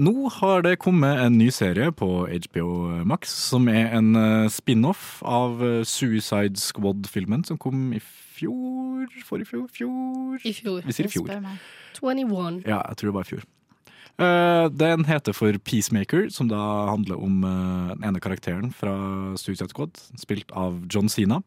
Nå 0.02 0.30
har 0.40 0.64
det 0.66 0.80
kommet 0.82 1.20
en 1.22 1.36
ny 1.38 1.52
serie 1.54 1.92
på 1.94 2.08
HBO 2.26 3.04
Max, 3.06 3.30
som 3.52 3.68
er 3.70 3.92
en 3.94 4.16
eh, 4.18 4.50
spin-off 4.50 5.20
av 5.22 5.62
eh, 5.62 5.84
Suicide 5.86 6.58
Squad-filmen 6.58 7.44
som 7.46 7.60
kom 7.62 7.92
i 7.94 8.02
fjor 8.02 9.06
Forrige 9.28 9.52
fjor? 9.52 9.68
Fjor? 9.70 10.40
I 10.42 10.54
fjor. 10.58 10.80
Vi 10.88 10.96
sier 10.98 11.08
i 11.08 11.14
fjor. 11.14 11.28
Spør 11.30 11.44
meg. 11.44 11.62
21. 12.02 12.64
Ja, 12.66 12.80
jeg 12.90 12.98
tror 12.98 13.12
det 13.12 13.16
var 13.20 13.28
i 13.28 13.32
fjor. 13.36 13.46
Eh, 14.24 14.66
den 14.74 15.06
heter 15.06 15.38
for 15.38 15.62
Peacemaker, 15.62 16.26
som 16.34 16.50
da 16.50 16.64
handler 16.90 17.22
om 17.22 17.42
den 17.46 18.08
ene 18.10 18.22
karakteren 18.24 18.74
fra 18.74 18.96
Suicide 19.38 19.70
Squad, 19.70 20.02
spilt 20.18 20.50
av 20.58 20.82
John 20.90 21.12
Cena. 21.12 21.44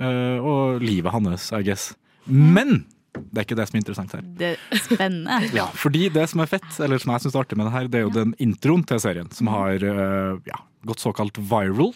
Eh, 0.00 0.38
og 0.40 0.80
livet 0.80 1.12
hans, 1.12 1.50
I 1.52 1.62
guess. 1.66 1.92
Men 2.24 2.86
det 3.14 3.40
er 3.40 3.46
ikke 3.46 3.58
det 3.58 3.66
som 3.68 3.76
er 3.76 3.82
interessant 3.82 4.12
her. 4.14 4.24
Det 4.38 4.50
er 4.54 4.82
spennende. 4.84 5.38
Ja, 5.58 5.66
fordi 5.74 6.08
det 6.14 6.26
som 6.30 6.42
er 6.42 6.50
fett, 6.50 6.68
eller 6.82 7.00
som 7.02 7.12
jeg 7.14 7.24
syns 7.24 7.36
er 7.36 7.42
artig 7.42 7.58
med 7.58 7.68
det 7.68 7.74
her, 7.74 7.88
det 7.90 8.00
er 8.00 8.04
jo 8.06 8.12
den 8.14 8.34
introen 8.42 8.84
til 8.86 9.00
serien, 9.02 9.30
som 9.34 9.50
har 9.52 9.86
eh, 9.86 10.36
ja, 10.50 10.60
gått 10.88 11.02
såkalt 11.02 11.38
viral. 11.50 11.92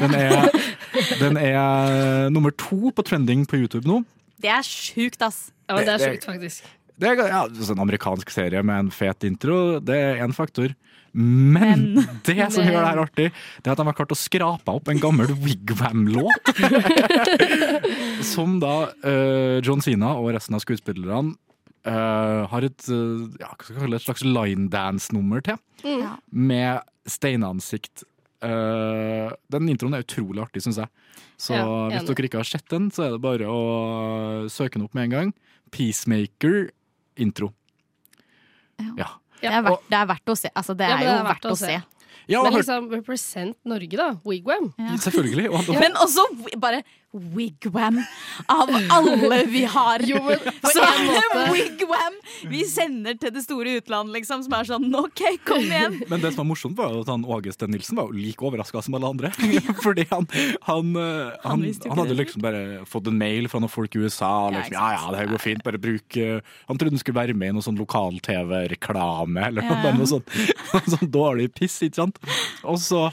Den 0.00 0.16
er, 0.18 0.48
den 1.22 1.38
er 1.40 2.30
nummer 2.34 2.54
to 2.58 2.92
på 2.94 3.06
trending 3.06 3.46
på 3.48 3.60
YouTube 3.62 3.86
nå. 3.88 4.02
Det 4.42 4.50
er 4.52 4.66
sjukt, 4.66 5.22
ass. 5.24 5.46
Ja, 5.70 5.78
det 5.80 5.94
er 5.96 6.02
sjukt, 6.02 6.26
faktisk. 6.28 6.66
Det 6.96 7.12
er 7.12 7.22
ja, 7.28 7.44
er 7.44 7.72
en 7.74 7.84
amerikansk 7.84 8.30
serie 8.32 8.62
med 8.64 8.86
en 8.86 8.92
fet 8.94 9.24
intro, 9.28 9.78
det 9.84 9.96
er 10.00 10.22
én 10.24 10.34
faktor. 10.36 10.72
Men, 11.16 11.94
det 12.26 12.50
som 12.52 12.60
Men- 12.64 12.72
gjør 12.74 12.82
det 12.82 12.88
her 12.90 13.00
artig, 13.00 13.26
det 13.62 13.70
er 13.70 13.72
at 13.72 13.80
de 13.80 13.86
har 13.88 13.96
klart 13.96 14.12
å 14.12 14.18
skrape 14.20 14.68
opp 14.76 14.88
en 14.92 15.00
gammel 15.00 15.30
Wigwam-låt. 15.40 16.50
som 18.34 18.58
da 18.60 18.74
uh, 19.04 19.56
John 19.64 19.80
Sina 19.84 20.12
og 20.20 20.28
resten 20.36 20.56
av 20.58 20.62
skuespillerne 20.64 21.32
uh, 21.88 22.42
har 22.52 22.66
et, 22.68 22.88
uh, 22.92 23.24
ja, 23.40 23.48
hva 23.54 23.62
skal 23.64 23.74
jeg 23.74 23.80
kalle 23.80 23.96
det, 23.96 24.02
et 24.02 24.08
slags 24.10 24.26
linedance-nummer 24.28 25.44
til, 25.46 25.58
Ja. 25.86 26.16
med 26.30 26.84
steinansikt. 27.08 28.04
Uh, 28.44 29.32
den 29.52 29.70
introen 29.72 29.96
er 29.96 30.04
utrolig 30.04 30.42
artig, 30.44 30.62
syns 30.66 30.82
jeg. 30.82 30.92
Så 31.40 31.56
Ja, 31.56 31.64
hvis 31.92 32.04
dere 32.08 32.28
ikke 32.28 32.40
har 32.42 32.48
sett 32.48 32.68
den, 32.72 32.90
så 32.92 33.06
er 33.06 33.10
det 33.16 33.22
bare 33.24 33.48
å 33.48 34.48
søke 34.52 34.76
den 34.76 34.84
opp 34.86 34.94
med 34.96 35.08
en 35.08 35.14
gang. 35.16 35.32
Peacemaker 35.72 36.68
intro. 37.16 37.52
Ja. 39.00 39.14
Det 39.40 39.50
er, 39.50 39.62
verdt, 39.66 39.84
det 39.92 39.98
er 39.98 40.08
verdt 40.10 40.32
å 40.32 40.36
se. 40.38 40.50
Altså, 40.54 40.74
det 40.78 40.88
Ja, 40.88 40.96
er 40.96 41.04
men 41.04 41.08
jo 41.10 41.28
verdt 41.28 41.46
å 41.50 41.56
se. 41.60 41.76
Ja, 42.26 42.42
Men 42.42 42.56
liksom, 42.56 42.88
represent 42.90 43.56
Norge, 43.68 43.96
da. 43.98 44.08
Wigwam. 44.26 44.72
Ja. 44.82 44.96
Selvfølgelig. 44.98 45.46
Og, 45.52 45.60
og, 45.70 45.76
Men 45.78 45.94
også 46.02 46.24
bare 46.58 46.80
Wigwam 47.36 47.98
av 48.52 48.70
alle 48.92 49.42
vi 49.50 49.64
har. 49.70 50.02
Jo, 50.06 50.20
men 50.26 50.38
Så 50.66 50.82
er 50.84 51.00
det 51.32 51.44
Wigwam 51.54 52.18
vi 52.50 52.62
sender 52.68 53.16
til 53.20 53.32
det 53.34 53.42
store 53.46 53.76
utland, 53.80 54.12
liksom, 54.14 54.42
som 54.46 54.54
er 54.58 54.68
sånn 54.68 54.86
OK, 54.98 55.22
kom 55.48 55.64
igjen. 55.64 55.98
Men 56.10 56.20
det 56.22 56.32
som 56.34 56.42
var 56.44 56.48
morsomt, 56.52 56.76
var 56.78 56.94
at 57.00 57.08
han 57.10 57.24
Åge 57.24 57.52
Sten 57.54 57.72
Nilsen 57.72 57.96
var 57.98 58.10
jo 58.10 58.18
like 58.18 58.44
overraska 58.44 58.82
som 58.84 58.96
alle 58.98 59.08
andre. 59.14 59.30
Fordi 59.84 60.04
han, 60.10 60.28
han, 60.68 60.92
eh, 61.00 61.32
han, 61.46 61.64
han 61.88 62.02
hadde 62.02 62.18
liksom 62.18 62.44
bare 62.44 62.62
fått 62.88 63.08
en 63.10 63.18
mail 63.20 63.48
fra 63.52 63.60
noen 63.62 63.72
folk 63.72 63.96
i 63.96 64.04
USA. 64.04 64.32
Liksom, 64.54 64.76
ja, 64.76 64.88
ja, 64.98 65.06
det 65.14 65.22
her 65.22 65.32
går 65.32 65.42
fint, 65.42 65.64
bare 65.66 65.80
bruk 65.82 66.16
eh, 66.20 66.40
Han 66.68 66.78
trodde 66.78 66.94
han 66.96 67.02
skulle 67.02 67.20
være 67.22 67.36
med 67.38 67.54
i 67.54 67.56
noe 67.56 67.64
sånn 67.66 67.78
lokal-TV-reklame, 67.80 69.46
eller 69.48 69.62
Ja. 69.66 69.92
noe 69.96 70.06
sånt, 70.08 70.28
sånn 70.92 71.10
dårlig 71.10 71.50
piss, 71.56 71.80
ikke 71.86 72.02
sant. 72.04 72.18
Og 72.64 72.78
så 72.82 73.08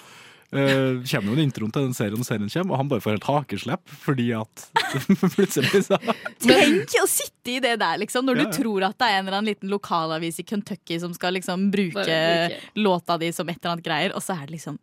eh, 0.54 1.02
kommer 1.10 1.32
jo 1.32 1.36
en 1.38 1.44
introen 1.44 1.74
til 1.74 1.88
den 1.88 1.96
serien, 1.98 2.20
og 2.20 2.28
serien 2.28 2.50
kommer, 2.54 2.74
og 2.76 2.82
han 2.82 2.92
bare 2.92 3.04
får 3.04 3.16
helt 3.18 3.28
hakeslepp 3.30 3.94
fordi 4.04 4.30
at 4.38 4.66
plutselig 5.36 5.84
så 5.88 6.00
Tenk 6.44 6.96
å 7.02 7.08
sitte 7.10 7.56
i 7.56 7.60
det 7.64 7.76
der, 7.82 8.00
liksom, 8.02 8.26
når 8.28 8.42
Ja, 8.42 8.46
du 8.48 8.58
tror 8.62 8.88
at 8.88 8.98
det 9.02 9.10
er 9.10 9.20
en 9.20 9.28
eller 9.28 9.40
annen 9.42 9.52
liten 9.54 9.72
lokalavis 9.74 10.40
i 10.40 10.48
Kentucky 10.48 11.00
som 11.02 11.14
skal 11.16 11.36
liksom 11.38 11.70
bruke, 11.74 12.06
bruke. 12.06 12.60
låta 12.80 13.18
di 13.22 13.32
som 13.36 13.50
et 13.50 13.60
eller 13.60 13.76
annet 13.78 13.86
greier, 13.86 14.16
og 14.16 14.24
så 14.24 14.38
er 14.38 14.48
det 14.48 14.58
liksom 14.60 14.80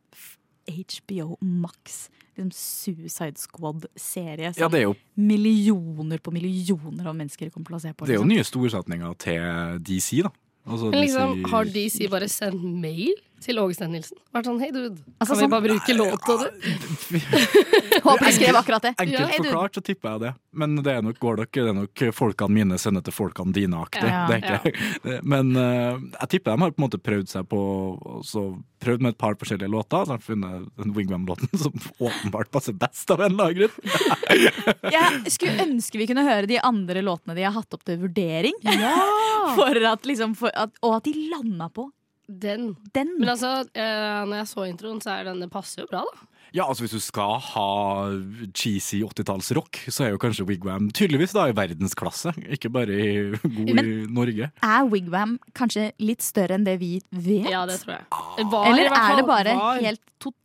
HBO 0.71 1.37
Max. 1.41 2.09
Liksom 2.37 2.51
Suicide 2.55 3.37
Squad-serie 3.41 4.53
Ja, 4.53 4.53
som 4.55 4.73
det 4.73 4.81
er 4.83 4.87
jo 4.87 4.95
millioner 5.19 6.21
på 6.23 6.33
millioner 6.33 7.09
av 7.11 7.17
mennesker 7.19 7.51
kommer 7.51 7.73
til 7.73 7.79
å 7.81 7.83
se 7.83 7.93
på. 7.93 8.07
Det 8.07 8.15
er 8.15 8.21
jo 8.21 8.27
liksom. 8.27 8.37
nye 8.37 8.47
storsetninger 8.49 9.17
til 9.21 9.81
DC, 9.89 10.23
da. 10.29 10.31
Altså, 10.71 10.91
Men 10.93 11.01
liksom, 11.03 11.35
DC 11.41 11.51
har 11.51 11.71
DC 11.75 12.09
bare 12.13 12.29
sendt 12.31 12.63
mail 12.85 13.11
til 13.41 13.59
Åge 13.63 13.89
Nilsen? 13.89 14.19
Vært 14.35 14.49
sånn 14.49 14.61
hei, 14.63 14.71
dude, 14.75 14.99
Altså, 15.19 15.35
kan 15.35 15.37
vi 15.37 15.45
sånn- 15.45 15.53
bare 15.55 15.67
bruke 15.69 15.97
låta 15.97 16.37
di? 16.41 17.21
Håper 18.07 18.25
de 18.27 18.33
skrev 18.37 18.59
akkurat 18.61 18.83
det. 18.87 18.95
Enkelt 18.99 19.21
ja. 19.21 19.29
forklart 19.37 19.75
så 19.79 19.83
tipper 19.85 20.15
jeg 20.15 20.21
det, 20.25 20.33
men 20.63 20.77
det 20.85 20.95
er 20.95 21.03
nok, 21.05 21.19
går 21.21 21.43
nok, 21.43 21.53
det 21.53 21.69
er 21.73 21.77
nok 21.77 22.05
folkene 22.17 22.57
mine 22.57 22.79
sender 22.81 23.05
til 23.07 23.15
folkene 23.17 23.55
dine-aktig. 23.57 24.07
Ja, 24.07 24.27
det- 24.29 25.21
Men 25.33 25.55
uh, 25.57 25.99
jeg 26.21 26.29
tipper 26.37 26.55
de 26.57 26.65
har 26.65 26.75
på 26.75 26.81
en 26.81 26.87
måte 26.87 27.01
prøvd 27.03 27.29
seg 27.33 27.49
på 27.51 27.61
så 28.27 28.45
prøvd 28.81 29.05
med 29.05 29.15
et 29.15 29.21
par 29.21 29.37
forskjellige 29.41 29.71
låter. 29.71 30.05
Så 30.07 30.15
har 30.15 30.21
de 30.21 30.25
funnet 30.25 30.69
den 30.81 30.95
Wingman-låten 30.97 31.51
som 31.61 31.73
åpenbart 32.09 32.51
passer 32.55 32.77
best 32.77 33.11
av 33.13 33.23
en 33.25 33.35
eller 33.35 33.51
annen 33.51 33.59
grunn. 33.61 34.91
Jeg 34.95 35.35
skulle 35.37 35.67
ønske 35.67 36.01
vi 36.01 36.09
kunne 36.11 36.25
høre 36.27 36.49
de 36.51 36.61
andre 36.65 37.05
låtene 37.05 37.37
de 37.37 37.45
har 37.47 37.57
hatt 37.57 37.77
opp 37.77 37.85
til 37.89 38.01
vurdering. 38.03 38.57
For 39.57 39.81
at 39.93 40.09
liksom, 40.09 40.37
for 40.39 40.53
at, 40.55 40.73
og 40.85 41.01
at 41.01 41.09
de 41.09 41.29
landa 41.33 41.69
på 41.73 41.91
Den. 42.31 42.77
den. 42.95 43.15
Men 43.19 43.29
altså, 43.35 43.65
eh, 43.75 44.25
når 44.31 44.37
jeg 44.45 44.47
så 44.53 44.67
introen, 44.71 45.01
så 45.03 45.11
er 45.19 45.25
den, 45.31 45.41
det 45.43 45.51
passer 45.51 45.83
jo 45.83 45.89
bra, 45.91 46.05
da. 46.07 46.27
Ja, 46.53 46.65
altså 46.67 46.83
Hvis 46.83 46.97
du 46.97 46.99
skal 47.03 47.37
ha 47.39 47.67
cheesy 48.59 49.03
80-tallsrock, 49.07 49.85
så 49.93 50.05
er 50.09 50.11
jo 50.15 50.19
kanskje 50.19 50.47
Wigwam 50.49 50.89
tydeligvis 50.91 51.31
da 51.37 51.45
i 51.51 51.55
verdensklasse, 51.55 52.33
ikke 52.57 52.71
bare 52.75 52.91
i 52.97 53.13
god 53.39 53.71
Men- 53.79 53.91
i 53.91 54.07
Norge. 54.11 54.49
Er 54.67 54.89
Wigwam 54.91 55.37
kanskje 55.55 55.93
litt 56.03 56.23
større 56.27 56.59
enn 56.59 56.67
det 56.67 56.79
vi 56.83 56.97
vet? 57.13 57.51
Ja, 57.53 57.63
det 57.71 57.79
tror 57.85 57.99
jeg. 58.01 58.07
Var, 58.51 58.67
Eller 58.73 58.91
er 58.91 59.17
det 59.21 59.27
bare 59.31 59.55
var. 59.61 59.79
helt 59.85 60.03
totalt 60.19 60.37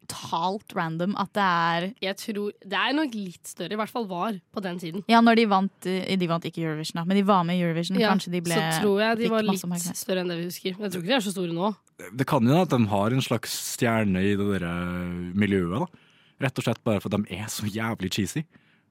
random 0.76 1.16
at 1.18 1.32
det 1.34 1.44
er 1.44 1.94
Jeg 2.02 2.16
tror, 2.18 2.52
Det 2.62 2.74
er 2.74 2.94
nok 2.94 3.14
litt 3.14 3.48
større, 3.48 3.74
i 3.74 3.76
hvert 3.76 3.90
fall 3.90 4.06
var, 4.08 4.40
på 4.54 4.62
den 4.62 4.80
tiden. 4.80 5.04
Ja, 5.08 5.22
når 5.22 5.36
de 5.36 5.46
vant 5.46 5.86
eh, 5.86 6.16
De 6.18 6.28
vant 6.28 6.44
ikke 6.46 6.62
Eurovision, 6.64 7.02
da, 7.02 7.06
men 7.06 7.18
de 7.18 7.24
var 7.24 7.44
med 7.44 7.58
i 7.58 7.64
Eurovision. 7.64 7.98
Ja, 8.00 8.10
Kanskje 8.14 8.32
de 8.32 8.42
ble 8.42 8.56
så 8.56 8.82
tror 8.82 9.02
jeg 9.02 9.18
de 9.18 9.30
var 9.30 9.44
litt 9.44 9.62
større 9.96 10.22
enn 10.22 10.28
det 10.30 10.38
vi 10.38 10.46
husker. 10.50 10.76
Jeg 10.80 10.92
tror 10.92 11.02
ikke 11.02 11.08
de 11.14 11.18
er 11.20 11.26
så 11.26 11.32
store 11.36 11.54
nå. 11.54 11.76
Det 12.16 12.28
kan 12.28 12.44
jo 12.46 12.62
at 12.62 12.70
de 12.70 12.82
har 12.92 13.12
en 13.16 13.22
slags 13.22 13.52
stjerne 13.76 14.20
i 14.22 14.36
det 14.36 14.48
der 14.60 14.68
eh, 14.68 15.34
miljøet. 15.34 15.80
da. 15.86 16.04
Rett 16.46 16.58
og 16.60 16.64
slett 16.68 16.84
bare 16.84 17.00
for 17.00 17.14
at 17.14 17.24
de 17.24 17.36
er 17.40 17.48
så 17.48 17.66
jævlig 17.66 18.12
cheesy. 18.12 18.44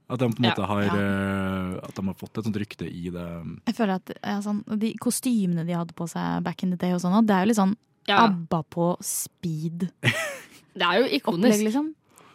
At 0.08 0.18
de 0.20 0.26
på 0.28 0.36
en 0.38 0.44
Ja. 0.44 0.50
måte 0.52 0.66
har, 0.68 0.82
Ja. 0.84 0.94
eh, 0.94 1.80
at 1.88 1.94
de 1.94 2.02
har 2.04 2.14
fått 2.14 2.36
et 2.38 2.44
sånt 2.44 2.56
rykte 2.60 2.84
i 2.88 3.08
det. 3.10 3.26
Jeg 3.66 3.74
føler 3.74 3.94
at 3.94 4.10
ja, 4.22 4.38
sånn, 4.40 4.62
De 4.78 4.92
kostymene 5.00 5.64
de 5.66 5.72
hadde 5.72 5.94
på 5.96 6.08
seg 6.08 6.42
back 6.44 6.62
in 6.62 6.70
the 6.70 6.76
day, 6.76 6.92
og 6.92 7.00
sånn, 7.00 7.24
det 7.26 7.32
er 7.34 7.44
jo 7.44 7.48
litt 7.48 7.56
sånn 7.56 7.76
Ja. 8.06 8.26
ABBA 8.26 8.62
på 8.68 8.96
speed. 9.00 9.90
Det 10.74 10.82
er 10.88 11.02
jo 11.02 11.06
ikonisk. 11.18 11.52
Opplegg, 11.54 11.66
liksom. 11.68 11.92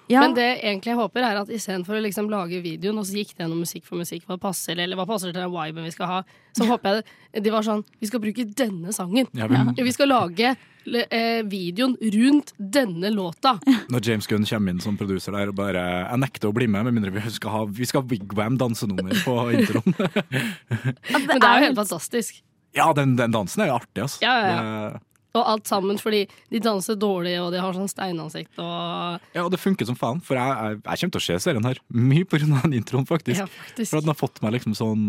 Ja. 0.09 0.23
Men 0.23 0.31
det 0.33 0.45
egentlig 0.65 0.89
jeg 0.89 0.97
håper, 0.97 1.21
er 1.21 1.37
at 1.43 1.49
istedenfor 1.53 1.93
å 1.99 2.01
liksom 2.01 2.31
lage 2.31 2.57
videoen, 2.65 2.97
og 2.97 3.05
så 3.05 3.13
gikk 3.19 3.35
det 3.35 3.43
gjennom 3.43 3.59
musikk 3.61 3.83
for 3.85 3.99
musikk, 4.01 4.23
hva 4.25 4.39
passer, 4.41 4.79
eller 4.81 4.97
hva 4.97 5.05
passer 5.05 5.29
til 5.29 5.37
den 5.43 5.51
viben 5.53 5.85
vi 5.85 5.91
skal 5.93 6.07
ha, 6.09 6.17
så 6.57 6.65
håper 6.71 7.03
jeg 7.35 7.43
de 7.45 7.51
var 7.53 7.61
sånn 7.67 7.83
Vi 8.01 8.09
skal 8.09 8.23
bruke 8.23 8.45
denne 8.57 8.89
sangen. 8.95 9.27
Ja, 9.37 9.45
vi- 9.51 9.83
Vi 9.85 9.91
skal 9.93 10.09
lage 10.09 10.55
eh, 10.89 11.43
videoen 11.45 11.93
rundt 12.01 12.53
denne 12.57 13.11
låta. 13.13 13.59
Når 13.93 14.01
James 14.07 14.25
Gunn 14.25 14.45
kommer 14.49 14.73
inn 14.73 14.81
som 14.81 14.97
produser 14.97 15.31
der 15.37 15.51
og 15.53 15.55
bare 15.59 15.83
Jeg 16.09 16.19
nekter 16.23 16.49
å 16.49 16.55
bli 16.57 16.65
med, 16.65 16.85
med 16.89 16.95
mindre 16.97 17.13
vi 17.13 17.29
skal 17.29 17.51
ha 17.53 17.61
Vi 17.69 17.85
skal 17.85 18.01
ha 18.01 18.07
Wigwam 18.09 18.57
dansenummer 18.57 19.13
på 19.21 19.35
introen. 19.59 19.93
Men 19.93 21.37
det 21.37 21.43
er 21.45 21.59
jo 21.61 21.65
helt 21.67 21.77
fantastisk. 21.83 22.41
ja, 22.73 22.89
den, 22.97 23.13
den 23.19 23.31
dansen 23.31 23.61
er 23.61 23.69
jo 23.71 23.77
artig, 23.77 24.01
altså. 24.07 24.25
Ja, 24.25 24.33
ja, 24.41 24.57
ja. 24.89 24.99
Og 25.37 25.45
alt 25.45 25.69
sammen 25.69 25.99
fordi 26.01 26.23
de 26.49 26.61
danser 26.63 26.97
dårlig, 26.97 27.35
og 27.41 27.51
de 27.53 27.61
har 27.61 27.75
sånn 27.75 27.89
steinansikt 27.91 28.57
og 28.63 29.35
Ja, 29.35 29.43
og 29.43 29.51
det 29.53 29.59
funker 29.61 29.85
som 29.85 29.97
faen, 29.99 30.21
for 30.25 30.39
jeg, 30.39 30.49
jeg, 30.49 30.79
jeg 30.81 31.01
kommer 31.03 31.15
til 31.15 31.21
å 31.21 31.25
se 31.27 31.37
serien 31.45 31.67
her. 31.69 31.81
Mye 31.93 32.25
av 32.25 32.63
den 32.63 32.77
introen, 32.79 33.05
faktisk. 33.09 33.43
Ja, 33.43 33.45
faktisk. 33.49 33.91
For 33.91 33.99
at 33.99 34.07
den 34.07 34.13
har 34.13 34.17
fått 34.17 34.41
meg 34.45 34.55
liksom 34.57 34.77
sånn 34.77 35.03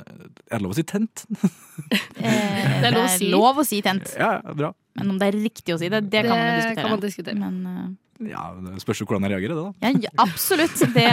Er 0.00 0.56
det 0.56 0.62
lov 0.64 0.72
å 0.72 0.78
si 0.78 0.86
tent? 0.88 1.26
Eh, 2.16 2.78
Det 2.82 2.88
er 2.88 2.96
lov 2.96 3.04
å 3.04 3.12
si. 3.12 3.28
lov 3.32 3.60
å 3.60 3.66
si 3.66 3.82
tent. 3.84 4.14
Ja, 4.16 4.38
bra. 4.56 4.72
Men 4.98 5.14
om 5.14 5.20
det 5.20 5.30
er 5.30 5.38
riktig 5.40 5.76
å 5.76 5.80
si 5.80 5.88
det, 5.92 6.04
det, 6.12 6.24
kan 6.26 6.36
man 6.36 6.56
diskutere. 6.56 6.82
kan 6.82 6.94
man 6.96 7.04
diskutere. 7.04 7.36
Men 7.40 7.60
uh... 7.68 8.28
Ja, 8.32 8.48
det 8.54 8.82
spørs 8.84 9.02
jo 9.02 9.08
hvordan 9.08 9.26
jeg 9.26 9.34
reagerer, 9.34 9.56
det, 9.58 9.62
da. 9.64 9.88
ja, 9.88 10.06
ja, 10.06 10.12
absolutt. 10.22 10.78
Det, 10.94 11.08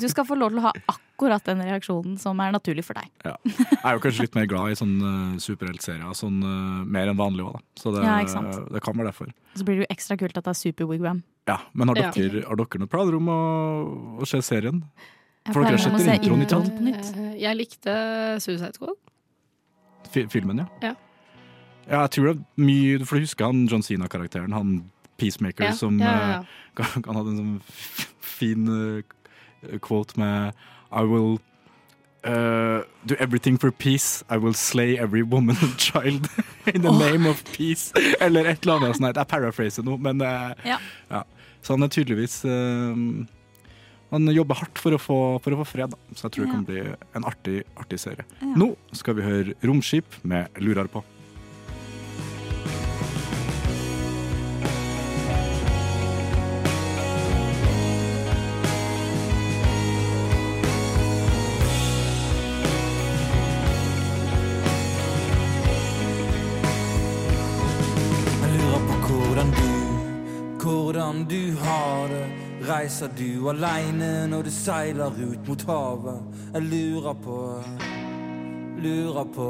du 0.00 0.08
skal 0.10 0.26
få 0.26 0.36
lov 0.38 0.52
til 0.52 0.60
å 0.60 0.68
ha 0.68 0.72
akkurat 0.76 1.07
den 1.18 1.60
reaksjonen 1.66 2.18
som 2.18 2.38
er 2.40 2.52
naturlig 2.54 2.84
for 2.86 2.94
deg. 2.94 3.08
Ja. 3.24 3.34
Jeg 3.44 3.82
er 3.84 3.96
jo 3.96 4.02
kanskje 4.04 4.22
litt 4.26 4.34
mer 4.38 4.46
glad 4.46 4.70
i 4.70 4.78
sånne 4.78 5.12
uh, 5.34 5.38
superheltserier, 5.42 6.14
sånn, 6.14 6.38
uh, 6.44 6.84
mer 6.86 7.08
enn 7.10 7.18
vanlig 7.18 7.44
òg, 7.44 7.58
da. 7.58 7.60
Så 7.80 7.92
det, 7.94 8.04
Ja, 8.06 8.18
ikke 8.22 8.36
sant. 8.36 8.72
det 8.72 8.82
kan 8.84 8.96
være 8.96 9.10
derfor. 9.10 9.32
Så 9.58 9.64
blir 9.66 9.80
det 9.80 9.86
jo 9.86 9.92
ekstra 9.96 10.16
kult 10.20 10.36
at 10.38 10.44
det 10.44 10.54
er 10.54 10.58
super 10.60 10.86
wigwam. 10.86 11.22
Ja, 11.48 11.58
Men 11.74 11.88
har 11.88 11.96
Ja. 11.96 12.10
dere, 12.12 12.44
har 12.46 12.56
dere 12.56 12.78
noen 12.78 12.88
planer 12.88 13.16
om 13.16 13.26
å, 13.28 13.40
å 14.22 14.26
se 14.26 14.38
serien? 14.42 14.82
For 15.48 15.64
dere 15.64 15.78
har 15.78 15.90
planer 15.90 16.04
sett 16.04 16.22
introen, 16.22 16.42
ikke 16.44 16.50
sant? 16.50 16.68
introen 16.68 16.78
på 16.78 16.82
nytt. 16.84 17.16
Eh, 17.16 17.38
Jeg 17.40 17.56
likte 17.56 18.40
Suicide 18.40 18.74
Squad. 18.74 18.96
Fi 20.12 20.26
filmen, 20.26 20.58
ja. 20.58 20.66
Ja. 20.82 20.94
Ja, 21.88 22.02
jeg 22.04 22.10
tror 22.10 22.24
det 22.28 22.34
er 22.36 22.44
mye 22.60 23.04
For 23.06 23.16
du 23.16 23.24
husker 23.24 23.46
han 23.48 23.66
John 23.66 23.82
Sina-karakteren, 23.82 24.52
han 24.52 24.90
Peacemaker, 25.18 25.64
Ja, 25.64 25.72
som 25.72 25.98
ja, 25.98 26.04
ja, 26.06 26.28
ja. 26.28 26.40
uh, 26.78 26.84
han, 26.84 27.02
han 27.06 27.16
hadde 27.16 27.30
en 27.32 27.38
sånn 27.40 27.62
fin 28.20 28.68
uh, 28.68 29.78
quote 29.80 30.18
med 30.20 30.54
I 30.92 31.02
will 31.04 31.38
uh, 32.24 32.82
do 33.06 33.14
everything 33.18 33.58
for 33.58 33.70
peace. 33.70 34.24
I 34.30 34.38
will 34.38 34.54
slay 34.54 34.98
every 34.98 35.22
woman 35.22 35.56
and 35.60 35.76
child 35.78 36.28
in 36.74 36.82
the 36.82 36.92
name 36.92 37.26
of 37.26 37.42
peace. 37.52 37.92
Eller 38.20 38.44
et 38.46 38.62
eller 38.64 38.76
annet 38.78 38.96
sånt. 38.96 39.16
Jeg 39.16 39.28
paraphraser 39.28 39.84
nå, 39.86 39.96
men 39.98 40.22
uh, 40.22 40.52
Ja. 40.64 40.78
ja. 41.10 41.24
Så 41.62 41.74
han 41.74 41.82
er 41.82 41.90
tydeligvis 41.90 42.44
uh, 42.46 42.94
Han 44.12 44.28
jobber 44.32 44.54
hardt 44.62 44.78
for 44.80 44.94
å 44.94 44.98
få, 45.02 45.16
for 45.44 45.52
å 45.52 45.58
få 45.60 45.66
fred, 45.68 45.92
da. 45.92 45.98
så 46.16 46.28
jeg 46.28 46.32
tror 46.36 46.46
det 46.46 46.52
kan 46.54 46.64
bli 46.64 46.82
en 47.18 47.26
artig, 47.28 47.58
artig 47.76 47.98
serie. 48.00 48.24
Ja. 48.40 48.52
Nå 48.56 48.70
skal 48.96 49.18
vi 49.18 49.26
høre 49.26 49.56
Romskip 49.68 50.16
med 50.24 50.48
Lurar 50.64 50.88
på. 50.88 51.02
Reiser 72.88 73.10
du 73.18 73.48
aleine 73.50 74.06
når 74.32 74.46
du 74.46 74.48
seiler 74.48 75.12
ut 75.20 75.48
mot 75.48 75.62
havet? 75.68 76.38
Jeg 76.54 76.62
lurer 76.70 77.18
på, 77.20 77.34
lurer 78.80 79.28
på, 79.34 79.48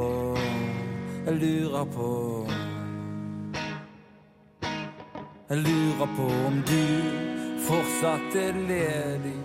jeg 1.27 1.37
lurer 1.43 1.85
på. 1.95 2.09
Jeg 5.53 5.59
lurer 5.69 6.11
på 6.19 6.27
om 6.49 6.59
du 6.67 6.83
fortsatt 7.69 8.35
er 8.43 8.59
ledig. 8.73 9.37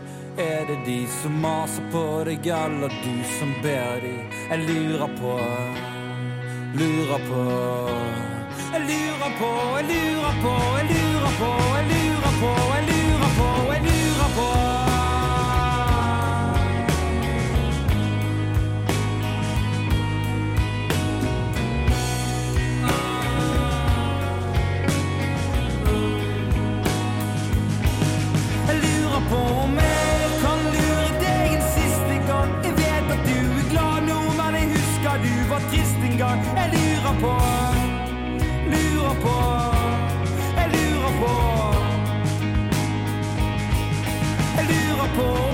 Er 0.41 0.65
det 0.71 0.79
de 0.89 0.99
som 1.21 1.37
maser 1.45 1.85
på 1.93 2.03
deg, 2.25 2.49
eller 2.49 2.97
du 3.05 3.15
som 3.37 3.53
ber 3.61 4.01
de? 4.01 4.17
Jeg 4.49 4.69
lurer 4.71 5.17
på, 5.21 5.37
lurer 6.81 7.29
på. 7.29 7.45
Jeg 8.73 8.85
lurer 8.89 9.33
på, 9.37 9.55
jeg 9.77 9.89
lurer 9.93 10.45
på, 10.47 10.59
jeg 10.81 10.93
lurer 10.95 11.41
på, 11.43 11.57
jeg 11.77 11.91
lurer 11.93 12.39
på, 12.41 12.55
jeg 12.57 12.57
lurer 12.57 12.72
Jeg 45.15 45.52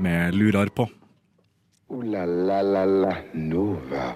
med 0.00 0.34
lurer 0.34 0.72
på. 0.74 0.88
La 2.06 2.24
la 2.24 2.60
la 2.62 2.84
la 2.86 3.14
Nova. 3.34 4.10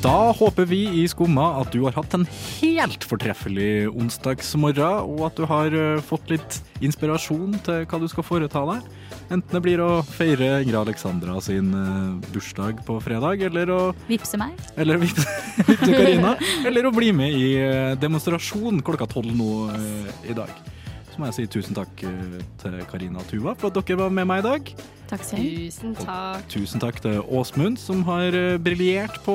Da 0.00 0.30
håper 0.32 0.64
vi 0.64 0.78
i 1.02 1.02
Skumma 1.12 1.58
at 1.60 1.74
du 1.74 1.82
har 1.84 1.92
hatt 1.92 2.14
en 2.16 2.22
helt 2.24 3.04
fortreffelig 3.04 3.84
onsdagsmorgen, 3.90 5.04
og 5.12 5.26
at 5.26 5.36
du 5.36 5.44
har 5.44 5.76
eh, 5.76 6.00
fått 6.00 6.32
litt 6.32 6.56
inspirasjon 6.80 7.58
til 7.66 7.84
hva 7.84 8.00
du 8.00 8.06
skal 8.08 8.24
foreta 8.24 8.62
deg. 8.70 8.88
Enten 9.28 9.58
det 9.58 9.62
blir 9.66 9.82
å 9.84 9.90
feire 10.08 10.62
Ingrid 10.62 10.80
Alexandra 10.80 11.36
sin 11.44 11.68
eh, 11.76 12.32
bursdag 12.32 12.80
på 12.88 12.96
fredag, 13.04 13.44
eller 13.50 13.74
å 13.76 13.80
Vipse 14.08 14.40
meg. 14.40 14.56
eller 14.80 15.04
vipse, 15.04 15.28
vipse 15.68 15.92
Karina, 15.98 16.32
eller 16.64 16.88
å 16.88 16.96
bli 16.96 17.12
med 17.12 17.36
i 17.36 17.46
eh, 17.60 17.92
demonstrasjon 18.00 18.80
klokka 18.80 19.04
tolv 19.18 19.36
nå 19.36 19.52
yes. 19.76 20.24
i 20.32 20.40
dag. 20.40 20.79
Må 21.20 21.28
jeg 21.28 21.36
si 21.36 21.44
tusen 21.52 21.76
takk 21.76 22.00
eh, 22.08 22.38
til 22.62 22.78
Karina 22.88 23.20
og 23.20 23.26
Tuva 23.28 23.52
for 23.60 23.68
at 23.68 23.76
dere 23.76 23.98
var 24.00 24.12
med 24.16 24.24
meg 24.30 24.40
i 24.40 24.46
dag. 24.46 24.70
Takk 25.10 25.26
selv. 25.26 25.44
Tusen 25.66 25.92
takk. 25.98 26.46
Tusen 26.48 26.80
takk 26.80 27.00
til 27.04 27.18
Åsmund, 27.36 27.76
som 27.82 28.00
har 28.08 28.32
eh, 28.38 28.56
briljert 28.62 29.18
på 29.26 29.34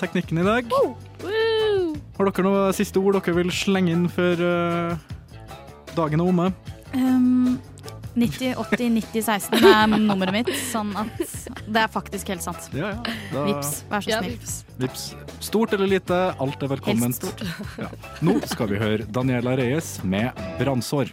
teknikken 0.00 0.40
i 0.40 0.46
dag. 0.46 0.72
Har 2.16 2.30
dere 2.30 2.46
noen 2.46 2.72
siste 2.78 3.02
ord 3.02 3.18
dere 3.18 3.36
vil 3.36 3.52
slenge 3.52 3.92
inn 3.92 4.06
før 4.08 4.40
uh, 4.40 4.96
dagen 5.92 6.22
er 6.24 6.30
omme? 6.32 6.46
Um, 6.96 7.58
90, 8.16 8.54
80, 8.56 8.88
90, 8.96 9.26
16 9.26 9.66
er 9.68 9.90
nummeret 9.92 10.32
mitt, 10.38 10.48
sånn 10.70 10.94
at 10.96 11.20
det 11.20 11.82
er 11.82 11.90
faktisk 11.92 12.32
helt 12.32 12.46
sant. 12.46 12.70
Ja, 12.72 12.94
ja. 12.94 13.16
Da- 13.34 13.44
Vips, 13.50 13.74
vær 13.90 14.06
så 14.06 14.14
Ja, 14.14 14.22
snill. 14.24 14.38
vips. 14.38 14.54
Vips. 14.80 15.04
Stort 15.44 15.76
eller 15.76 15.90
lite, 15.92 16.22
alt 16.40 16.64
er 16.64 16.72
velkomment. 16.72 17.20
Helst 17.20 17.28
stort. 17.28 17.76
Ja. 17.84 17.90
Nå 18.24 18.38
skal 18.48 18.72
vi 18.72 18.80
høre 18.80 19.04
Daniela 19.04 19.52
Reyes 19.60 19.98
med 20.02 20.32
'Brannsår'. 20.56 21.12